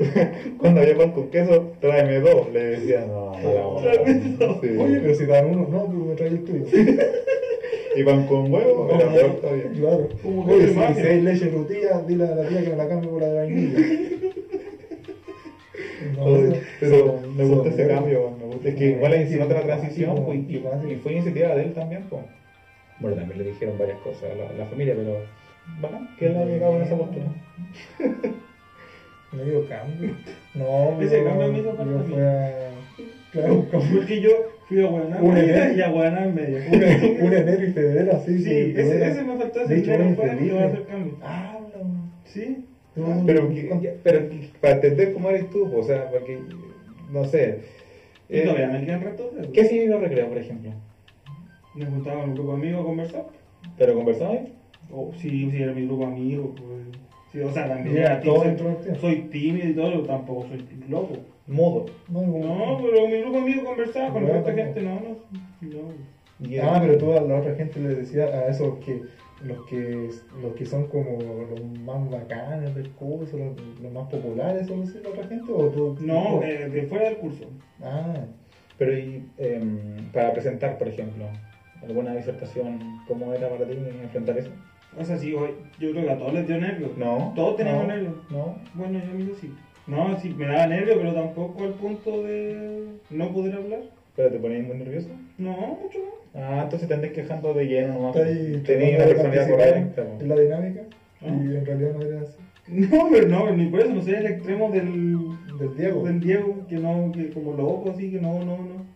cuando 0.58 0.80
había 0.80 0.96
pan 0.96 1.12
con 1.12 1.30
queso, 1.30 1.72
tráeme 1.80 2.20
dos. 2.20 2.52
Le 2.52 2.64
decía, 2.64 3.04
no, 3.06 3.32
mala 3.32 3.66
onda. 3.66 3.92
Tráeme 3.92 4.36
dos. 4.38 4.58
Sí. 4.62 4.68
Oye, 4.78 5.00
pero 5.00 5.14
si 5.14 5.26
dan 5.26 5.46
uno, 5.46 5.68
no, 5.70 5.86
pero 5.86 6.04
me 6.04 6.14
trae 6.14 6.28
el 6.28 6.44
tuyo. 6.44 6.64
Y 7.96 8.04
pan 8.04 8.24
con 8.28 8.52
huevo, 8.52 8.88
era 8.94 9.12
peor 9.12 9.40
todavía. 9.40 9.68
Claro. 9.72 10.08
Como 10.22 10.46
que 10.46 10.52
Oye, 10.54 10.68
si, 10.68 10.74
maten. 10.74 10.94
si 10.94 11.00
hay 11.02 11.20
leche 11.22 11.48
frutilla, 11.48 12.02
dile 12.06 12.24
a 12.24 12.34
la 12.36 12.48
tía 12.48 12.62
que 12.62 12.70
me 12.70 12.76
la 12.76 12.88
cambie 12.88 13.10
por 13.10 13.20
la 13.20 13.28
de 13.28 13.34
vainilla. 13.34 13.78
No, 16.16 16.24
Pero 16.80 17.20
me 17.36 17.44
gusta 17.44 17.68
ese 17.68 17.86
cambio, 17.86 18.30
me 18.38 18.46
gusta. 18.46 18.68
Es 18.68 18.74
que 18.74 18.90
igual 18.90 19.12
es 19.14 19.40
otra 19.40 19.60
la 19.60 19.66
transición 19.66 20.24
pues, 20.24 20.38
y, 20.48 20.56
y 20.56 20.96
fue 21.02 21.12
iniciativa 21.12 21.54
de 21.54 21.64
él 21.64 21.74
también. 21.74 22.04
Pues. 22.08 22.22
Bueno, 23.00 23.16
también 23.16 23.38
le 23.38 23.44
dijeron 23.50 23.78
varias 23.78 23.98
cosas 23.98 24.24
a 24.24 24.34
la, 24.34 24.48
a 24.48 24.52
la 24.52 24.66
familia, 24.66 24.94
pero 24.96 25.18
bacán 25.80 26.08
que 26.18 26.26
él 26.26 26.36
ha 26.36 26.44
llegado 26.44 26.76
en 26.76 26.82
esa 26.82 26.96
postura. 26.96 27.26
Medio 29.32 29.68
cambio. 29.68 30.14
No, 30.54 31.00
Ese 31.00 31.18
yo- 31.18 31.24
cambio 31.24 31.52
me 31.52 31.58
hizo 31.60 31.74
falta 31.74 31.92
Yo 31.92 31.98
a 31.98 32.02
mí. 32.02 32.12
fui 32.12 32.20
a. 32.22 32.70
Claro, 33.32 33.54
un 33.60 33.66
cambio. 33.66 33.96
Porque 33.98 34.20
yo 34.20 34.30
fui 34.66 34.80
a 34.84 34.86
Guaná 34.88 35.18
Un 35.22 35.36
enero. 35.36 35.72
y 35.76 35.80
a 35.82 35.90
Guaná 35.90 36.26
media. 36.26 36.64
Un, 36.70 37.26
un 37.26 37.32
enero 37.32 37.64
y 37.64 37.72
febrero, 37.72 38.16
así. 38.16 38.38
Sí, 38.38 38.44
que 38.74 38.80
ese, 38.80 39.08
ese 39.08 39.22
me 39.24 39.36
faltó 39.36 39.58
De 39.60 39.64
ese 39.66 39.74
hecho, 39.78 39.90
dinero 39.92 40.04
era 40.10 40.16
para 40.16 40.38
que 40.38 40.44
iba 40.46 40.62
a 40.62 40.66
hacer 40.66 40.84
cambio. 40.86 41.16
Habla. 41.22 41.78
Sí. 42.24 42.64
tú- 42.94 43.22
Pero, 43.26 43.48
que- 43.48 43.96
pero 44.02 44.28
que- 44.28 44.50
para 44.60 44.74
entender 44.74 45.12
cómo 45.12 45.30
eres 45.30 45.48
tú, 45.50 45.70
o 45.76 45.82
sea, 45.84 46.10
porque, 46.10 46.38
no 47.12 47.24
sé. 47.24 47.60
Y 48.28 48.38
eh, 48.38 48.42
todavía 48.42 48.68
me 48.68 48.84
quedan 48.84 49.00
de 49.00 49.52
¿Qué 49.52 49.64
significa 49.64 49.98
recreo, 49.98 50.28
por 50.28 50.38
ejemplo? 50.38 50.70
Me 51.74 51.86
juntaba 51.86 52.20
con 52.20 52.30
un 52.30 52.34
grupo 52.34 52.50
de 52.52 52.56
amigos 52.58 52.80
a 52.80 52.84
conversar. 52.84 53.26
¿Pero 53.78 53.94
conversabas? 53.94 54.40
O 54.92 55.12
si, 55.16 55.50
si 55.50 55.62
era 55.62 55.72
mi 55.72 55.86
grupo 55.86 56.04
de 56.06 56.12
amigos, 56.12 56.48
pues. 56.56 56.80
Sí, 57.32 57.40
o 57.40 57.50
sea, 57.52 57.68
también. 57.68 58.20
Todo 58.22 58.42
soy-. 58.44 58.96
Soy 59.00 59.16
tímido 59.30 59.68
y 59.68 59.74
todo, 59.74 59.90
pero 59.90 60.02
tampoco 60.04 60.46
soy 60.48 60.66
loco. 60.88 61.16
Mudo. 61.46 61.86
No, 62.08 62.20
No, 62.22 62.78
pero 62.82 63.08
mi 63.08 63.20
grupo 63.20 63.36
de 63.38 63.42
amigos 63.42 63.64
conversaba 63.64 64.10
con 64.12 64.22
Bueno, 64.22 64.40
otra 64.40 64.54
gente, 64.54 64.82
no, 64.82 64.94
no. 65.00 65.16
no. 65.60 66.62
Ah, 66.62 66.78
pero 66.80 66.96
tú 66.98 67.12
a 67.12 67.20
la 67.20 67.36
otra 67.38 67.54
gente 67.54 67.80
le 67.80 67.88
decías 67.96 68.32
a 68.32 68.48
esos 68.48 68.78
que 68.78 69.02
los 69.44 69.66
que 69.66 70.08
los 70.42 70.54
que 70.54 70.66
son 70.66 70.86
como 70.86 71.18
los 71.22 71.62
más 71.80 72.10
bacanes 72.10 72.74
del 72.74 72.90
curso, 72.90 73.36
los, 73.36 73.80
los 73.80 73.92
más 73.92 74.08
populares, 74.08 74.62
¿eso 74.62 74.76
decir 74.80 75.02
la 75.02 75.10
otra 75.10 75.26
gente? 75.26 75.52
¿O 75.52 75.68
tú? 75.70 75.96
No, 76.00 76.42
eh, 76.42 76.68
de 76.68 76.82
fuera 76.82 77.06
del 77.06 77.16
curso. 77.18 77.44
Ah, 77.82 78.14
Pero 78.78 78.98
y, 78.98 79.28
em, 79.38 80.10
para 80.12 80.32
presentar, 80.32 80.78
por 80.78 80.88
ejemplo, 80.88 81.24
alguna 81.82 82.14
disertación, 82.14 82.78
¿cómo 83.06 83.32
era 83.34 83.48
para 83.48 83.66
ti 83.66 83.76
enfrentar 84.02 84.38
eso? 84.38 84.50
O 84.98 85.04
sea, 85.04 85.16
sí, 85.16 85.32
hoy- 85.34 85.54
yo 85.78 85.90
creo 85.92 86.04
que 86.04 86.10
a 86.10 86.18
todos 86.18 86.34
les 86.34 86.46
dio 86.46 86.58
nervios. 86.60 86.96
No. 86.96 87.32
Todos 87.36 87.56
teníamos 87.56 87.82
no, 87.86 87.88
nervios. 87.94 88.14
No. 88.30 88.56
Bueno, 88.74 88.98
yo 89.04 89.10
amigo 89.12 89.34
sí. 89.40 89.52
No, 89.86 90.18
sí, 90.20 90.30
me 90.36 90.46
daba 90.46 90.66
nervios, 90.66 90.96
pero 90.98 91.14
tampoco 91.14 91.64
al 91.64 91.74
punto 91.74 92.22
de 92.24 92.86
no 93.10 93.32
poder 93.32 93.54
hablar. 93.54 93.80
¿Pero 94.16 94.30
te 94.30 94.38
ponías 94.38 94.66
muy 94.66 94.76
nervioso? 94.76 95.08
No, 95.38 95.52
mucho 95.82 95.98
no. 95.98 96.40
Ah, 96.40 96.60
entonces 96.64 96.86
te 96.88 96.94
andás 96.94 97.10
quejando 97.12 97.54
de 97.54 97.64
lleno 97.66 97.94
nomás. 97.94 98.14
Tenías 98.14 98.96
una 98.96 99.04
personalidad 99.06 99.48
correcta. 99.50 100.04
en 100.20 100.28
la 100.28 100.36
dinámica 100.36 100.80
Ah. 101.22 101.26
y 101.26 101.56
en 101.56 101.66
realidad 101.66 101.94
no 101.94 102.02
era 102.06 102.20
así. 102.22 102.38
No, 102.70 103.08
pero 103.10 103.26
no, 103.28 103.50
ni 103.56 103.66
por 103.66 103.80
eso, 103.80 103.92
no 103.92 104.00
sé, 104.02 104.16
el 104.18 104.26
extremo 104.26 104.70
del, 104.70 105.26
Del 105.58 105.76
Diego. 105.76 106.04
del 106.04 106.20
Diego, 106.20 106.66
que 106.68 106.76
no, 106.76 107.10
que 107.12 107.30
como 107.30 107.52
loco, 107.54 107.90
así, 107.90 108.10
que 108.12 108.20
no, 108.20 108.38
no, 108.44 108.58
no. 108.58 108.86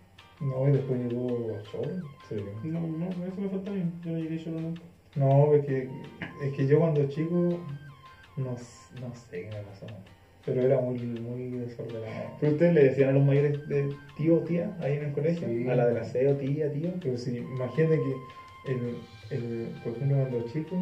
No, 0.40 0.68
y 0.68 0.72
después 0.72 1.00
llegó 1.00 1.26
Choro. 1.72 1.90
Sí. 2.28 2.36
No, 2.64 2.80
no, 2.80 3.06
eso 3.08 3.40
me 3.40 3.48
falta 3.48 3.70
a 3.70 3.74
mí. 3.74 3.82
Yo 4.04 4.12
no 4.12 4.18
llegué 4.18 4.38
solo 4.38 4.60
nunca. 4.60 4.82
No, 5.16 5.46
porque 5.46 5.88
es 6.42 6.52
que 6.54 6.66
yo 6.66 6.80
cuando 6.80 7.08
chico 7.08 7.58
no, 8.36 8.50
no 9.00 9.14
sé 9.14 9.48
qué 9.48 9.50
me 9.56 9.62
pasó. 9.62 9.86
Pero 10.44 10.60
era 10.60 10.80
muy, 10.80 10.98
muy 10.98 11.58
desordenado. 11.58 12.32
¿Pero 12.40 12.52
ustedes 12.52 12.74
le 12.74 12.84
decían 12.84 13.10
a 13.10 13.12
los 13.12 13.24
mayores 13.24 13.66
de 13.68 13.94
tío 14.16 14.36
o 14.36 14.40
tía 14.40 14.76
ahí 14.80 14.94
en 14.98 15.04
el 15.04 15.12
colegio? 15.12 15.48
Sí. 15.48 15.66
A 15.68 15.74
la 15.74 15.86
del 15.86 15.96
aseo, 15.98 16.36
tía, 16.36 16.70
tío. 16.70 16.90
Pero 17.00 17.16
si, 17.16 17.38
imagínate 17.38 17.98
que, 17.98 18.72
el, 18.72 18.98
el, 19.30 19.68
por 19.82 19.92
ejemplo, 19.94 20.18
cuando 20.18 20.44
chico, 20.52 20.76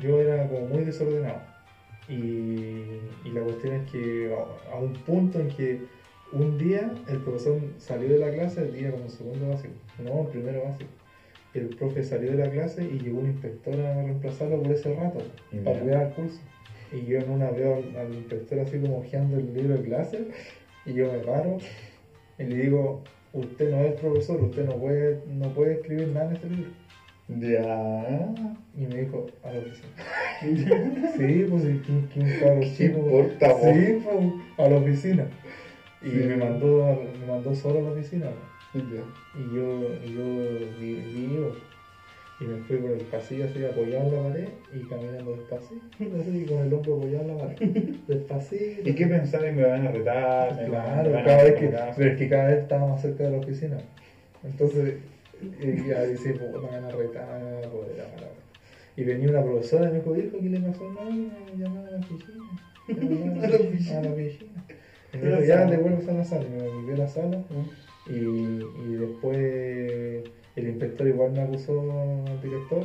yo 0.00 0.20
era 0.20 0.48
como 0.48 0.68
muy 0.68 0.84
desordenado. 0.84 1.40
Y, 2.08 2.14
y 3.24 3.30
la 3.32 3.40
cuestión 3.40 3.74
es 3.74 3.90
que 3.90 4.32
a, 4.32 4.74
a 4.74 4.78
un 4.78 4.92
punto 4.92 5.40
en 5.40 5.48
que 5.48 5.80
un 6.32 6.56
día 6.58 6.94
el 7.08 7.18
profesor 7.18 7.60
salió 7.78 8.08
de 8.08 8.18
la 8.18 8.30
clase, 8.30 8.62
el 8.62 8.72
día 8.72 8.92
como 8.92 9.08
segundo 9.08 9.48
básico, 9.48 9.74
no, 9.98 10.28
primero 10.28 10.62
básico. 10.64 10.90
El 11.56 11.68
profe 11.76 12.02
salió 12.04 12.32
de 12.32 12.38
la 12.44 12.50
clase 12.50 12.84
y 12.84 12.98
llegó 12.98 13.20
un 13.20 13.26
inspector 13.26 13.74
a 13.80 14.02
reemplazarlo 14.02 14.62
por 14.62 14.72
ese 14.72 14.94
rato, 14.94 15.22
para 15.64 15.82
ver 15.82 15.96
al 15.96 16.10
curso. 16.10 16.40
Y 16.92 17.04
yo 17.06 17.18
en 17.18 17.30
una 17.30 17.50
veo 17.50 17.76
al, 17.76 17.96
al 17.96 18.14
inspector 18.14 18.60
así 18.60 18.78
como 18.78 18.98
hojeando 18.98 19.38
el 19.38 19.52
libro 19.54 19.74
de 19.74 19.82
clase, 19.82 20.18
y 20.84 20.92
yo 20.94 21.10
me 21.12 21.18
paro 21.18 21.58
y 22.38 22.44
le 22.44 22.56
digo, 22.56 23.00
usted 23.32 23.70
no 23.70 23.82
es 23.84 23.94
profesor, 23.94 24.40
usted 24.40 24.64
no 24.66 24.76
puede, 24.76 25.18
no 25.26 25.48
puede 25.48 25.74
escribir 25.74 26.08
nada 26.08 26.26
en 26.26 26.32
este 26.36 26.48
libro. 26.48 26.70
Ya. 27.28 28.34
Y 28.76 28.86
me 28.86 29.00
dijo, 29.00 29.26
a 29.42 29.50
la 29.50 29.58
oficina. 29.60 31.12
sí, 31.16 31.44
pues, 31.48 31.64
¿y 31.64 31.80
¿quién, 31.84 32.06
quién 32.12 32.38
cabrón 32.38 32.60
¿Qué 32.60 32.72
chico? 32.76 32.98
importa? 32.98 33.54
Sí, 33.60 33.98
pues, 34.04 34.16
a 34.58 34.68
la 34.68 34.76
oficina. 34.76 35.26
Y 36.02 36.10
Sí. 36.10 36.14
me 36.14 36.36
mandó, 36.36 37.02
me 37.20 37.26
mandó 37.26 37.54
solo 37.54 37.80
a 37.80 37.82
la 37.82 37.90
oficina. 37.90 38.26
Ya. 38.78 39.40
Y 39.40 39.54
yo, 39.54 40.04
yo 40.04 41.56
y 42.38 42.44
me 42.44 42.58
fui 42.64 42.76
por 42.76 42.90
el 42.90 43.00
pasillo 43.06 43.46
así 43.46 43.64
apoyado 43.64 44.08
en 44.08 44.14
la 44.14 44.28
pared 44.28 44.48
y 44.74 44.80
caminando 44.86 45.36
despacito, 45.36 45.86
así 46.20 46.44
con 46.44 46.58
el 46.58 46.74
hombro 46.74 46.96
apoyado 46.96 47.22
en 47.22 47.28
la 47.28 47.38
pared. 47.38 47.56
Despacito. 48.08 48.88
¿Y 48.90 48.94
qué 48.94 49.06
pensaba? 49.06 49.50
¿Me 49.50 49.62
van 49.62 49.86
a 49.86 49.90
retar? 49.90 50.54
¿Me 50.56 50.66
Claro, 50.66 51.12
van 51.12 51.24
cada 51.24 51.44
vez 51.44 51.70
casa? 51.70 51.94
pero 51.96 52.12
es 52.12 52.18
que 52.18 52.28
cada 52.28 52.48
vez 52.48 52.58
estaba 52.58 52.88
más 52.88 53.00
cerca 53.00 53.24
de 53.24 53.30
la 53.30 53.38
oficina. 53.38 53.78
Entonces, 54.44 54.96
y 55.40 55.88
ya 55.88 56.02
dice, 56.04 56.34
me 56.34 56.58
van 56.58 56.84
a 56.84 56.90
retar, 56.90 57.42
me 57.42 57.52
van 57.54 57.64
a 57.64 57.68
poder 57.68 58.00
hablar. 58.02 58.30
Y 58.98 59.04
venía 59.04 59.30
una 59.30 59.42
profesora 59.42 59.88
y 59.88 59.92
me 59.92 59.98
dijo, 60.00 60.16
hijo, 60.16 60.38
¿qué 60.38 60.48
le 60.50 60.60
pasó? 60.60 60.90
Me 60.90 61.00
a 61.00 61.04
la 61.04 61.98
oficina. 61.98 62.44
Me 62.88 62.98
llamaron 62.98 63.44
A 63.44 63.48
la 63.48 63.56
oficina. 63.56 63.98
A 63.98 64.02
la 64.02 64.10
oficina. 64.10 64.64
Y 65.12 65.16
me 65.16 65.28
dijo, 65.28 65.40
ya, 65.42 65.64
devuelves 65.64 66.08
a 66.08 66.12
la 66.12 66.24
sala. 66.24 66.44
Y 66.44 66.50
me 66.50 66.68
volví 66.68 66.92
a 66.92 66.96
la 66.98 67.08
sala. 67.08 67.44
Y, 68.08 68.14
y 68.14 68.94
después 68.94 70.24
el 70.56 70.68
inspector 70.68 71.06
igual 71.08 71.32
me 71.32 71.40
acusó 71.42 71.80
al 72.26 72.40
director. 72.42 72.84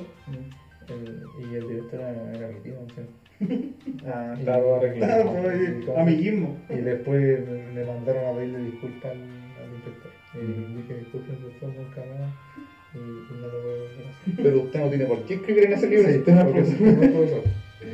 el- 0.90 1.50
y 1.52 1.56
el 1.56 1.68
director 1.68 2.00
era, 2.02 2.34
era 2.34 2.48
mi 2.50 2.60
tío, 2.62 2.76
sé. 2.96 3.02
Ah, 4.06 4.36
claro, 4.44 4.76
arreglado. 4.76 5.32
Claro, 5.32 5.42
pues, 5.42 5.98
amiguismo. 5.98 6.58
Y 6.70 6.78
después 6.78 7.40
me, 7.74 7.84
mandaron 7.84 8.26
a 8.26 8.38
pedirle 8.38 8.60
disculpas 8.60 9.12
al, 9.12 9.20
al 9.22 9.74
inspector. 9.74 10.12
Y 10.34 10.76
dije, 10.82 10.98
disculpe, 11.00 11.34
inspector, 11.34 11.70
nunca 11.70 12.02
más. 12.02 12.34
Y, 12.94 12.98
y 13.00 13.38
no 13.40 13.48
lo 13.48 13.62
voy 13.62 13.72
a 13.72 13.86
hacer. 13.86 14.36
Pero 14.44 14.62
usted 14.64 14.80
no 14.80 14.90
tiene 14.90 15.06
por 15.06 15.26
qué 15.26 15.34
escribir 15.36 15.64
en 15.66 15.74
ese 15.74 15.90
libro 15.90 16.10
Sí, 16.10 16.18
usted 16.18 16.34
no 16.34 16.42
es 16.42 17.10
profesor. 17.10 17.44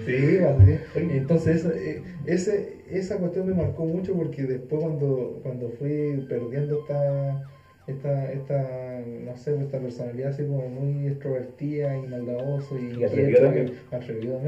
Sí, 0.05 0.39
así. 0.39 0.79
Entonces 0.93 1.65
eh, 1.65 2.03
ese, 2.25 2.83
esa 2.89 3.17
cuestión 3.17 3.47
me 3.47 3.53
marcó 3.53 3.85
mucho 3.85 4.15
porque 4.15 4.43
después 4.43 4.81
cuando, 4.81 5.39
cuando 5.43 5.69
fui 5.71 6.25
perdiendo 6.27 6.75
esta, 6.75 7.41
esta, 7.85 8.31
esta, 8.31 9.01
no 9.05 9.35
sé, 9.37 9.59
esta 9.61 9.79
personalidad 9.79 10.31
así 10.31 10.45
como 10.45 10.69
muy 10.69 11.07
extrovertida 11.07 11.97
y 11.97 12.07
maldadoso 12.07 12.77
y, 12.77 12.97
Y 12.97 13.03
atrevido 13.91 14.39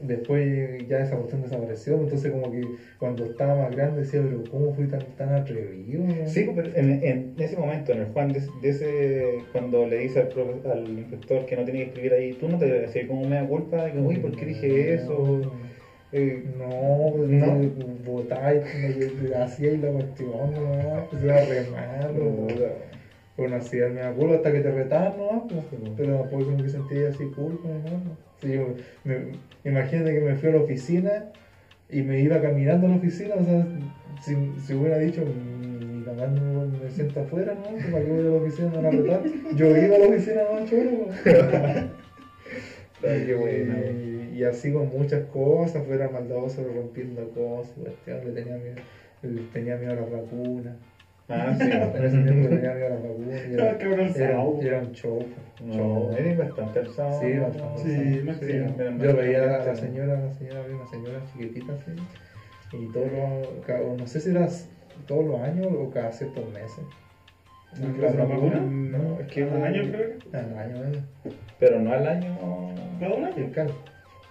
después 0.00 0.86
ya 0.86 1.00
esa 1.00 1.16
cuestión 1.16 1.42
desapareció, 1.42 2.00
entonces 2.00 2.30
como 2.30 2.50
que 2.50 2.72
cuando 2.98 3.24
estaba 3.24 3.54
más 3.56 3.70
grande 3.70 4.00
decía, 4.00 4.20
pero 4.22 4.46
¿cómo 4.48 4.72
fui 4.72 4.86
tan, 4.88 5.14
tan 5.14 5.32
atrevido? 5.32 6.02
no?" 6.04 6.26
Sí, 6.26 6.44
pero 6.54 6.70
en, 6.74 6.98
en 7.02 7.32
ese 7.36 7.56
momento, 7.56 7.92
en 7.92 8.00
el 8.00 8.06
Juan, 8.06 8.32
de, 8.32 8.40
de 8.52 8.68
ese, 8.68 9.48
cuando 9.52 9.86
le 9.86 9.96
dice 9.98 10.18
al, 10.20 10.28
profe- 10.28 10.64
al 10.64 10.98
inspector 10.98 11.44
que 11.44 11.56
no 11.56 11.64
tenía 11.64 11.82
que 11.82 11.86
escribir 11.88 12.12
ahí, 12.12 12.34
tú 12.34 12.48
no 12.48 12.58
te 12.58 12.66
decías 12.66 13.06
como 13.06 13.24
me 13.26 13.36
da 13.36 13.44
culpa 13.46 13.84
de 13.84 13.92
que, 13.92 13.98
uy, 13.98 14.18
¿por 14.18 14.34
qué 14.34 14.46
dije 14.46 14.92
eso? 14.94 15.50
Eh, 16.12 16.40
No, 16.44 17.08
pues 17.12 17.28
No. 17.30 17.56
votáis, 18.04 18.62
hacíais 19.36 19.80
la 19.80 19.90
cuestión, 19.90 20.54
no, 20.54 21.06
pues 21.08 21.22
era 21.22 21.40
re 21.40 21.62
malo. 21.62 22.66
Hacía 23.46 23.86
me 23.88 24.00
da 24.00 24.12
culpa 24.12 24.34
hasta 24.36 24.52
que 24.52 24.60
te 24.60 24.70
retaban, 24.70 25.16
¿no? 25.16 25.46
Pero 25.96 26.18
después 26.18 26.44
como 26.46 26.62
que 26.62 26.68
sentía 26.68 27.08
así 27.08 27.24
culpa, 27.26 27.68
¿no? 27.68 28.16
Sí, 28.40 28.58
me- 29.04 29.32
imagínate 29.64 30.14
que 30.14 30.20
me 30.20 30.34
fui 30.36 30.48
a 30.48 30.52
la 30.52 30.58
oficina 30.60 31.24
y 31.88 32.02
me 32.02 32.20
iba 32.20 32.40
caminando 32.40 32.86
a 32.86 32.90
la 32.90 32.96
oficina, 32.96 33.34
o 33.36 33.44
sea, 33.44 33.66
si, 34.22 34.36
si 34.66 34.74
hubiera 34.74 34.98
dicho, 34.98 35.22
"Mm, 35.22 35.98
ni 35.98 36.04
cagando 36.04 36.68
me 36.82 36.90
siento 36.90 37.20
afuera, 37.20 37.54
¿no? 37.54 37.76
¿Para 37.92 38.04
qué 38.04 38.10
voy 38.10 38.26
a 38.26 38.30
la 38.30 38.36
oficina? 38.36 38.68
Me 38.68 38.76
van 38.76 38.86
a 38.86 38.90
retar. 38.90 39.22
Yo 39.56 39.76
iba 39.76 39.96
a 39.96 39.98
la 39.98 40.06
oficina, 40.06 40.42
no, 40.44 40.64
chulo, 40.66 41.06
qué 43.02 43.34
bueno. 43.34 43.74
Y, 44.32 44.38
y 44.38 44.44
así 44.44 44.72
con 44.72 44.88
muchas 44.88 45.24
cosas, 45.26 45.84
fuera 45.86 46.08
maldadoso 46.08 46.62
rompiendo 46.64 47.28
cosas, 47.30 47.76
le 48.06 48.32
tenía 48.32 48.56
miedo, 48.56 48.76
le 49.22 49.42
tenía 49.52 49.76
miedo 49.76 49.92
a 49.92 49.96
las 49.96 50.10
vacunas. 50.10 50.76
Ah, 51.30 51.54
sí. 51.58 51.70
En 51.70 52.04
ese 52.04 52.18
tiempo 52.22 52.48
le 52.48 52.56
tenía 52.56 52.74
miedo 52.74 52.86
a 52.86 52.90
las 52.90 53.02
vacunas. 53.02 53.40
y 53.48 53.54
Era, 53.54 53.70
era, 53.70 54.12
sábado. 54.12 54.58
era 54.62 54.78
un 54.80 54.92
show. 54.92 55.24
No, 55.64 55.74
show. 55.74 56.10
eres 56.18 56.38
bastante 56.38 56.78
alzado. 56.80 57.20
Sí, 57.20 57.38
bastante. 57.38 57.82
Sí, 57.82 58.20
no 58.24 58.34
sé. 58.34 58.66
Yo 59.00 59.16
veía 59.16 59.44
a 59.56 59.64
la 59.64 59.74
señora, 59.76 60.20
la 60.20 60.32
señora, 60.32 60.60
había 60.64 60.76
una 60.76 60.86
señora 60.86 61.20
chiquitita 61.32 61.72
así, 61.74 61.92
y 62.76 62.86
todos 62.92 63.08
los, 63.12 63.98
no 63.98 64.06
sé 64.06 64.20
si 64.20 64.30
era 64.30 64.48
todos 65.06 65.24
los 65.24 65.40
años 65.40 65.66
o 65.70 65.90
cada 65.90 66.12
ciertos 66.12 66.48
meses. 66.52 66.84
¿No 67.78 67.96
la 68.02 68.24
vacuna? 68.24 68.60
No, 68.60 69.20
es 69.20 69.26
que 69.28 69.44
¿Un 69.44 69.62
año 69.62 69.82
creo 69.92 70.18
que? 70.18 70.36
Al 70.36 70.58
año, 70.58 70.76
¿eh? 70.84 71.02
Pero 71.60 71.78
no 71.80 71.92
al 71.92 72.06
año. 72.06 72.36
¿Cada 72.98 73.14
un 73.14 73.24
año? 73.24 73.46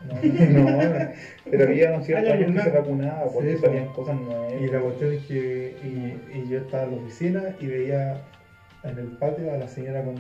Cal. 0.08 0.54
No, 0.54 1.10
pero 1.52 1.64
había 1.66 2.02
cierto 2.02 2.32
Año 2.32 2.45
año 2.45 2.54
que 2.56 2.62
se 2.62 2.70
vacunaba 2.70 3.26
porque 3.34 3.56
Sí, 3.56 3.58
salían 3.62 3.86
cosas 3.93 4.20
nuevas. 4.22 4.54
Y 4.62 4.68
la 4.68 4.80
cuestión 4.80 5.14
es 5.14 5.26
que 5.26 5.76
y, 5.84 6.38
y 6.38 6.50
yo 6.50 6.60
estaba 6.60 6.84
en 6.84 6.91
la 6.91 6.97
oficina 6.97 7.43
y 7.60 7.66
veía 7.68 8.22
en 8.84 8.97
el 8.97 9.08
patio 9.18 9.52
a 9.54 9.58
la 9.58 9.68
señora 9.68 10.04
con, 10.04 10.16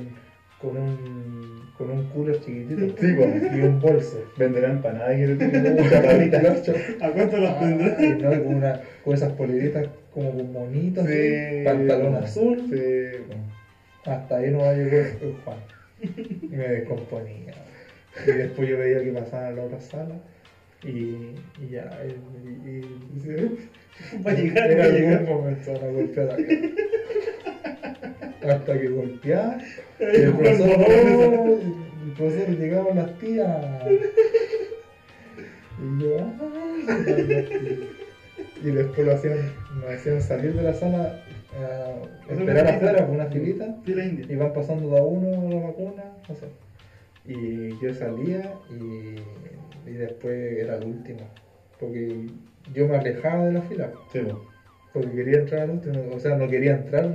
con 0.61 0.77
un 0.77 1.69
con 1.77 1.89
un 1.91 2.07
cooler 2.09 2.41
chiquitito 2.41 2.93
Sí, 2.99 3.13
po. 3.13 3.23
y 3.55 3.61
un 3.61 3.79
bolso. 3.79 4.21
Venderán 4.37 4.71
empanadas 4.71 5.17
y 5.17 5.21
mucha. 5.27 6.73
¿A 7.05 7.09
cuánto 7.11 7.37
los 7.37 7.59
tendrás? 7.59 7.95
Ah, 7.99 8.15
no, 8.21 8.43
con, 8.43 8.55
una, 8.55 8.81
con 9.05 9.13
esas 9.13 9.31
poleritas 9.33 9.87
como 10.13 10.31
con 10.31 10.51
monitos, 10.51 11.07
Sí. 11.07 11.61
pantalón 11.63 12.15
azul. 12.15 12.63
Hasta 14.05 14.37
ahí 14.37 14.51
no 14.51 14.59
llegó 14.73 14.97
el 14.97 15.35
Juan. 15.45 15.57
Y 16.01 16.47
me 16.55 16.67
descomponía. 16.67 17.53
Y 18.27 18.31
después 18.31 18.69
yo 18.69 18.77
veía 18.77 19.03
que 19.03 19.11
pasaba 19.11 19.47
a 19.47 19.51
la 19.51 19.63
otra 19.63 19.79
sala. 19.81 20.15
Y, 20.83 20.89
y 20.89 21.69
ya, 21.71 21.89
y, 22.05 22.69
y- 22.69 23.59
Va 24.25 24.31
a 24.31 24.33
llegar, 24.33 24.71
en 24.71 24.79
algún 24.81 24.97
llegar. 25.01 25.23
momento 25.23 25.73
van 25.73 25.83
a 25.83 25.87
golpear 25.87 26.31
acá. 26.31 26.43
Hasta 28.53 28.79
que 28.79 28.87
golpeaba. 28.87 29.57
El 29.99 30.31
profesor. 30.33 30.69
"Oh", 30.79 31.59
el 32.05 32.11
profesor 32.15 32.49
llegaban 32.57 32.95
las 32.95 33.17
tías. 33.19 33.65
Y 35.81 36.01
yo, 36.01 36.17
tías. 37.05 37.45
Y 38.63 38.71
después 38.71 39.07
lo 39.07 39.13
hacían, 39.13 39.37
nos 39.81 39.89
hacían 39.93 40.21
salir 40.21 40.53
de 40.53 40.63
la 40.63 40.73
sala, 40.73 41.21
a 41.57 41.95
Hacer 42.25 42.39
esperar 42.39 42.67
afuera 42.67 43.05
con 43.05 43.15
una 43.15 43.25
filita. 43.27 43.75
Y 43.85 44.35
van 44.35 44.53
pasando 44.53 44.89
de 44.89 44.97
a 44.97 45.03
uno 45.03 45.49
la 45.49 45.67
vacuna, 45.67 46.03
no 46.27 46.35
sé. 46.35 46.45
Y 47.25 47.79
yo 47.81 47.93
salía 47.93 48.53
y, 48.69 49.15
y 49.89 49.93
después 49.93 50.57
era 50.57 50.77
el 50.77 50.85
último. 50.85 51.21
Porque 51.79 52.25
yo 52.73 52.87
me 52.87 52.97
alejaba 52.97 53.45
de 53.45 53.53
la 53.53 53.61
fila. 53.61 53.91
Sí, 54.11 54.19
po. 54.19 54.45
Porque 54.93 55.11
quería 55.11 55.39
entrar 55.39 55.61
al 55.61 55.69
último. 55.71 56.03
O 56.15 56.19
sea, 56.19 56.35
no 56.35 56.47
quería 56.47 56.73
entrar. 56.73 57.11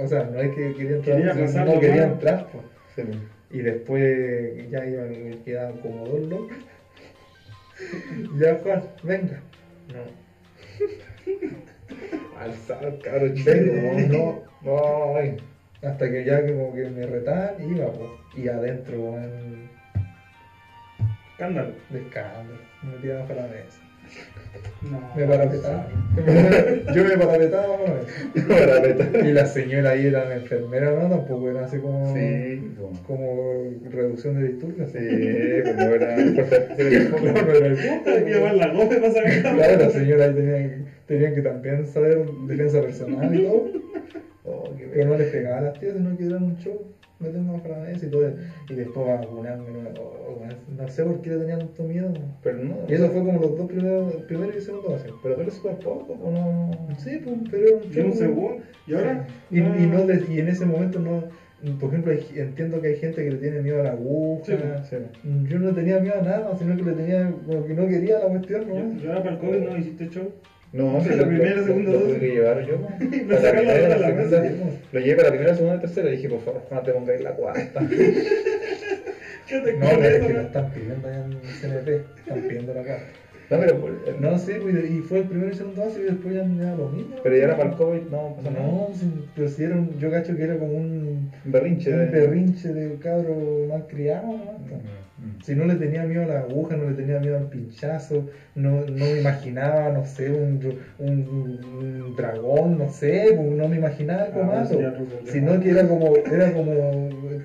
O 0.00 0.08
sea, 0.08 0.24
no 0.24 0.40
es 0.40 0.50
que 0.54 0.74
quería 0.74 0.96
entrar 0.96 1.16
Quería 1.16 1.30
al 1.32 1.38
último, 1.38 1.46
pasar 1.46 1.66
no 1.68 1.80
quería 1.80 2.04
entrar. 2.04 2.48
pues. 2.50 2.64
Sí. 2.96 3.02
Y 3.50 3.58
después 3.62 4.68
ya 4.70 4.84
iban, 4.84 5.10
me 5.24 5.38
quedaban 5.42 5.78
como 5.78 6.04
dos 6.06 6.20
locos. 6.28 6.56
ya 8.40 8.54
Juan, 8.62 8.82
venga. 9.04 9.40
No. 9.92 10.24
Alzado, 12.40 12.98
cabrón, 13.02 13.34
Vengo, 13.44 13.98
chico. 14.00 14.44
no, 14.62 14.76
no, 14.76 15.16
ay. 15.16 15.36
Hasta 15.86 16.10
que 16.10 16.24
ya 16.24 16.46
como 16.46 16.74
que 16.74 16.88
me 16.88 17.06
retaban, 17.06 17.54
iba, 17.70 17.92
pues. 17.92 18.10
Y 18.36 18.48
adentro, 18.48 19.18
en 19.18 19.68
Escándalo. 21.32 21.72
de 21.90 21.98
escándalo, 22.00 22.58
me 22.82 22.92
metía 22.92 23.18
bajo 23.18 23.34
la 23.34 23.48
mesa. 23.48 23.80
No. 24.88 25.00
Me 25.16 25.26
parapetaba. 25.26 25.88
Yo 26.94 27.04
me 27.04 27.16
parapetaba 27.18 27.66
bajo 27.66 27.84
la 27.86 27.94
mesa. 27.94 29.08
Para. 29.10 29.28
Y 29.28 29.32
la 29.32 29.46
señora 29.46 29.90
ahí 29.90 30.06
era 30.06 30.24
la 30.26 30.36
enfermera, 30.36 30.92
¿no? 30.92 31.08
Tampoco 31.08 31.50
era 31.50 31.64
así 31.64 31.78
como, 31.78 32.14
Sí, 32.14 32.76
como 33.06 33.72
reducción 33.90 34.40
de 34.40 34.48
disturbios. 34.48 34.90
Sí, 34.92 34.98
como 35.64 35.82
era 35.94 36.14
Hay 36.14 36.34
que 38.24 38.30
llevar 38.30 38.54
la 38.54 38.68
goma 38.68 38.88
para 38.90 39.10
sacar. 39.12 39.54
Claro, 39.56 39.78
la 39.84 39.90
señora 39.90 40.24
ahí 40.26 40.34
tenían, 40.34 40.86
tenían 41.06 41.34
que 41.34 41.42
también 41.42 41.86
saber 41.88 42.24
defensa 42.46 42.80
personal 42.80 43.34
y 43.34 43.42
todo. 43.44 43.70
Oh, 44.44 44.64
Pero 44.92 45.08
no 45.08 45.16
les 45.16 45.30
pegaba 45.32 45.58
a 45.58 45.62
las 45.62 45.80
tías, 45.80 45.94
sino 45.96 46.16
que 46.16 46.26
eran 46.26 46.42
un 46.44 46.56
show, 46.58 46.78
metiendo 47.18 47.54
bajo 47.54 47.68
la 47.68 47.78
mesa 47.78 48.04
y 48.06 48.10
todo. 48.10 48.30
Y 48.68 48.74
después 48.74 49.06
vacunarme, 49.06 49.70
no, 49.70 49.88
oh, 50.00 50.46
no 50.76 50.88
sé 50.88 51.02
por 51.04 51.22
qué 51.22 51.30
le 51.30 51.36
tenían 51.38 51.58
tanto 51.60 51.82
miedo. 51.84 52.12
Pero 52.42 52.58
no. 52.58 52.76
Y 52.86 52.92
eso 52.92 53.08
fue 53.08 53.24
como 53.24 53.40
los 53.40 53.56
dos 53.56 53.66
primeros, 53.66 54.14
primero 54.28 54.52
y 54.56 54.60
segundo 54.60 54.90
base. 54.90 55.08
Pero 55.22 55.36
duele 55.36 55.50
súper 55.50 55.76
poco, 55.76 56.12
¿o 56.22 56.30
no? 56.30 56.70
Sí, 56.98 57.20
pues, 57.24 57.36
pero 57.50 57.66
era 57.68 57.76
un 57.76 57.82
Y 57.84 57.94
show. 57.94 58.04
un 58.06 58.12
segundo. 58.12 58.56
Y 58.86 58.94
ahora. 58.94 59.26
Y, 59.50 59.58
y, 59.60 59.62
no 59.62 60.04
les- 60.04 60.28
y 60.28 60.38
en 60.40 60.48
ese 60.48 60.66
momento 60.66 60.98
no, 60.98 61.24
por 61.80 61.88
ejemplo, 61.88 62.12
entiendo 62.12 62.82
que 62.82 62.88
hay 62.88 62.96
gente 62.96 63.24
que 63.24 63.30
le 63.30 63.38
tiene 63.38 63.62
miedo 63.62 63.80
a 63.80 63.84
la 63.84 63.92
aguja. 63.92 64.44
Sí, 64.44 64.54
Sí. 64.90 64.96
Yo 65.48 65.58
no 65.58 65.72
tenía 65.74 66.00
miedo 66.00 66.16
a 66.20 66.22
nada, 66.22 66.54
sino 66.58 66.76
que 66.76 66.82
le 66.82 66.92
tenía, 66.92 67.32
como 67.46 67.64
que 67.64 67.72
no 67.72 67.86
quería 67.88 68.18
la 68.18 68.26
cuestión, 68.26 68.66
Yo 68.66 68.74
¿no? 68.74 68.98
yo 69.00 69.08
ahora 69.08 69.22
para 69.22 69.34
el 69.36 69.40
COVID 69.40 69.58
no 69.70 69.76
hiciste 69.78 70.08
show. 70.10 70.28
No, 70.74 71.00
sí, 71.02 71.08
La 71.16 71.26
primera, 71.26 71.62
segunda 71.64 71.90
lo 71.90 71.98
dosis. 72.00 72.08
tuve 72.18 72.20
que 72.20 72.34
llevar 72.34 72.66
yo. 72.66 72.78
Me 73.00 73.26
la 73.34 73.52
la 73.88 73.98
segunda. 73.98 74.40
Lo 74.92 75.00
llevé 75.00 75.16
para 75.16 75.28
la 75.28 75.34
primera, 75.34 75.54
segunda, 75.56 75.80
tercera 75.80 76.08
y 76.10 76.16
dije, 76.16 76.28
por 76.28 76.40
favor, 76.44 76.62
no 76.70 76.80
te 76.82 76.92
pongáis 76.92 77.20
la 77.22 77.30
cuarta. 77.32 77.80
¿Qué 79.48 79.58
te 79.60 79.72
No, 79.74 79.86
pero 79.88 80.06
es 80.08 80.26
que 80.26 80.32
lo 80.32 80.40
están 80.40 80.70
pidiendo 80.72 81.06
allá 81.08 81.24
en 81.24 81.32
CNP, 81.60 82.00
están 82.18 82.40
pidiendo 82.48 82.74
la 82.74 82.82
carta. 82.82 83.04
No, 83.50 83.60
pero, 83.60 83.78
por- 83.78 84.20
No, 84.20 84.38
sí, 84.38 84.52
pues, 84.60 84.90
y 84.90 85.00
fue 85.02 85.18
el 85.18 85.24
primero 85.26 85.52
y 85.52 85.54
segundo 85.54 85.82
base 85.84 86.00
y 86.00 86.04
después 86.04 86.34
ya 86.34 86.40
era 86.44 86.74
lo 86.76 86.88
mismo. 86.88 87.16
pero 87.22 87.36
ya 87.36 87.44
era 87.44 87.56
para 87.56 87.70
el 87.70 87.76
COVID, 87.76 88.00
no 88.10 88.34
pasó 88.36 88.50
nada. 88.50 88.64
No, 88.66 88.88
pero 89.36 89.48
si 89.48 89.64
era 89.64 89.74
un, 89.76 89.98
yo 89.98 90.10
cacho 90.10 90.34
que 90.34 90.44
era 90.44 90.56
como 90.58 90.72
un, 90.72 91.30
berrinche. 91.44 91.92
un 91.92 91.98
de- 91.98 92.06
berrinche 92.06 92.72
de 92.72 92.96
cabro 92.98 93.66
mal 93.68 93.86
criado, 93.86 94.28
¿no? 94.28 95.03
Si 95.42 95.54
no 95.54 95.64
le 95.66 95.74
tenía 95.74 96.04
miedo 96.04 96.22
a 96.24 96.26
la 96.26 96.38
aguja, 96.40 96.76
no 96.76 96.88
le 96.88 96.94
tenía 96.96 97.18
miedo 97.18 97.36
al 97.36 97.48
pinchazo, 97.48 98.28
no, 98.54 98.80
no 98.82 99.04
me 99.06 99.18
imaginaba, 99.20 99.90
no 99.90 100.04
sé, 100.04 100.30
un, 100.30 100.60
un, 100.98 101.08
un 101.08 102.16
dragón, 102.16 102.78
no 102.78 102.88
sé, 102.88 103.34
no 103.36 103.68
me 103.68 103.76
imaginaba 103.76 104.22
algo 104.24 104.42
Ah, 104.42 104.46
más. 104.46 104.70
eso 104.70 104.78
o- 104.78 104.82
ya 104.82 104.94
tú 104.96 105.06
sabes. 105.10 105.30
Sino 105.30 105.60
que 105.60 105.70
era 105.70 105.86
como, 105.88 106.16
era 106.16 106.52
como 106.52 106.72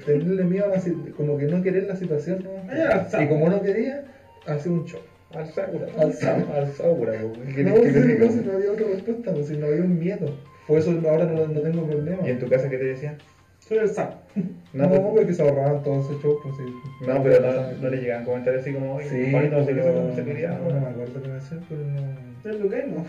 tenerle 0.05 0.43
miedo 0.45 0.65
a 0.65 0.69
la 0.69 0.79
si- 0.79 0.93
como 1.17 1.37
que 1.37 1.45
no 1.45 1.61
querer 1.61 1.83
la 1.87 1.95
situación, 1.95 2.43
¿no? 2.43 2.73
Ya, 2.73 3.07
Y 3.23 3.27
como 3.27 3.49
no 3.49 3.61
quería, 3.61 4.05
hacía 4.45 4.71
un 4.71 4.85
show. 4.85 5.01
Al 5.33 5.45
Sakura. 5.47 5.87
Al 5.97 6.13
Sakura. 6.13 6.57
Al 6.57 6.67
Sakura. 6.73 7.13
po. 7.21 7.33
¿Qué- 7.55 7.63
No, 7.63 7.75
digo? 7.75 8.25
no, 8.25 8.31
si 8.31 8.39
no 8.45 8.51
había 8.53 8.71
otra 8.71 8.87
respuesta, 8.87 9.31
pues, 9.33 9.47
si 9.47 9.57
no 9.57 9.67
había 9.67 9.81
un 9.81 9.99
miedo. 9.99 10.31
Por 10.67 10.79
eso 10.79 10.99
ahora 11.07 11.25
no, 11.25 11.47
no 11.47 11.59
tengo 11.61 11.83
problema. 11.85 12.25
¿Y 12.25 12.29
en 12.31 12.39
tu 12.39 12.47
casa 12.49 12.69
qué 12.69 12.77
te 12.77 12.85
decían? 12.85 13.17
No, 13.69 14.83
No, 14.83 14.89
pues- 14.89 15.01
porque 15.01 15.33
se 15.33 15.41
ahorraban 15.41 15.83
todo 15.83 16.01
ese 16.01 16.19
show, 16.21 16.39
pues 16.43 16.55
sí. 16.57 16.63
No, 17.05 17.23
pero 17.23 17.39
no, 17.41 17.71
no 17.81 17.89
le 17.89 17.97
llegaban 17.97 18.25
comentarios 18.25 18.61
así 18.63 18.73
como, 18.73 18.99
Sí, 19.01 19.31
Juanito, 19.31 19.57
no 19.59 19.65
sé 19.65 19.73
qué, 19.73 19.81
no 19.81 20.15
se 20.15 20.23
quería. 20.25 20.49
no, 20.49 20.69
no 20.73 20.79
me 20.81 20.87
acuerdo 20.87 21.21
qué 21.21 21.27
me 21.27 21.33
decían, 21.35 21.61
pero 21.69 21.81
no, 21.81 22.49
Es 22.51 22.59
lo 22.59 22.69
que 22.69 22.83
¿no? 22.87 23.05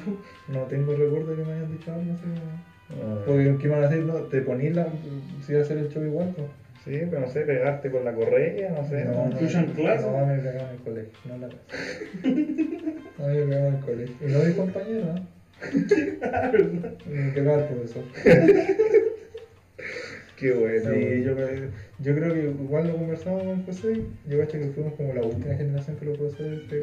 no 0.61 0.67
tengo 0.67 0.93
recuerdo 0.95 1.37
que 1.37 1.43
me 1.45 1.53
hayan 1.53 1.73
dicho 1.73 1.93
algo 1.93 2.13
así. 2.13 2.25
Ah, 2.93 3.23
Porque, 3.25 3.57
¿qué 3.61 3.67
iban 3.67 3.85
a 3.85 3.89
decir? 3.89 4.05
No, 4.05 4.15
te 4.15 4.41
ponías 4.43 4.75
la, 4.75 4.87
si 5.47 5.53
iba 5.53 5.61
a 5.61 5.65
hacer 5.65 5.79
el 5.79 5.89
show 5.91 6.03
igual, 6.05 6.33
pues. 6.37 6.49
Sí, 6.85 6.99
pero 7.11 7.21
no 7.21 7.29
sé, 7.29 7.41
pegarte 7.43 7.91
con 7.91 8.05
la 8.07 8.13
correa, 8.15 8.71
no 8.71 8.89
sé. 8.89 9.05
No, 9.05 9.27
no, 9.29 9.37
¿Tuyo 9.37 9.59
en 9.59 9.67
clase? 9.67 10.07
No, 10.11 10.27
me 10.27 10.37
pegaban 10.39 10.69
en 10.69 10.75
el 10.77 10.79
colegio, 10.83 11.13
no 11.27 11.35
en 11.35 11.41
la 11.43 11.49
casa. 11.49 11.61
No, 13.19 13.27
me 13.27 13.35
pegaban 13.35 13.67
en 13.67 13.75
el 13.75 13.81
colegio. 13.85 14.17
Y 14.27 14.33
no 14.33 14.39
mi 14.45 14.53
compañero, 14.55 15.07
¿no? 15.15 15.41
Me 17.07 17.31
pegaba 17.33 17.59
el 17.59 17.65
profesor. 17.69 18.03
Qué 20.41 20.53
bueno. 20.53 20.91
Sí, 20.95 21.23
yo, 21.23 21.35
creo- 21.37 21.71
yo 21.99 22.15
creo 22.15 22.33
que 22.33 22.41
igual 22.41 22.89
lo 22.89 22.97
conversamos 22.97 23.43
con 23.43 23.63
José. 23.65 24.01
Yo 24.27 24.39
cacho 24.41 24.59
que 24.59 24.67
fuimos 24.69 24.95
como 24.95 25.13
la 25.13 25.21
última 25.23 25.55
generación 25.55 25.97
que 25.99 26.07
los 26.07 26.17
profesores 26.19 26.61
pues. 26.69 26.83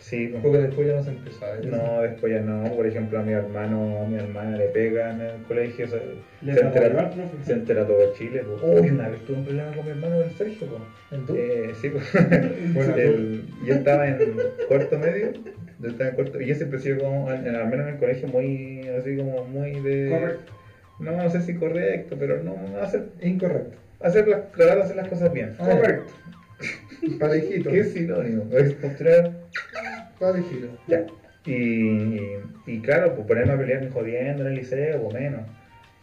Sí, 0.00 0.28
pues. 0.28 0.42
Porque 0.42 0.58
después 0.58 0.88
ya 0.88 0.94
no 0.96 1.02
se 1.04 1.10
empezó 1.10 1.44
a 1.44 1.50
ver. 1.56 1.66
No, 1.66 2.02
después 2.02 2.32
ya 2.32 2.40
no. 2.40 2.64
Por 2.74 2.86
ejemplo, 2.86 3.18
a 3.18 3.22
mi 3.22 3.32
hermano, 3.32 4.00
a 4.02 4.08
mi 4.08 4.16
hermana 4.16 4.56
le 4.56 4.68
pegan 4.68 5.20
en 5.20 5.26
el 5.26 5.42
colegio. 5.42 5.86
Se, 5.88 5.96
entera, 6.42 6.88
llevar, 6.88 7.10
profe. 7.14 7.44
se 7.44 7.52
entera 7.52 7.86
todo 7.86 8.14
Chile. 8.14 8.42
Pues. 8.60 8.80
Uy, 8.82 8.90
una 8.90 9.08
vez 9.10 9.20
tuve 9.26 9.36
un 9.36 9.44
problema 9.44 9.72
con 9.76 9.84
mi 9.84 9.90
hermano 9.90 10.18
del 10.20 10.30
Sergio. 10.32 10.66
Pues. 10.68 10.82
¿En 11.20 11.26
tú? 11.26 11.34
Eh, 11.36 11.72
sí, 11.80 11.90
pues. 11.90 12.04
Bueno, 12.74 12.96
El- 12.96 13.42
yo 13.66 13.74
estaba 13.74 14.08
en 14.08 14.18
cuarto 14.68 14.98
medio. 14.98 15.32
Yo 15.80 15.88
estaba 15.88 16.08
en 16.10 16.16
cuarto. 16.16 16.40
Y 16.40 16.46
yo 16.46 16.54
siempre 16.54 16.78
he 16.78 16.82
sido 16.82 16.98
como, 17.00 17.28
al 17.28 17.42
menos 17.42 17.86
en 17.86 17.94
el 17.94 17.96
colegio, 17.98 18.28
muy, 18.28 18.88
así 18.98 19.16
como 19.16 19.44
muy 19.44 19.80
de. 19.80 20.08
Correcto. 20.08 20.52
No, 20.98 21.28
sé 21.30 21.42
si 21.42 21.54
correcto, 21.54 22.16
pero 22.18 22.42
no, 22.42 22.56
no 22.56 22.78
hacer, 22.78 23.08
Incorrecto. 23.20 23.76
hacer 24.00 24.28
las, 24.28 24.50
tratar 24.52 24.78
de 24.78 24.82
hacer 24.84 24.96
las 24.96 25.08
cosas 25.08 25.32
bien. 25.32 25.54
Correcto. 25.56 26.12
Parejito. 27.20 27.70
¿Qué 27.70 27.84
sinónimo? 27.84 28.44
Es 28.56 28.74
construir 28.74 29.30
Parejito. 30.18 30.68
Ya. 30.86 31.06
Y, 31.44 31.52
y, 31.52 32.20
y 32.66 32.80
claro, 32.80 33.14
pues 33.14 33.26
ponerme 33.26 33.52
a 33.52 33.58
pelear 33.58 33.88
jodiendo 33.90 34.42
en 34.42 34.48
el 34.48 34.54
liceo, 34.56 35.02
o 35.02 35.12
menos. 35.12 35.42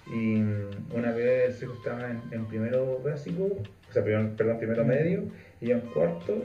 Y 0.08 0.42
una 0.94 1.12
vez 1.12 1.58
sí, 1.58 1.66
estaba 1.74 2.10
en, 2.10 2.22
en 2.32 2.46
primero 2.46 3.00
básico, 3.04 3.46
o 3.46 3.94
sea, 3.94 4.04
primero, 4.04 4.36
perdón, 4.36 4.58
primero 4.58 4.86
medio, 4.86 5.24
y 5.62 5.68
yo 5.68 5.76
en 5.76 5.82
cuarto, 5.82 6.44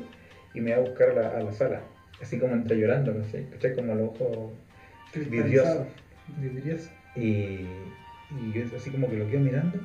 y 0.54 0.60
me 0.60 0.70
va 0.72 0.78
a 0.78 0.80
buscar 0.80 1.10
a 1.10 1.14
la, 1.14 1.28
a 1.30 1.42
la 1.42 1.52
sala, 1.52 1.80
así 2.22 2.38
como 2.38 2.54
entre 2.54 2.76
llorando, 2.78 3.12
no 3.12 3.24
sé, 3.24 3.46
¿cachai? 3.50 3.74
Como 3.74 3.94
los 3.94 4.10
ojos 4.10 4.52
vidriosos. 5.14 5.86
Vidrioso. 6.40 6.90
Y, 7.16 7.66
y 8.30 8.52
yo 8.52 8.64
así 8.76 8.90
como 8.90 9.08
que 9.08 9.16
lo 9.16 9.28
quedo 9.28 9.40
mirando 9.40 9.78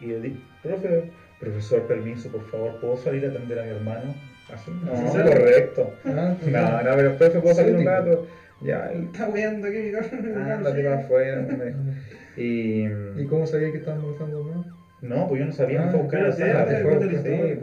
y 0.00 0.06
le 0.06 0.20
digo, 0.20 0.36
profe, 0.62 1.10
profesor, 1.38 1.86
permiso, 1.86 2.30
por 2.30 2.44
favor, 2.50 2.80
¿puedo 2.80 2.96
salir 2.96 3.24
a 3.24 3.28
atender 3.28 3.58
a 3.58 3.64
mi 3.64 3.70
hermano? 3.70 4.14
Así, 4.52 4.70
no, 4.84 4.96
¿Sí 4.96 5.06
sabe? 5.12 5.30
correcto. 5.30 5.94
Ah, 6.04 6.34
No, 6.46 6.82
no, 6.82 6.96
pero 6.96 7.16
profe, 7.16 7.40
¿puedo 7.40 7.54
salir 7.54 7.76
un 7.76 7.84
rato? 7.86 8.26
Ya, 8.62 8.90
él, 8.92 9.04
Está 9.04 9.28
weando 9.28 9.68
aquí, 9.68 9.92
ándate 10.36 10.82
para 10.82 10.98
afuera. 11.00 11.46
Y, 12.36 12.84
¿Y 13.16 13.26
cómo 13.28 13.44
sabía 13.44 13.72
que 13.72 13.78
estaban 13.78 14.02
molestando 14.02 14.44
más? 14.44 14.66
no, 15.02 15.28
pues 15.28 15.40
yo 15.40 15.46
no 15.46 15.52
sabía, 15.52 15.80
me 15.80 15.86
Ah, 15.86 15.90
fue 15.90 15.98
a 15.98 16.02
buscar 16.02 16.22
la 16.22 16.32
sala, 16.32 16.64
pues. 16.82 17.60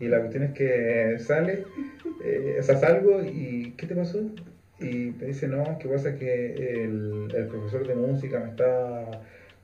Y 0.00 0.08
la 0.08 0.18
cuestión 0.20 0.42
es 0.44 0.52
que 0.52 1.16
sale, 1.18 1.64
eh, 2.24 2.56
o 2.58 2.62
sea, 2.62 2.76
salgo 2.76 3.22
y 3.22 3.74
¿qué 3.76 3.86
te 3.86 3.94
pasó? 3.94 4.18
Y 4.78 5.12
me 5.20 5.26
dice, 5.26 5.46
no, 5.46 5.78
que 5.78 5.88
pasa 5.88 6.14
que 6.16 6.54
el, 6.84 7.28
el 7.34 7.46
profesor 7.46 7.86
de 7.86 7.94
música 7.94 8.40
me 8.40 8.48
está 8.50 9.10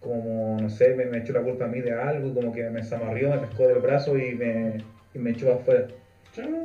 como, 0.06 0.58
no 0.60 0.68
sé, 0.70 0.94
me, 0.94 1.04
me 1.06 1.18
echó 1.18 1.32
la 1.32 1.40
culpa 1.42 1.64
a 1.66 1.68
mí 1.68 1.80
de 1.80 1.92
algo, 1.92 2.34
como 2.34 2.52
que 2.52 2.68
me 2.70 2.82
zamarrió, 2.82 3.30
me 3.30 3.38
pescó 3.38 3.66
del 3.68 3.78
brazo 3.78 4.16
y 4.16 4.34
me, 4.34 4.78
y 5.14 5.18
me 5.18 5.30
echó 5.30 5.52
afuera. 5.52 5.86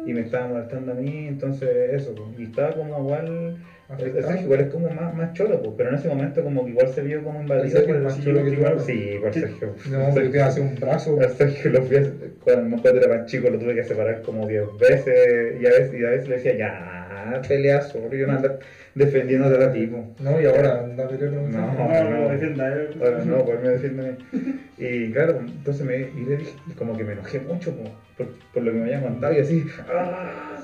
Y 0.05 0.11
me 0.13 0.21
estaba 0.21 0.47
molestando 0.47 0.91
a 0.91 0.95
mí, 0.95 1.27
entonces 1.27 1.69
eso, 1.93 2.13
pues. 2.13 2.37
y 2.39 2.43
estaba 2.43 2.73
como 2.73 2.99
igual, 2.99 3.55
el 3.99 4.13
Sergio 4.23 4.41
igual 4.43 4.59
es 4.61 4.67
como 4.67 4.89
más, 4.89 5.13
más 5.15 5.33
cholo, 5.33 5.61
pues, 5.61 5.73
pero 5.77 5.89
en 5.89 5.95
ese 5.95 6.09
momento 6.09 6.43
como 6.43 6.65
que 6.65 6.71
igual 6.71 6.89
se 6.89 7.01
vio 7.01 7.23
como 7.23 7.39
invadido 7.41 7.85
por 7.85 7.95
el 7.95 8.01
más 8.01 8.15
sí, 8.15 8.23
cholo 8.23 8.43
que 8.43 8.49
igual, 8.49 8.79
sí, 8.81 9.17
por 9.21 9.33
Sergio. 9.33 9.67
No, 9.67 9.73
Sergio- 9.83 10.13
porque 10.13 10.29
te 10.29 10.41
hace 10.41 10.59
un 10.61 10.75
brazo. 10.75 11.17
a 11.25 11.29
Sergio 11.29 11.71
lo 11.71 11.83
fui 11.83 11.95
a, 11.97 12.03
cuando 12.43 12.89
era 12.89 13.17
más 13.17 13.25
chico 13.27 13.49
lo 13.49 13.59
tuve 13.59 13.75
que 13.75 13.83
separar 13.85 14.21
como 14.23 14.45
10 14.45 14.63
veces 14.77 15.61
y 15.61 15.65
a 15.65 15.69
veces, 15.69 15.93
y 15.93 16.03
a 16.03 16.09
veces 16.09 16.27
le 16.27 16.35
decía, 16.35 16.57
ya, 16.57 17.00
pelea 17.47 17.81
solo, 17.81 18.13
yo 18.15 18.27
no 18.27 18.33
ando 18.33 18.59
defendiendo 18.95 19.49
de 19.49 19.57
la 19.57 19.71
tipo. 19.71 20.15
No, 20.19 20.41
y 20.41 20.45
ahora 20.45 20.81
anda 20.81 21.05
a 21.05 21.09
pelear 21.09 21.33
con 21.33 21.51
No. 21.51 21.73
No, 21.73 22.09
no, 22.09 22.29
defienda 22.29 22.73
él. 22.73 22.97
Ahora 22.99 23.25
no, 23.25 23.45
pues 23.45 23.61
me 23.61 23.69
defiende 23.69 24.07
a 24.07 24.11
mí. 24.11 24.59
Y 24.77 25.11
claro, 25.11 25.39
entonces 25.39 25.85
me, 25.85 25.97
y 25.97 26.25
le 26.25 26.37
dije, 26.37 26.53
y 26.67 26.73
como 26.73 26.97
que 26.97 27.03
me 27.03 27.13
enojé 27.13 27.39
mucho 27.39 27.75
po, 27.75 27.83
por, 28.17 28.27
por 28.53 28.63
lo 28.63 28.71
que 28.71 28.77
me 28.77 28.83
había 28.85 29.01
contado 29.01 29.33
y 29.33 29.39
así, 29.39 29.65
¡ah! 29.89 30.61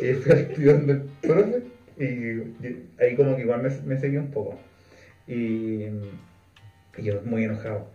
Y 0.00 0.12
fui 0.14 0.32
al 0.32 0.48
tirón 0.48 0.86
del 0.86 1.02
profe 1.22 1.62
y, 1.98 2.04
y 2.04 2.90
ahí 3.00 3.14
como 3.16 3.36
que 3.36 3.42
igual 3.42 3.62
me, 3.62 3.70
me 3.86 3.98
seguí 3.98 4.16
un 4.16 4.30
poco. 4.30 4.58
Y, 5.26 5.84
y 6.96 7.02
yo 7.02 7.22
muy 7.24 7.44
enojado. 7.44 7.88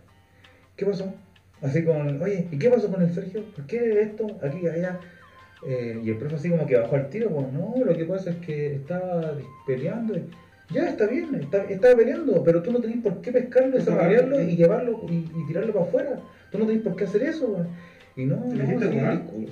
¿Qué 0.76 0.86
pasó? 0.86 1.14
Así 1.62 1.84
como, 1.84 2.00
oye, 2.24 2.47
¿y 2.52 2.58
qué 2.58 2.70
pasó 2.70 2.89
con 2.89 3.02
el 3.02 3.14
Sergio? 3.14 3.43
¿Por 3.54 3.66
qué 3.68 4.02
esto? 4.02 4.39
Aquí, 4.41 4.66
allá. 4.68 5.00
Eh, 5.66 5.99
y 6.03 6.10
el 6.10 6.18
profe 6.18 6.36
así 6.36 6.49
como 6.49 6.66
que 6.66 6.78
bajó 6.78 6.95
al 6.95 7.10
tiro, 7.10 7.30
pues 7.30 7.51
no, 7.51 7.74
lo 7.84 7.95
que 7.97 8.05
pasa 8.05 8.30
es 8.32 8.38
que 8.38 8.76
estaba 8.76 9.34
peleando. 9.68 10.16
y- 10.18 10.24
ya 10.72 10.88
está 10.88 11.07
bien, 11.07 11.34
está, 11.34 11.64
estaba 11.64 11.95
peleando, 11.95 12.43
pero 12.43 12.62
tú 12.62 12.72
no 12.72 12.80
tenés 12.80 13.01
por 13.01 13.22
qué 13.22 13.32
pescarlo, 13.32 13.76
desamarrearlo 13.78 14.39
y 14.43 14.55
llevarlo 14.55 15.01
y, 15.10 15.16
y 15.36 15.47
tirarlo 15.47 15.74
para 15.74 15.86
afuera. 15.86 16.20
Tú 16.51 16.60
no 16.60 16.68
tenés 16.68 16.84
por 16.84 16.95
qué 16.95 17.05
hacer 17.05 17.24
eso. 17.24 17.66
Y 18.20 18.26
no, 18.26 18.36
¿Le 18.51 18.63
no, 18.63 18.80
dijiste 18.80 18.89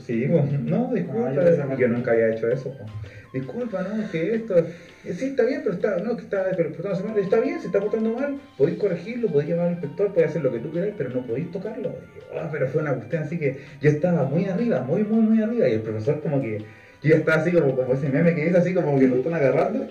sí, 0.06 0.28
pues, 0.30 0.60
no, 0.60 0.92
disculpa. 0.94 1.30
Ah, 1.30 1.68
yo 1.70 1.78
que- 1.78 1.88
nunca 1.88 2.12
había 2.12 2.34
hecho 2.34 2.50
eso, 2.50 2.76
pues. 2.78 2.92
Disculpa, 3.32 3.82
no, 3.84 4.12
que 4.12 4.36
esto, 4.36 4.58
eh, 4.58 5.14
sí 5.14 5.26
está 5.28 5.44
bien, 5.46 5.62
pero 5.64 5.76
está, 5.76 5.98
no, 6.00 6.18
que 6.18 6.24
está, 6.24 6.48
pero 6.58 6.74
portándose 6.74 7.04
mal, 7.06 7.18
está 7.18 7.40
bien, 7.40 7.62
se 7.62 7.68
está 7.68 7.80
portando 7.80 8.12
mal, 8.12 8.36
podéis 8.58 8.78
corregirlo, 8.78 9.30
podéis 9.30 9.52
llamar 9.52 9.68
al 9.68 9.72
inspector, 9.74 10.08
podéis 10.12 10.32
hacer 10.32 10.44
lo 10.44 10.52
que 10.52 10.60
tú 10.60 10.72
queráis, 10.74 10.94
pero 10.98 11.12
no 11.12 11.26
podéis 11.26 11.50
tocarlo. 11.52 11.96
Y 12.34 12.38
ah, 12.38 12.50
pero 12.52 12.68
fue 12.68 12.82
una 12.82 12.94
cuestión 12.96 13.24
así 13.24 13.40
que 13.40 13.58
yo 13.80 13.90
estaba 13.90 14.24
muy 14.24 14.46
arriba, 14.46 14.82
muy, 14.82 15.04
muy, 15.04 15.22
muy 15.22 15.42
arriba, 15.42 15.70
y 15.70 15.74
el 15.74 15.82
profesor 15.82 16.20
como 16.22 16.42
que, 16.42 16.58
yo 17.04 17.10
ya 17.12 17.16
estaba 17.18 17.42
así 17.42 17.52
como, 17.52 17.74
como 17.74 17.94
ese 17.94 18.10
meme 18.10 18.36
que 18.36 18.46
dice 18.46 18.58
así 18.58 18.74
como 18.74 19.00
que 19.00 19.08
lo 19.08 19.16
están 19.18 19.34
agarrando, 19.36 19.88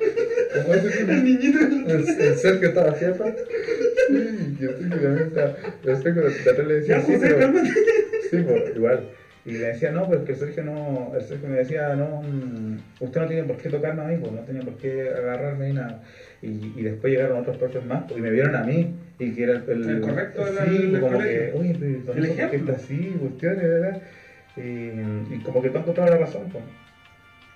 como 0.55 0.75
ese 0.75 1.01
El 1.01 1.25
niñito. 1.25 1.59
El, 1.61 2.05
el 2.09 2.37
Sergio 2.37 2.69
estaba 2.69 2.93
jefa. 2.93 3.25
Sí, 4.09 4.57
yo 4.61 4.71
estoy 4.71 4.91
que 4.91 4.97
también. 4.97 5.33
Yo 5.85 5.97
sé 5.97 6.15
que 6.15 6.63
le 6.63 6.75
decía 6.75 7.03
pero-. 7.07 7.53
Sí, 8.31 8.39
pues, 8.43 8.77
igual. 8.77 9.09
Y 9.45 9.53
le 9.53 9.59
decía, 9.69 9.93
no, 9.93 10.07
pues 10.09 10.21
que 10.23 10.33
el 10.33 10.39
Sergio 10.39 10.65
no. 10.65 11.13
El 11.15 11.23
Sergio 11.23 11.49
me 11.49 11.59
decía, 11.59 11.95
no, 11.95 12.21
mm, 12.23 12.79
usted 13.01 13.21
no 13.21 13.27
tiene 13.29 13.45
por 13.45 13.57
qué 13.59 13.69
tocarme 13.69 14.03
a 14.03 14.07
mí, 14.07 14.17
pues 14.21 14.33
no 14.33 14.41
tenía 14.41 14.63
por 14.63 14.77
qué 14.77 15.09
agarrarme 15.11 15.69
ni 15.69 15.75
nada. 15.75 16.03
Y, 16.43 16.73
y 16.77 16.83
después 16.83 17.13
llegaron 17.13 17.39
otros 17.39 17.57
profes 17.57 17.85
más, 17.87 18.05
pues, 18.09 18.19
y 18.19 18.23
me 18.23 18.31
vieron 18.31 18.57
a 18.57 18.65
mí, 18.65 18.93
y 19.21 19.31
que 19.33 19.45
era 19.45 19.53
el. 19.69 19.89
El 19.89 20.01
correcto 20.01 20.45
del- 20.45 20.55
Sí, 20.69 20.87
del 20.91 21.01
como 21.01 21.13
colegio. 21.17 21.53
que, 21.53 21.59
oye, 21.59 21.77
pero 21.79 21.93
El 21.93 22.01
¿por 22.03 22.15
qué 22.15 22.43
ejemplo. 22.43 22.73
está 22.73 22.85
así? 22.85 23.17
Cuestiones, 23.21 23.63
¿verdad? 23.63 24.03
Y, 24.57 24.61
y 25.35 25.41
como 25.45 25.63
que 25.63 25.71
tú 25.71 25.79
encontraba 25.79 26.11
la 26.11 26.17
razón, 26.19 26.43
pues. 26.51 26.65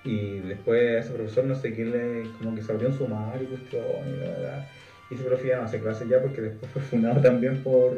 Y 0.03 0.39
después 0.39 1.05
ese 1.05 1.13
profesor 1.13 1.43
no 1.45 1.55
sé 1.55 1.73
quién 1.73 1.91
le, 1.91 2.23
como 2.39 2.55
que 2.55 2.61
se 2.63 2.71
abrió 2.71 2.87
un 2.87 2.93
sumario 2.97 3.43
y 3.43 3.47
cuestión 3.47 3.83
y 4.07 4.19
la 4.19 4.29
verdad. 4.31 4.65
Y 5.09 5.15
ese 5.15 5.23
profe 5.25 5.47
ya 5.49 5.57
no 5.57 5.63
hace 5.63 5.79
clase 5.79 6.07
ya 6.07 6.21
porque 6.21 6.41
después 6.41 6.71
fue 6.71 6.81
funado 6.81 7.19
también 7.21 7.57
por, 7.61 7.91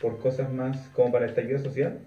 por 0.00 0.18
cosas 0.18 0.52
más, 0.52 0.88
como 0.94 1.12
para 1.12 1.24
el 1.24 1.30
estallido 1.30 1.58
social, 1.58 1.98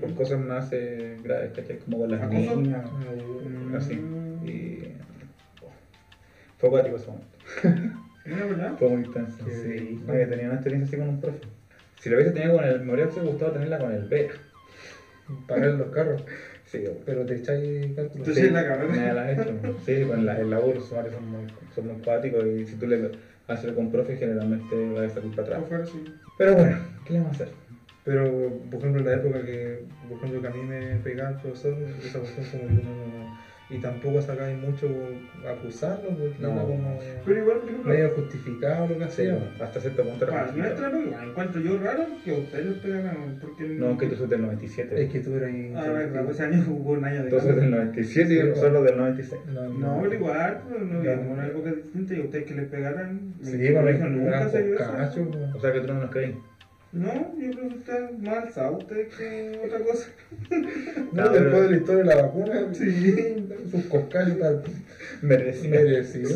por 0.00 0.14
cosas 0.14 0.40
más 0.40 0.70
eh, 0.72 1.16
graves, 1.22 1.52
¿cachai? 1.52 1.78
Como 1.78 1.98
con 1.98 2.10
las 2.10 2.28
niñas, 2.28 2.84
Mm. 2.92 3.74
así. 3.74 3.94
Y 4.44 4.78
oh, 5.62 5.70
fue 6.58 6.68
acuático 6.68 6.96
ese 6.96 7.06
momento. 7.06 7.28
¿No, 8.24 8.48
verdad? 8.48 8.72
Fue 8.78 8.88
muy 8.88 9.04
intenso. 9.04 9.44
Sí, 9.44 9.98
tenido 10.06 10.44
una 10.46 10.54
experiencia 10.54 10.86
así 10.86 10.96
con 10.96 11.08
un 11.08 11.20
profe. 11.20 11.40
Si 11.98 12.08
lo 12.10 12.16
hubiese 12.16 12.32
tenido 12.32 12.54
con 12.56 12.64
el, 12.64 12.80
me 12.80 12.94
hubiera 12.94 13.10
gustado 13.10 13.52
tenerla 13.52 13.78
con 13.78 13.92
el 13.92 14.04
Vera. 14.04 14.34
Pagar 15.46 15.70
los 15.72 15.88
carros. 15.90 16.24
Sí, 16.64 16.84
Pero 17.04 17.26
te 17.26 17.34
echáis. 17.34 17.94
Tú 18.24 18.32
sí, 18.32 18.40
en 18.46 18.54
la 18.54 18.66
carrera. 18.66 18.88
Me 18.94 19.12
la 19.12 19.26
has 19.26 19.38
hecho. 19.38 19.52
Sí, 19.84 20.04
con 20.06 20.24
la, 20.24 20.38
el 20.40 20.48
laburo 20.48 20.76
los 20.76 20.86
sumarios 20.88 21.12
son 21.12 21.28
muy, 21.30 21.46
son 21.74 21.86
muy 21.86 21.96
cuáticos 22.02 22.46
y 22.46 22.64
si 22.64 22.76
tú 22.76 22.86
le 22.86 23.10
haces 23.48 23.72
con 23.72 23.90
profe 23.90 24.16
generalmente 24.16 24.92
va 24.92 25.04
a 25.04 25.10
salir 25.10 25.34
para 25.34 25.58
atrás. 25.58 25.88
Sí. 25.90 26.04
Pero 26.38 26.54
bueno, 26.54 26.78
¿qué 27.04 27.12
le 27.12 27.18
vamos 27.20 27.40
a 27.40 27.44
hacer? 27.44 27.54
Pero, 28.04 28.60
por 28.70 28.80
ejemplo, 28.80 29.00
en 29.00 29.06
la 29.06 29.14
época 29.14 29.44
que, 29.44 29.84
por 30.08 30.18
ejemplo, 30.18 30.40
que 30.42 30.48
a 30.48 30.50
mí 30.50 30.62
me 30.62 30.96
pegaba 30.96 31.30
el 31.30 31.36
profesor, 31.36 31.76
esa 32.04 32.18
cuestión 32.18 32.46
como 32.50 32.66
que 32.68 32.82
uno 32.82 33.06
no... 33.06 33.21
Y 33.72 33.78
tampoco 33.78 34.20
sacáis 34.20 34.58
mucho 34.58 34.86
acusarlo, 35.48 36.10
porque 36.10 36.34
No. 36.40 36.52
era 36.52 36.62
como 36.62 36.98
Pero 37.24 37.38
igual, 37.40 37.58
por 37.58 37.68
ejemplo, 37.70 37.92
medio 37.92 38.10
justificado 38.10 38.86
lo 38.86 38.98
que 38.98 39.04
Sí, 39.04 39.22
hacía. 39.28 39.38
hasta 39.60 39.80
cierto 39.80 40.02
punto 40.04 40.24
era 40.26 40.32
para 40.34 40.52
nuestra 40.52 40.88
época, 40.88 41.24
encuentro 41.24 41.60
yo 41.62 41.78
raro 41.78 42.04
que 42.24 42.30
a 42.32 42.38
ustedes 42.38 42.66
les 42.66 42.74
pegaran. 42.78 43.38
Porque 43.40 43.64
No, 43.64 43.96
que 43.96 44.06
tú 44.08 44.16
sos 44.16 44.28
del 44.28 44.42
97. 44.42 45.02
Es 45.02 45.10
que 45.10 45.20
tú 45.20 45.34
eras 45.36 45.48
ahí... 45.52 45.72
A 45.74 45.90
ver, 45.90 46.10
pues, 46.12 46.30
ese 46.36 46.42
año 46.42 46.64
hubo 46.68 46.92
un 46.92 47.04
año 47.04 47.24
de. 47.24 47.30
Tú 47.30 47.40
sos 47.40 47.56
del 47.56 47.70
97 47.70 48.32
y 48.34 48.36
Sí, 48.36 48.42
nosotros 48.42 48.72
bueno. 48.72 48.82
del 48.86 48.96
96. 48.98 49.40
No, 49.54 49.68
No, 49.96 50.00
pero 50.02 50.14
igual, 50.14 50.60
pero 50.68 50.84
no 50.84 50.98
había 50.98 51.12
No. 51.16 51.18
como 51.22 51.32
una 51.32 51.46
época 51.46 51.72
distinta 51.72 52.14
y 52.14 52.20
a 52.20 52.24
ustedes 52.24 52.44
que 52.44 52.54
les 52.54 52.68
pegaran. 52.68 53.34
Sí, 53.40 53.52
el 53.52 53.58
bueno, 53.72 53.80
colegio 53.80 54.06
nunca 54.06 54.48
se 54.48 54.74
cacho, 54.74 55.28
pues. 55.30 55.54
O 55.54 55.60
sea 55.60 55.72
que 55.72 55.80
tú 55.80 55.86
no 55.88 56.00
nos 56.00 56.10
creí. 56.10 56.36
No, 56.92 57.12
yo 57.38 57.50
creo 57.52 57.68
que 57.70 57.74
ustedes 57.76 58.18
más 58.18 58.56
ustedes 58.70 59.14
que 59.14 59.60
otra 59.64 59.78
cosa. 59.80 60.08
No, 61.12 61.24
No, 61.24 61.28
después 61.30 61.62
de 61.62 61.70
la 61.70 61.76
historia 61.76 62.02
de 62.02 62.14
la 62.14 62.22
vacuna, 62.22 62.74
Sí. 62.74 63.46
sus 63.70 63.84
coscales 63.86 64.36
y 64.36 64.40
tal. 64.40 64.62
Merecido. 65.22 65.70
Merecido. 65.70 66.30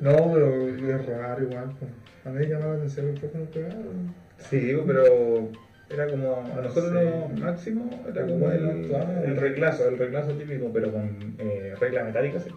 No, 0.00 0.32
pero 0.32 0.68
es 0.68 1.06
raro 1.06 1.42
igual. 1.42 1.72
pues. 1.78 1.90
A 2.24 2.30
mí 2.30 2.38
me 2.40 2.46
llamaba 2.46 2.72
la 2.72 2.76
atención 2.78 3.08
el 3.08 3.14
profe 3.20 3.38
nos 3.38 3.48
pegaron. 3.48 4.14
Sí, 4.38 4.76
pero 4.86 5.48
era 5.90 6.06
como, 6.08 6.36
a 6.36 6.60
nosotros 6.62 6.90
Sí. 6.92 6.94
lo 6.94 7.28
máximo 7.44 7.90
era 8.08 8.26
como 8.26 8.50
el, 8.50 8.86
Claro. 8.88 9.22
el 9.24 9.36
reglazo, 9.36 9.88
el 9.88 9.98
reglazo 9.98 10.32
típico, 10.32 10.70
pero 10.72 10.92
con 10.92 11.34
eh, 11.38 11.74
regla 11.80 12.04
metálica, 12.04 12.38
sí. 12.40 12.50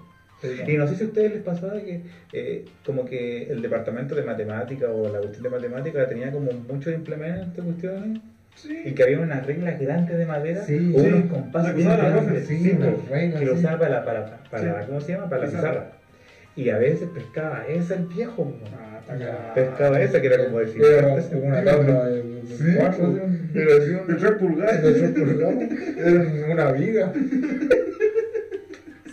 Y 0.68 0.78
no 0.78 0.88
sé 0.88 0.96
si 0.96 1.04
a 1.04 1.08
ustedes 1.08 1.34
les 1.34 1.44
pasaba 1.44 1.74
que 1.82 2.02
eh, 2.34 2.66
como 2.86 3.06
que 3.06 3.44
el 3.44 3.62
departamento 3.62 4.16
de 4.16 4.24
matemática 4.24 4.90
o 4.90 5.12
la 5.12 5.20
cuestión 5.20 5.44
de 5.44 5.50
matemática 5.50 6.08
tenía 6.08 6.32
como 6.32 6.52
muchos 6.52 6.94
implementos, 6.94 7.64
cuestiones, 7.64 8.20
y 8.64 8.68
Sí. 8.90 8.94
que 8.96 9.04
había 9.04 9.20
unas 9.20 9.46
reglas 9.46 9.78
grandes 9.80 10.18
de 10.18 10.26
madera 10.26 10.64
Sí, 10.64 10.94
o 10.96 11.00
sí. 11.00 11.08
unos 11.08 11.30
compases 11.32 11.76
bien 11.76 11.90
grandes, 11.90 12.48
sí, 12.48 12.74
pues, 12.78 12.80
las 12.80 13.10
reglas, 13.10 13.40
que 13.42 13.46
lo 13.48 13.54
usaba 13.54 13.80
para, 13.80 14.06
para, 14.06 14.44
para. 14.50 14.86
¿cómo 14.86 15.02
se 15.02 15.12
llama? 15.14 15.30
Para 15.30 15.46
la 15.46 15.50
Pizarra. 15.52 15.92
Y 16.58 16.70
a 16.70 16.78
veces 16.78 17.10
pescaba 17.14 17.66
esa 17.68 17.96
el 17.96 18.06
viejo, 18.06 18.46
pues. 18.58 18.72
Ah, 18.74 19.18
Ya. 19.20 19.54
pescaba 19.54 20.00
esa 20.02 20.22
que 20.22 20.28
era 20.28 20.46
como 20.46 20.60
de 20.60 20.72
Era 20.72 21.22
50 21.22 21.38
una 21.48 21.64
tabla 21.66 22.06
de 22.06 22.24
de 22.24 22.42
Sí, 22.58 22.64
cuatro, 22.78 23.12
pues, 23.12 23.24
¿sí? 23.24 23.50
pero 23.54 23.72
así 23.78 23.90
un- 23.92 24.08
De 24.08 24.14
tres 24.16 24.32
pulgadas. 24.40 24.84
de 24.84 24.92
tres 24.94 25.10
pulgadas. 25.12 25.70
Era 25.98 26.54
una 26.54 26.72
viga. 26.72 27.14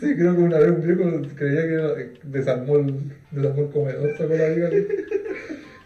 Sí, 0.03 0.16
creo 0.16 0.34
que 0.34 0.42
una 0.42 0.59
vez 0.59 0.70
un 0.70 0.82
viejo 0.82 1.22
creía 1.36 1.62
que 1.62 2.11
desarmó 2.24 2.78
el, 2.78 3.12
desarmó 3.30 3.62
el 3.62 3.70
comedor, 3.70 4.11
sacó 4.18 4.34
la 4.34 4.48
viga. 4.48 4.68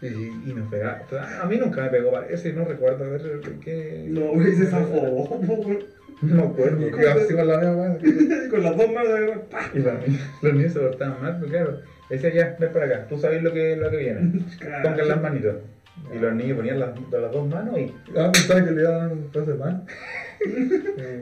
Y, 0.01 0.07
y 0.07 0.55
nos 0.55 0.71
pegaba. 0.71 1.03
A 1.43 1.47
mí 1.47 1.59
nunca 1.59 1.83
me 1.83 1.91
pegó, 1.91 2.13
parece, 2.13 2.55
no 2.55 2.65
recuerdo 2.65 3.05
a 3.05 3.09
ver 3.09 3.41
qué. 3.63 4.07
No, 4.09 4.29
güey, 4.29 4.55
se 4.55 4.69
zafó. 4.69 5.39
No 6.23 6.35
me 6.35 6.43
acuerdo. 6.45 6.99
Y 6.99 7.05
así 7.05 7.35
con 7.35 7.47
la 7.47 7.59
mano. 7.59 7.99
Con 8.51 8.63
las 8.63 8.75
dos 8.75 8.91
manos. 8.91 9.41
Y 9.75 9.81
para 9.81 9.99
mí, 9.99 10.19
los 10.41 10.55
niños 10.55 10.73
se 10.73 10.81
portaban 10.81 11.21
mal, 11.21 11.37
pero 11.39 11.53
claro. 11.53 11.81
Decía 12.09 12.33
ya, 12.33 12.57
ven 12.59 12.73
para 12.73 12.87
acá, 12.87 13.07
tú 13.09 13.19
sabes 13.19 13.43
lo 13.43 13.53
que, 13.53 13.77
lo 13.77 13.91
que 13.91 13.97
viene. 13.99 14.41
Pongan 14.83 15.09
las 15.09 15.21
manitos. 15.21 15.57
Y 16.15 16.19
los 16.19 16.35
niños 16.35 16.57
ponían 16.57 16.79
las, 16.81 16.91
las 17.11 17.33
dos 17.33 17.49
manos 17.49 17.79
y. 17.79 17.93
Ah, 18.17 18.31
pensaba 18.33 18.65
que 18.65 18.71
le 18.71 18.81
iban 18.83 18.95
a 18.95 18.99
dar 18.99 19.13
un 19.13 19.23
pedazo 19.31 19.53
de 19.53 19.59
pan. 19.59 19.85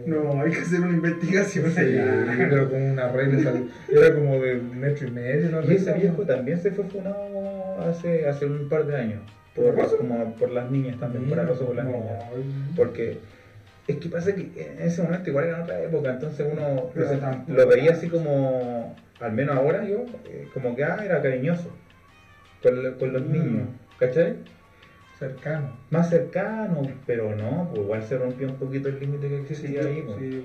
No, 0.06 0.40
hay 0.42 0.50
que 0.50 0.58
hacer 0.60 0.80
una 0.80 0.92
investigación 0.92 1.70
Sí, 1.70 1.80
allá. 1.80 2.46
pero 2.50 2.68
con 2.70 2.82
una 2.82 3.08
regla 3.08 3.52
era 3.88 4.14
como 4.14 4.38
de 4.40 4.56
metro 4.56 5.08
y 5.08 5.10
medio, 5.12 5.50
¿no? 5.50 5.62
Y 5.62 5.76
ese 5.76 5.92
viejo 5.94 6.22
también 6.24 6.60
se 6.60 6.72
fue 6.72 6.84
funado 6.84 7.80
hace, 7.88 8.28
hace 8.28 8.46
un 8.46 8.68
par 8.68 8.86
de 8.86 8.96
años. 8.96 9.20
Por, 9.54 9.66
¿Por 9.74 9.80
acoso? 9.80 9.96
como 9.98 10.34
por 10.34 10.50
las 10.50 10.70
niñas 10.70 10.98
también, 10.98 11.24
por 11.28 11.38
acoso 11.40 11.66
por 11.66 11.76
las 11.76 11.86
niñas. 11.86 12.24
Porque 12.76 13.18
es 13.86 13.96
que 13.96 14.08
pasa 14.08 14.34
que 14.34 14.42
en 14.56 14.82
ese 14.86 15.02
momento 15.02 15.30
igual 15.30 15.46
era 15.46 15.62
otra 15.62 15.80
época, 15.82 16.10
entonces 16.10 16.46
uno 16.52 16.90
lo- 17.46 17.68
veía 17.68 17.92
así 17.92 18.08
como, 18.08 18.94
al 19.20 19.32
menos 19.32 19.56
ahora 19.56 19.84
yo, 19.88 20.04
eh, 20.26 20.48
como 20.52 20.74
que 20.76 20.84
ah, 20.84 20.98
era 21.04 21.22
cariñoso 21.22 21.70
con 22.62 23.12
los 23.12 23.22
Mm. 23.22 23.32
niños, 23.32 23.68
¿cachai? 23.98 24.34
Cercano. 25.18 25.76
Más 25.90 26.10
cercano, 26.10 26.82
pero 27.06 27.34
no, 27.36 27.68
pues 27.70 27.82
igual 27.82 28.02
se 28.02 28.18
rompió 28.18 28.48
un 28.48 28.56
poquito 28.56 28.88
el 28.88 28.98
límite 29.00 29.28
que 29.28 29.40
existía 29.40 29.80
ahí. 29.82 30.02
pues. 30.06 30.18
sí. 30.18 30.44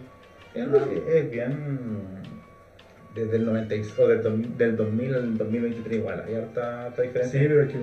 Es, 0.55 0.67
es 1.15 1.31
bien 1.31 1.99
desde 3.15 3.37
el 3.37 3.45
96 3.45 3.99
o 3.99 4.07
del, 4.07 4.21
dos- 4.23 4.57
del 4.57 4.75
2000 4.77 5.13
al 5.15 5.37
2023 5.37 5.97
igual, 5.97 6.23
hay 6.27 6.35
harta, 6.35 6.85
harta 6.85 7.01
Sí, 7.01 7.07
diferencia. 7.07 7.41
pero 7.41 7.61
es 7.63 7.69
que 7.71 7.77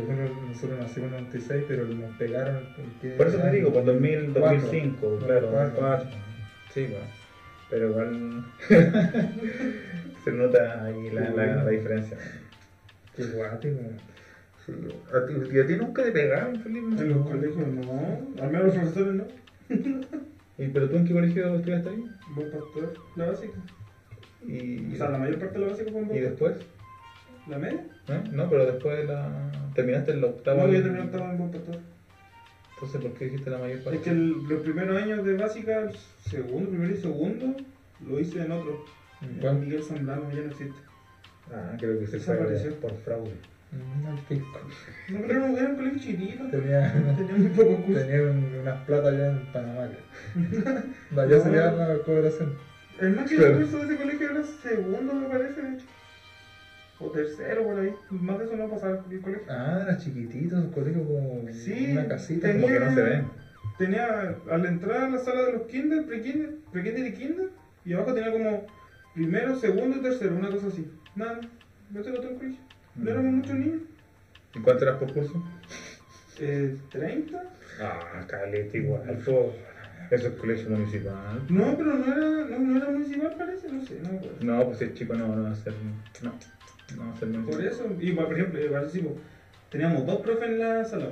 nosotros, 0.49 0.79
nacimos 0.81 1.09
en 1.13 1.15
el 1.19 1.25
96, 1.25 1.65
pero 1.69 1.85
nos 1.87 2.17
pegaron. 2.17 2.59
¿qué 3.03 3.09
Por 3.11 3.27
eso 3.29 3.39
te 3.39 3.51
digo, 3.51 3.73
pues 3.73 3.85
2000, 3.85 4.33
Cuatro. 4.33 4.41
2005, 4.61 5.19
claro, 5.27 5.49
Cuatro. 5.51 5.75
cuatro. 5.79 6.09
Sí, 6.73 6.87
pues. 6.89 7.03
Pero 7.69 7.91
igual 7.91 8.45
se 10.25 10.33
nota 10.33 10.85
ahí 10.85 11.11
la, 11.11 11.31
la, 11.31 11.47
la 11.65 11.71
diferencia. 11.71 12.17
Qué 13.17 13.25
guático. 13.25 13.81
Sí. 14.67 14.73
¿A 15.15 15.27
ti, 15.27 15.35
y 15.55 15.59
a 15.61 15.67
ti 15.67 15.77
nunca 15.77 16.03
te 16.03 16.11
pegaron, 16.13 16.61
Felipe? 16.61 17.01
En 17.03 17.09
los 17.11 17.27
colegios 17.29 17.57
no, 17.69 18.43
al 18.43 18.51
menos 18.51 18.67
los 18.67 18.75
profesores 18.75 19.15
no. 19.15 19.25
¿Y, 20.59 20.69
¿Pero 20.69 20.89
tú 20.89 20.97
en 20.97 21.05
qué 21.07 21.13
colegio 21.13 21.55
estudiaste 21.55 21.89
ahí? 21.91 22.05
Buen 22.35 22.51
pastor, 22.51 22.95
la 23.15 23.27
básica. 23.27 23.53
¿Y, 24.47 24.93
O 24.95 24.97
sea, 24.97 25.11
la 25.11 25.19
mayor 25.19 25.39
parte 25.39 25.59
de 25.59 25.65
la 25.67 25.71
básica 25.73 25.91
fue 25.93 26.01
en 26.01 26.17
¿y 26.17 26.19
después? 26.21 26.57
¿La 27.49 27.59
media? 27.59 27.87
¿Eh? 28.09 28.23
No, 28.33 28.49
pero 28.51 28.67
después 28.67 28.97
de 28.99 29.05
la... 29.05 29.53
terminaste 29.75 30.13
en 30.13 30.21
la 30.21 30.27
octava. 30.29 30.65
No, 30.67 30.73
yo 30.73 30.83
terminé 30.83 31.05
octavo 31.05 31.25
en 31.31 31.39
buen 31.39 31.51
pastor. 31.53 31.79
Entonces, 32.75 33.01
¿por 33.01 33.13
qué 33.15 33.25
dijiste 33.27 33.51
la 33.51 33.59
mayor 33.59 33.83
parte? 33.85 33.99
Es 33.99 34.03
que 34.05 34.11
el- 34.11 34.43
los 34.49 34.61
primeros 34.63 34.97
años 35.01 35.25
de 35.25 35.35
básica, 35.37 35.91
segundo, 36.21 36.71
primero 36.71 36.93
y 36.93 36.97
segundo, 36.97 37.55
lo 38.07 38.19
hice 38.21 38.43
en 38.43 38.53
otro. 38.53 38.85
¿En 39.23 39.31
En 39.31 39.39
cuál? 39.39 39.59
Miguel 39.61 39.83
Zambrano 39.83 40.31
ya 40.33 40.41
no 40.43 40.51
existe. 40.51 40.77
Ah, 41.53 41.77
creo 41.79 41.99
que 42.01 42.07
se 42.07 42.19
Desapareció. 42.19 42.75
por 42.81 42.95
fraude. 42.99 43.31
No, 43.73 45.21
pero 45.21 45.25
era 45.35 45.45
un, 45.45 45.57
era 45.59 45.69
un 45.71 45.77
colegio 45.77 45.99
chiquito. 46.01 46.45
Tenía, 46.51 46.93
Tenía 47.17 47.35
muy 47.35 47.49
poco 47.49 47.77
curso. 47.83 48.01
tenía 48.01 48.23
un- 48.23 48.59
unas 48.63 48.81
platas 48.87 49.13
allá 49.13 49.31
en 49.31 49.47
Panamá. 49.53 49.89
De 51.11 51.21
allá 51.23 51.37
No. 51.37 51.43
salía 51.43 51.71
la 51.73 51.95
cooperación. 51.99 52.55
El 53.01 53.17
máximo 53.17 53.41
Claro. 53.41 53.57
curso 53.59 53.79
de 53.79 53.85
ese 53.85 53.97
colegio 53.97 54.31
era 54.31 54.45
segundo, 54.45 55.15
me 55.15 55.29
parece, 55.29 55.63
de 55.63 55.75
hecho. 55.75 55.87
O 56.99 57.11
tercero, 57.11 57.65
por 57.65 57.79
ahí. 57.79 57.95
Más 58.11 58.39
de 58.39 58.45
eso 58.47 58.57
no 58.57 58.71
pasaba 58.71 59.03
por 59.03 59.13
el 59.13 59.21
colegio. 59.21 59.45
Ah, 59.51 59.81
era 59.83 59.97
chiquitito, 59.99 60.57
un 60.57 60.71
colegio 60.71 61.05
como 61.05 61.53
Sí, 61.53 61.89
una 61.93 62.09
casita. 62.09 62.49
tenía- 62.49 62.63
Como 62.63 62.73
que 62.73 62.81
no 62.85 62.95
se 62.95 63.03
ven. 63.03 63.25
Tenía, 63.79 64.37
al 64.51 64.65
entrar 64.65 65.05
a 65.05 65.11
la 65.11 65.19
sala 65.19 65.43
de 65.43 65.53
los 65.53 65.63
kinder, 65.63 66.07
pre-kinder, 66.07 66.55
pre-kinder 66.73 67.07
y 67.09 67.13
kinder, 67.13 67.51
y 67.85 67.93
abajo 67.93 68.15
tenía 68.15 68.33
como 68.33 68.67
primero, 69.15 69.55
segundo 69.57 69.99
y 69.99 70.01
tercero, 70.01 70.35
una 70.37 70.49
cosa 70.51 70.69
así. 70.69 70.91
Nada, 71.15 71.41
no 71.91 72.03
se 72.03 72.11
todo 72.13 72.31
el 72.31 72.37
colegio. 72.37 72.66
No 72.97 73.11
éramos 73.11 73.33
muchos 73.35 73.55
niños. 73.57 73.81
¿Y 74.55 74.61
cuánto 74.61 74.85
eras 74.85 74.97
por 74.99 75.13
curso? 75.13 75.43
Eh, 76.39 76.77
¿30? 76.93 77.41
Ah, 77.81 78.25
caleta 78.27 78.77
igual. 78.77 79.19
po. 79.25 79.55
Eso 80.11 80.29
es 80.29 80.35
colegio 80.35 80.71
municipal. 80.71 81.43
No, 81.49 81.77
pero 81.77 81.95
no 81.95 82.05
era, 82.13 82.49
no, 82.49 82.59
no 82.61 82.77
era 82.77 82.91
municipal, 82.91 83.35
parece, 83.37 83.73
no 83.73 83.85
sé, 83.85 83.99
no 84.03 84.13
me 84.13 84.19
acuerdo. 84.19 84.37
No, 84.41 84.65
pues 84.67 84.83
es 84.83 84.95
chico 84.95 85.15
no, 85.15 85.35
no 85.35 85.43
va 85.43 85.51
a 85.51 85.55
ser. 85.57 85.73
No, 86.23 86.31
no 86.97 87.07
va 87.11 87.13
a 87.13 87.17
ser 87.19 87.29
Por 87.33 87.41
municipal. 87.41 87.67
eso, 87.67 87.97
y 88.01 88.13
por 88.13 88.33
ejemplo, 88.33 88.65
igual 88.65 88.89
sí, 88.89 89.01
po, 89.01 89.17
teníamos 89.69 90.07
dos 90.07 90.21
profes 90.21 90.49
en 90.49 90.59
la 90.61 90.85
sala. 90.85 91.09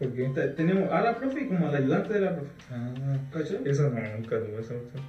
¿Por 0.00 0.12
qué? 0.12 0.28
Te- 0.34 0.48
Teníamos 0.48 0.90
a 0.90 1.00
la 1.00 1.16
profe 1.16 1.42
y 1.42 1.46
como 1.46 1.68
al 1.68 1.74
ayudante 1.76 2.14
de 2.14 2.20
la 2.20 2.34
profe. 2.34 2.50
Ah, 2.72 2.92
¿Cachai? 3.32 3.60
eso 3.64 3.82
no, 3.88 4.00
nunca 4.00 4.38
tuve 4.40 4.60
esa 4.60 4.74
opción. 4.74 5.02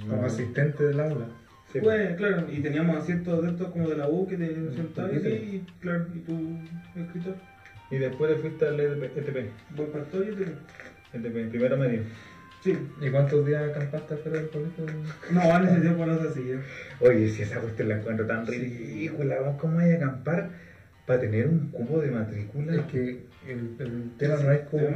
Como 0.00 0.16
No. 0.20 0.26
asistente 0.26 0.84
del 0.84 1.00
aula. 1.00 1.28
Sí, 1.72 1.80
Pues, 1.80 2.16
claro, 2.16 2.46
y 2.52 2.60
teníamos 2.60 2.96
asientos 2.98 3.42
de 3.42 3.50
estos 3.50 3.68
como 3.68 3.88
de 3.88 3.96
la 3.96 4.08
U 4.08 4.26
que 4.26 4.36
te 4.36 4.46
sentabas 4.74 5.12
¿Viste? 5.12 5.30
y, 5.30 5.66
claro, 5.80 6.06
y 6.14 6.18
tu 6.18 6.58
escritor. 7.00 7.34
Y 7.90 7.98
después 7.98 8.30
le 8.30 8.36
fuiste 8.38 8.66
al 8.66 8.80
ETP, 8.80 9.16
ETP, 9.16 9.50
Buen 9.76 9.90
pastor 9.90 10.26
y 10.30 10.34
te... 10.34 11.18
ETP, 11.18 11.50
primero 11.50 11.76
medio. 11.76 12.02
Sí. 12.62 12.78
¿Y 13.00 13.10
cuántos 13.10 13.44
días 13.44 13.70
acampaste 13.70 14.14
afuera 14.14 14.38
del 14.38 14.50
colegio? 14.50 14.84
No, 15.32 15.56
en 15.56 15.64
ese 15.66 15.80
tiempo 15.80 16.06
no 16.06 16.18
se 16.20 16.28
hacía. 16.28 16.60
Oye, 17.00 17.28
si 17.28 17.42
esa 17.42 17.60
cuestión 17.60 17.88
la 17.88 17.96
encuentro 17.96 18.26
tan 18.26 18.46
ridícula, 18.46 19.40
¿vos 19.40 19.56
¿cómo 19.60 19.78
hay 19.80 19.92
a 19.92 19.96
acampar 19.96 20.50
para 21.06 21.20
tener 21.20 21.48
un 21.48 21.70
cubo 21.70 22.00
de 22.00 22.10
matrícula? 22.12 22.76
Es 22.76 22.82
que 22.82 23.26
el, 23.48 23.74
el 23.80 24.10
tema 24.16 24.36
no 24.36 24.52
es 24.52 24.60
como 24.68 24.86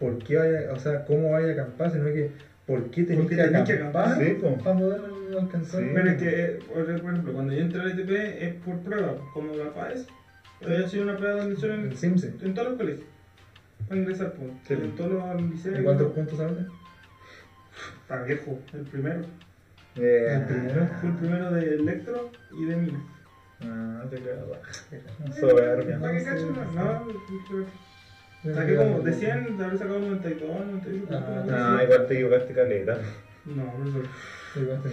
por 0.00 0.18
qué 0.24 0.36
vaya, 0.36 0.72
o 0.72 0.78
sea, 0.78 1.04
cómo 1.04 1.30
vaya 1.30 1.50
a 1.50 1.52
acampar, 1.52 1.92
sino 1.92 2.04
que 2.06 2.30
por 2.66 2.90
qué 2.90 3.04
tenés 3.04 3.26
que 3.28 3.40
acampar 3.40 4.18
sí, 4.18 4.38
para 4.40 4.76
poder 4.76 5.00
alcanzar. 5.38 5.80
Sí. 5.82 5.90
Pero 5.94 6.10
es 6.10 6.16
que, 6.16 6.28
eh, 6.28 6.58
por 6.72 6.90
ejemplo, 6.90 7.32
cuando 7.32 7.52
yo 7.52 7.60
entré 7.60 7.80
al 7.80 7.98
ITP 7.98 8.10
es 8.42 8.54
por 8.54 8.78
prueba, 8.80 9.16
como 9.32 9.54
la 9.54 9.72
PAES. 9.74 10.06
Había 10.64 10.88
sido 10.88 11.04
una 11.04 11.16
prueba 11.16 11.36
de 11.36 11.42
admisión 11.42 11.72
en, 11.72 11.92
El 11.92 12.46
en 12.46 12.54
todos 12.54 12.68
los 12.68 12.78
colegios. 12.78 13.06
Para 13.88 14.00
ingresar, 14.00 14.32
pues. 14.32 14.50
Sí. 14.66 14.74
En 14.74 14.94
todos 14.96 15.12
los 15.12 15.42
liceos. 15.42 15.78
¿Y 15.78 15.82
cuántos 15.82 16.12
puntos 16.12 16.38
sabes? 16.38 16.66
Está 18.02 18.22
viejo, 18.22 18.58
el 18.72 18.82
primero. 18.82 19.20
Eh, 19.96 20.26
El 20.30 20.44
primero. 20.46 20.88
Fue 21.00 21.10
el 21.10 21.16
primero 21.16 21.50
de 21.50 21.74
electro 21.74 22.30
y 22.58 22.64
de 22.64 22.76
mina. 22.76 23.02
Ah, 23.62 24.04
te 24.10 24.16
creo. 24.16 24.58
Soberbia. 25.38 25.98
¿Para 25.98 26.18
qué 26.18 26.24
cacho? 26.24 26.50
No, 26.50 26.72
no. 26.72 27.06
Saqué 28.52 28.76
como, 28.76 29.00
decían 29.00 29.56
de 29.56 29.64
haber 29.64 29.78
sacado 29.78 30.00
92, 30.00 30.66
98. 30.66 31.06
Ah, 31.50 31.80
igual 31.82 32.06
te 32.06 32.14
equivocaste 32.14 32.52
caleta. 32.52 32.98
No, 33.46 33.72
profesor. 33.74 34.02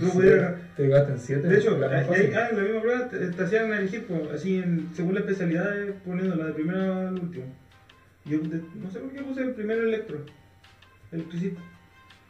No 0.01 0.13
podía- 0.13 0.55
Te 0.75 0.83
llegaste 0.83 1.11
en 1.11 1.19
7. 1.19 1.47
De 1.47 1.57
hecho, 1.57 1.77
la 1.77 2.01
en 2.01 2.57
la 2.57 2.63
misma 2.63 2.81
prueba 2.81 3.09
te, 3.09 3.43
hacían 3.43 3.73
elegir, 3.73 4.07
así 4.33 4.63
según 4.93 5.13
la 5.13 5.19
especialidad, 5.19 5.83
eh, 5.83 5.93
poniendo 6.05 6.35
la 6.35 6.47
de 6.47 6.53
primero 6.53 6.93
al 7.09 7.13
último. 7.13 7.45
Yo 8.25 8.39
no 8.75 8.89
sé 8.89 8.99
por 8.99 9.11
qué 9.11 9.21
puse 9.21 9.41
el 9.41 9.51
primero 9.53 9.83
electro, 9.83 10.19
electricista. 11.11 11.61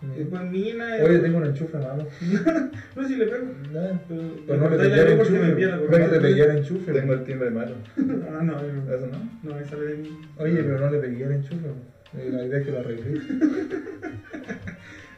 Después 0.01 0.41
mina. 0.49 0.95
Oye, 1.03 1.19
tengo 1.19 1.37
un 1.37 1.45
enchufe 1.45 1.77
malo. 1.77 2.07
No 2.95 3.03
sé 3.03 3.07
si 3.07 3.15
le 3.17 3.25
pego. 3.27 3.45
No, 3.71 3.99
Pero, 4.07 4.21
Pero 4.47 4.59
no 4.59 4.69
le 4.69 4.77
pegué 4.77 5.01
el 5.01 5.17
porque 5.17 5.31
me 5.31 5.47
enchufe. 5.49 6.07
le 6.11 6.19
pegué 6.19 6.43
el 6.43 6.57
enchufe. 6.57 6.91
Tengo 6.91 7.13
el 7.13 7.23
timbre 7.23 7.49
malo. 7.51 7.75
Ah, 7.97 8.41
no, 8.43 8.53
no, 8.53 8.93
¿Eso 8.95 9.07
no? 9.07 9.29
no, 9.43 9.55
me 9.59 9.65
sale 9.65 9.85
de 9.85 9.95
mí. 9.97 10.09
Oye, 10.37 10.63
pero 10.63 10.79
no 10.79 10.89
le 10.91 10.97
pegué 10.99 11.23
el 11.25 11.31
enchufe. 11.33 11.67
Eh, 12.17 12.29
La 12.31 12.43
idea 12.45 12.59
es 12.59 12.65
que 12.65 12.71
lo 12.71 12.79
arreglé. 12.79 13.21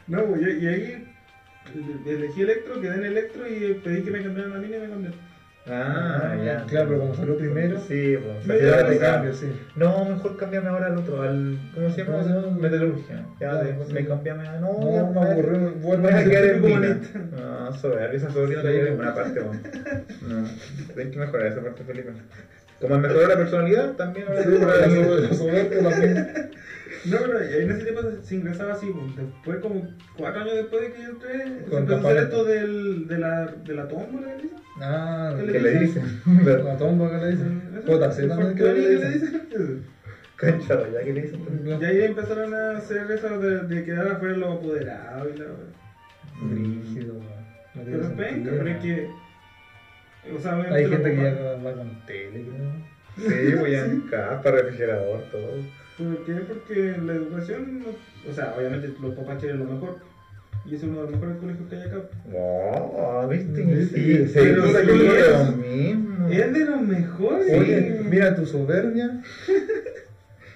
No, 0.06 0.22
pues, 0.26 0.42
y, 0.42 0.64
y 0.64 0.66
ahí 0.66 1.04
elegí 2.06 2.42
electro, 2.42 2.78
quedé 2.78 2.94
en 2.96 3.04
electro 3.04 3.48
y 3.48 3.72
pedí 3.82 4.02
que 4.02 4.10
me 4.10 4.22
cambiaran 4.22 4.52
la 4.52 4.58
mina 4.58 4.76
y 4.76 4.80
me 4.80 4.88
cambiaron. 4.90 5.18
Ah, 5.66 6.36
ya. 6.44 6.64
Claro, 6.66 6.88
pero 6.88 7.00
como 7.00 7.14
salió 7.14 7.38
primero, 7.38 7.80
Sí, 7.80 8.18
pues. 8.46 8.60
Risa. 8.62 8.98
cambio. 9.00 9.32
sí. 9.32 9.50
No, 9.76 10.04
mejor 10.04 10.36
cambiame 10.36 10.68
ahora 10.68 10.86
al 10.88 10.98
otro, 10.98 11.22
al. 11.22 11.58
¿Cómo 11.74 11.88
se 11.90 12.04
llama? 12.04 12.12
¿Cómo 12.18 12.24
se 12.24 12.34
llama? 12.34 12.56
Metalurgia. 12.58 13.26
Ya, 13.40 13.54
de- 13.62 13.72
pues, 13.72 13.90
me 13.90 14.00
sí. 14.02 14.06
cambiame 14.06 14.46
a. 14.46 14.60
No, 14.60 14.78
No, 14.78 14.92
ya, 14.92 15.02
me 15.04 15.20
aburrió, 15.30 15.72
Voy 15.80 15.96
a 16.12 16.24
quedar 16.24 16.44
en 16.44 16.60
mina. 16.62 17.00
No, 17.34 17.72
soberbia, 17.78 18.16
esa 18.16 18.30
soberbia 18.30 18.58
no 18.58 18.62
la 18.64 18.70
lleva 18.70 18.84
a 18.86 18.90
ninguna 18.90 19.14
parte, 19.14 19.40
weón. 19.40 19.62
No, 20.28 20.48
tienes 20.94 21.12
que 21.14 21.18
mejorar 21.18 21.46
esa 21.46 21.60
parte, 21.62 21.82
Felipe. 21.84 22.10
Como 22.80 22.98
mejoró 22.98 23.26
la 23.28 23.36
personalidad, 23.36 23.92
también 23.92 24.26
Sí, 24.42 24.50
la- 24.58 24.66
la 25.26 25.34
soberbia 25.34 25.80
también. 25.88 26.43
No, 27.06 27.16
pero 27.20 27.38
ahí 27.38 27.62
en 27.62 27.70
ese 27.70 27.82
tiempo 27.84 28.00
se- 28.22 28.34
ingresaba 28.34 28.72
así, 28.72 28.86
pues. 28.90 29.16
después 29.16 29.58
como 29.58 29.86
cuatro 30.16 30.40
años 30.42 30.54
después 30.54 30.82
de 30.82 30.92
que 30.92 31.02
yo 31.02 31.08
entré, 31.10 31.32
se 31.38 31.46
empezó 31.48 31.76
a 31.76 31.80
hacer 31.80 31.86
campamento. 31.88 32.22
esto 32.22 32.44
del, 32.44 33.08
de, 33.08 33.18
la, 33.18 33.46
de 33.46 33.74
la 33.74 33.88
tómbola, 33.88 34.26
¿qué 34.36 34.42
dice? 34.42 34.54
Ah, 34.80 35.34
¿Qué 35.38 35.46
¿Qué 35.52 35.60
le 35.60 35.78
dicen? 35.80 36.04
la 36.64 36.76
tomba 36.76 37.10
que 37.10 37.16
le 37.26 37.30
dicen. 37.32 37.62
JC 37.86 38.28
también 38.28 38.54
que 38.56 38.62
le 38.64 39.10
dicen. 39.10 39.84
Concha, 40.40 40.88
ya 40.92 41.00
que 41.04 41.12
le 41.12 41.22
dicen. 41.22 41.40
Y 41.80 41.84
ahí 41.84 42.02
empezaron 42.02 42.52
a 42.54 42.78
hacer 42.78 43.08
eso 43.10 43.38
de, 43.38 43.60
de 43.68 43.84
quedar 43.84 44.08
afuera 44.08 44.36
los 44.36 44.56
apoderados 44.56 45.28
y 45.34 45.38
la. 45.38 45.46
No 46.40 47.82
tiene 47.82 47.98
Pero 47.98 48.02
es 48.02 48.10
penca, 48.10 48.50
pero 48.50 48.68
es 48.68 48.76
que. 48.78 49.10
O 50.34 50.40
sea, 50.40 50.54
Hay 50.72 50.88
gente 50.88 51.10
que 51.14 51.22
ya 51.22 51.56
va 51.64 51.72
con 51.74 52.06
tele, 52.06 52.44
creo. 52.44 53.30
Sí, 53.30 53.54
voy 53.54 53.74
a 53.76 53.86
capa, 54.10 54.50
refrigerador, 54.50 55.22
todo. 55.30 55.52
¿Por 55.98 56.24
qué? 56.24 56.32
Porque 56.32 56.96
la 57.04 57.14
educación, 57.14 57.80
no- 57.80 58.30
o 58.30 58.34
sea, 58.34 58.54
obviamente 58.58 58.92
los 59.00 59.14
papás 59.14 59.38
quieren 59.40 59.60
lo 59.60 59.66
mejor. 59.66 59.96
Y 60.66 60.74
es 60.76 60.82
uno 60.82 60.96
de 60.96 61.02
los 61.02 61.20
mejores 61.20 61.36
colegios 61.36 61.68
que 61.68 61.76
hay 61.76 61.82
acá. 61.82 61.98
Oh, 62.34 63.28
¿viste? 63.28 63.84
Sí, 63.86 64.26
sí, 64.26 64.30
Pero 64.34 64.66
sí, 64.66 64.76
es- 64.78 65.28
lo 65.30 65.56
mismo. 65.56 66.28
Es 66.30 66.52
de 66.54 66.64
los 66.64 66.80
mejores. 66.82 67.52
Oye, 67.58 68.00
mira 68.08 68.34
tu 68.34 68.46
soberbia. 68.46 69.20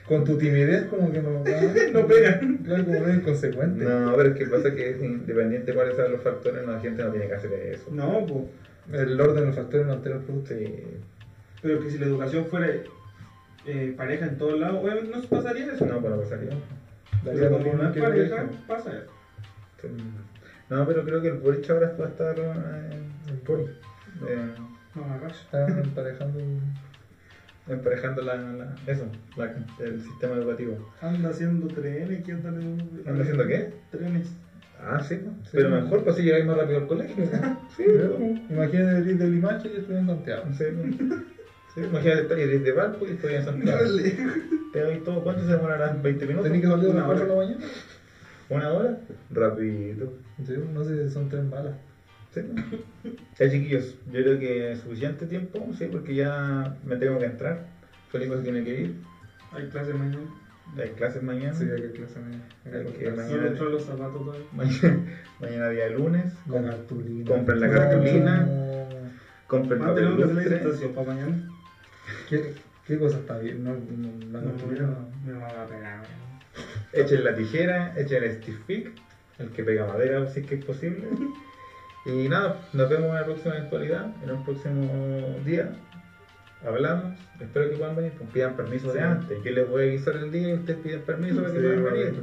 con 0.08 0.24
tu 0.24 0.38
timidez 0.38 0.84
como 0.86 1.12
que 1.12 1.20
no, 1.20 1.44
No 1.92 2.06
pega. 2.06 2.40
Claro, 2.64 2.84
como 2.86 3.00
medio 3.00 3.14
inconsecuente. 3.16 3.84
No, 3.84 4.14
pero 4.16 4.30
es 4.30 4.36
que 4.38 4.46
pasa 4.46 4.74
que 4.74 4.90
es 4.90 5.02
independiente 5.02 5.70
de 5.70 5.74
cuáles 5.76 5.96
sean 5.96 6.12
los 6.12 6.22
factores, 6.22 6.64
no, 6.64 6.72
la 6.72 6.80
gente 6.80 7.04
no 7.04 7.10
tiene 7.10 7.26
que 7.28 7.34
hacer 7.34 7.52
eso. 7.52 7.90
No, 7.92 8.24
pues. 8.26 8.44
El 9.02 9.20
orden 9.20 9.40
de 9.40 9.46
los 9.48 9.54
factores 9.56 9.86
no 9.86 9.92
altera 9.92 10.16
el 10.16 10.22
producto. 10.22 10.54
Sí. 10.54 10.82
Pero 11.60 11.80
que 11.82 11.90
si 11.90 11.98
la 11.98 12.06
educación 12.06 12.46
fuera 12.46 12.68
eh, 13.66 13.94
pareja 13.96 14.26
en 14.26 14.38
todos 14.38 14.58
lados, 14.58 14.82
obviamente 14.82 15.10
no 15.14 15.20
se 15.20 15.28
pasaría 15.28 15.72
eso. 15.72 15.86
No, 15.86 16.00
para 16.02 16.16
pasaría. 16.16 16.50
Daría 17.24 17.40
Pero 17.42 17.58
como 17.58 17.74
no 17.74 17.92
que 17.92 17.98
el 17.98 18.04
pareja, 18.04 18.46
pasa 18.66 18.90
eso. 18.98 19.10
Sí. 19.82 19.88
No, 20.70 20.86
pero 20.86 21.04
creo 21.04 21.22
que 21.22 21.28
el 21.28 21.38
Boric 21.38 21.68
ahora 21.70 21.96
va 22.00 22.04
a 22.06 22.08
estar 22.08 22.38
eh, 22.38 22.98
El 23.28 23.36
poli. 23.38 23.64
eh, 24.28 24.54
No 24.94 25.04
agarro. 25.04 25.26
Están 25.28 25.78
emparejando 25.78 26.38
emparejando 27.68 28.22
la, 28.22 28.36
la- 28.36 28.74
eso, 28.86 29.06
la- 29.36 29.54
el 29.84 30.00
sistema 30.00 30.36
educativo. 30.36 30.90
Anda 31.02 31.28
haciendo 31.30 31.66
trenes, 31.68 32.24
¿qué 32.24 32.32
anda 32.32 32.48
¿Anda 32.48 33.22
haciendo 33.22 33.46
qué? 33.46 33.74
Trenes. 33.90 34.34
Ah, 34.80 35.00
sí, 35.00 35.16
pues. 35.16 35.34
Sí. 35.44 35.50
pero 35.52 35.70
mejor 35.70 36.04
pues 36.04 36.16
si 36.16 36.22
llegáis 36.22 36.46
más 36.46 36.56
rápido 36.56 36.78
al 36.78 36.86
colegio. 36.86 37.24
Sí, 37.76 37.84
Imagínate 38.50 39.10
ir 39.10 39.18
de 39.18 39.28
Limache 39.28 39.68
y 39.68 39.76
estudiar 39.76 40.00
en 40.02 40.06
Santiago. 40.06 40.44
sí, 40.56 40.64
sí, 41.74 41.80
imagínate 41.80 42.34
desde 42.34 42.72
Valpo 42.72 43.06
y 43.06 43.10
estoy 43.12 43.34
en 43.34 43.44
Santiago. 43.44 43.80
Te 44.72 44.80
doy 44.82 44.98
todo, 44.98 45.22
¿cuánto 45.22 45.42
se 45.46 45.52
demorarán? 45.52 46.02
¿20 46.02 46.20
minutos? 46.22 46.44
¿Tenés 46.44 46.60
que 46.60 46.66
salir 46.68 46.88
Una 46.90 46.98
las 47.00 47.06
4 47.06 47.24
de 47.26 47.30
hora. 47.32 47.40
la 47.42 47.46
mañana? 47.46 47.66
¿Una 48.50 48.72
hora? 48.72 48.98
Rapidito. 49.30 50.12
Sí, 50.46 50.54
no 50.72 50.84
sé 50.84 51.06
si 51.08 51.12
son 51.14 51.28
tres 51.28 51.48
balas. 51.50 51.74
Sí. 52.34 52.42
Ya 53.38 53.50
chiquillos, 53.50 53.94
yo 54.12 54.22
creo 54.22 54.38
que 54.38 54.72
es 54.72 54.80
suficiente 54.80 55.26
tiempo, 55.26 55.66
sí, 55.78 55.86
porque 55.90 56.14
ya 56.14 56.76
me 56.84 56.96
tengo 56.96 57.18
que 57.18 57.24
entrar. 57.26 57.66
Felipe 58.10 58.36
se 58.36 58.42
tiene 58.42 58.64
que 58.64 58.80
ir. 58.82 58.94
Hay 59.52 59.66
clase 59.68 59.94
mañana. 59.94 60.24
Hay 60.76 60.90
clases 60.90 61.22
mañana. 61.22 61.54
Sí, 61.54 61.64
hay 61.64 61.80
que 61.80 61.90
clase 61.92 62.18
media. 62.20 62.42
Hay 62.66 62.92
que 62.92 63.10
mañana- 63.10 63.50
los 63.70 63.84
zapatos 63.84 64.22
todavía. 64.24 64.46
Mañana, 64.52 64.98
mañana 65.40 65.68
día 65.70 65.88
lunes. 65.88 66.34
La 66.48 66.62
cartulina. 66.62 67.30
Compren 67.30 67.60
la 67.60 67.70
cartulina. 67.70 68.48
Compren 69.46 69.78
papel 69.80 70.16
que 70.16 70.24
hacer 70.24 70.36
la 70.36 70.62
lustre. 70.68 70.88
para 70.88 71.06
mañana. 71.06 71.48
¿Qué, 72.28 72.54
¿Qué 72.86 72.98
cosa 72.98 73.18
está 73.18 73.38
bien? 73.38 73.64
No, 73.64 73.74
no, 73.74 74.08
la 74.32 74.40
No, 74.40 74.52
no. 74.52 75.08
me 75.24 75.32
va 75.32 75.48
a 75.48 75.66
pegar. 75.66 76.02
Echen 76.92 77.24
la 77.24 77.34
tijera, 77.34 77.94
echen 77.96 78.24
el 78.24 78.32
stick 78.42 78.60
pick, 78.64 78.92
el 79.38 79.50
que 79.50 79.62
pega 79.62 79.86
madera 79.86 80.26
si 80.28 80.40
es 80.40 80.46
que 80.46 80.56
es 80.56 80.64
posible. 80.64 81.06
Y 82.06 82.28
nada, 82.28 82.60
nos 82.72 82.88
vemos 82.88 83.10
en 83.10 83.14
la 83.14 83.24
próxima 83.24 83.54
actualidad, 83.54 84.06
en 84.22 84.30
un 84.30 84.44
próximo 84.44 85.36
día. 85.44 85.70
Hablamos, 86.66 87.18
espero 87.38 87.70
que 87.70 87.76
puedan 87.76 87.94
venir, 87.96 88.12
pues 88.18 88.30
pidan 88.30 88.56
permiso 88.56 88.92
de 88.92 89.00
antes. 89.00 89.42
Yo 89.44 89.52
les 89.52 89.68
voy 89.68 89.82
a 89.84 89.86
avisar 89.88 90.16
el 90.16 90.32
día 90.32 90.48
y 90.48 90.54
ustedes 90.54 90.78
piden 90.80 91.02
permiso 91.02 91.42
para 91.42 91.52
que 91.52 91.60
puedan 91.60 91.84
venir. 91.84 92.14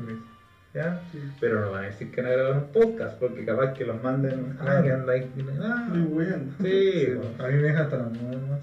Permiso. 0.75 0.99
¿ya? 0.99 1.01
Sí. 1.11 1.19
Pero 1.39 1.61
no 1.61 1.71
van 1.71 1.83
a 1.83 1.87
decir 1.87 2.11
que 2.11 2.21
van 2.21 2.31
a 2.31 2.35
grabar 2.35 2.57
un 2.57 2.71
podcast, 2.71 3.19
porque 3.19 3.45
capaz 3.45 3.73
que 3.73 3.85
los 3.85 4.01
manden. 4.03 4.57
Ah, 4.59 4.81
que 4.83 4.91
anda 4.91 5.13
ahí. 5.13 5.31
Ah, 5.61 5.87
Muy 5.89 6.01
bueno. 6.01 6.53
sí, 6.61 6.91
Sí. 6.91 7.07
A 7.39 7.47
mí 7.47 7.55
me 7.55 7.63
deja 7.63 7.81
hasta 7.81 7.97
las 7.97 8.11
9 8.11 8.37
nomás. 8.41 8.61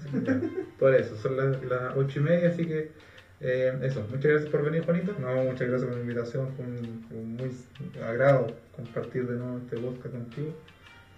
por 0.79 0.93
eso, 0.95 1.15
son 1.17 1.37
las, 1.37 1.63
las 1.63 1.95
ocho 1.95 2.19
y 2.19 2.23
media, 2.23 2.49
así 2.49 2.65
que 2.65 2.91
eh, 3.41 3.77
eso. 3.81 4.01
Muchas 4.09 4.31
gracias 4.31 4.49
por 4.49 4.63
venir, 4.63 4.85
Juanito. 4.85 5.13
No, 5.19 5.43
muchas 5.43 5.67
gracias 5.67 5.83
por 5.83 5.95
la 5.95 6.01
invitación. 6.01 6.47
Fue 6.55 6.65
un, 6.65 7.05
fue 7.09 7.17
un 7.17 7.35
muy 7.35 7.51
agrado 8.01 8.47
compartir 8.75 9.27
de 9.27 9.35
nuevo 9.37 9.57
este 9.57 9.77
podcast 9.77 10.13
contigo 10.13 10.53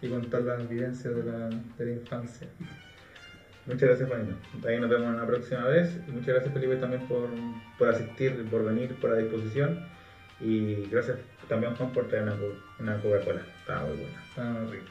y 0.02 0.10
contar 0.10 0.42
las 0.42 0.68
vivencias 0.68 1.16
de 1.16 1.24
la, 1.24 1.50
de 1.50 1.86
la 1.86 1.92
infancia. 1.92 2.48
Muchas 3.66 3.90
gracias, 3.90 4.10
Juanito. 4.10 4.36
Ahí 4.68 4.80
nos 4.80 4.90
vemos 4.90 5.08
una 5.08 5.26
próxima 5.26 5.66
vez. 5.66 5.98
Y 6.08 6.12
muchas 6.12 6.28
gracias, 6.36 6.54
Felipe, 6.54 6.76
también 6.76 7.08
por, 7.08 7.28
por 7.80 7.90
asistir, 7.90 8.46
por 8.50 8.64
venir, 8.64 8.96
por 8.96 9.12
la 9.12 9.18
disposición. 9.18 9.95
Y 10.46 10.88
gracias 10.92 11.18
también, 11.50 11.76
Juan, 11.76 11.92
por 11.92 12.08
traer 12.08 12.24
una, 12.24 12.36
una 12.80 13.02
Coca-Cola. 13.02 13.42
Estaba 13.62 13.88
muy 13.88 13.98
buena. 13.98 14.24
Ah, 14.38 14.64
rico. 14.70 14.86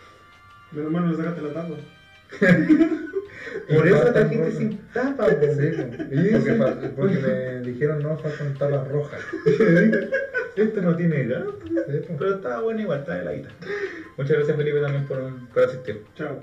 Menos 0.73 0.91
mal 0.91 1.05
no 1.05 1.11
le 1.13 1.17
sacaste 1.17 1.43
la 1.43 1.53
tapa. 1.53 1.75
Por 3.69 3.87
Y 3.87 3.91
eso 3.93 4.13
trajiste 4.13 4.53
sin 4.53 4.79
tapa, 4.93 5.27
porque, 5.27 6.93
porque 6.97 7.19
me 7.19 7.61
dijeron 7.61 8.03
no, 8.03 8.19
faltan 8.19 8.55
tapas 8.55 8.89
rojas. 8.89 9.21
Esto 10.57 10.83
no 10.83 10.97
tiene 10.97 11.27
gas, 11.27 11.45
po. 11.45 12.17
pero 12.19 12.35
estaba 12.37 12.63
bueno 12.63 12.81
igual, 12.81 13.01
está 13.01 13.21
heladita. 13.21 13.51
Muchas 14.17 14.37
gracias, 14.37 14.57
Felipe, 14.57 14.81
también 14.81 15.07
por, 15.07 15.49
por 15.53 15.65
asistir. 15.65 16.05
Chao. 16.17 16.41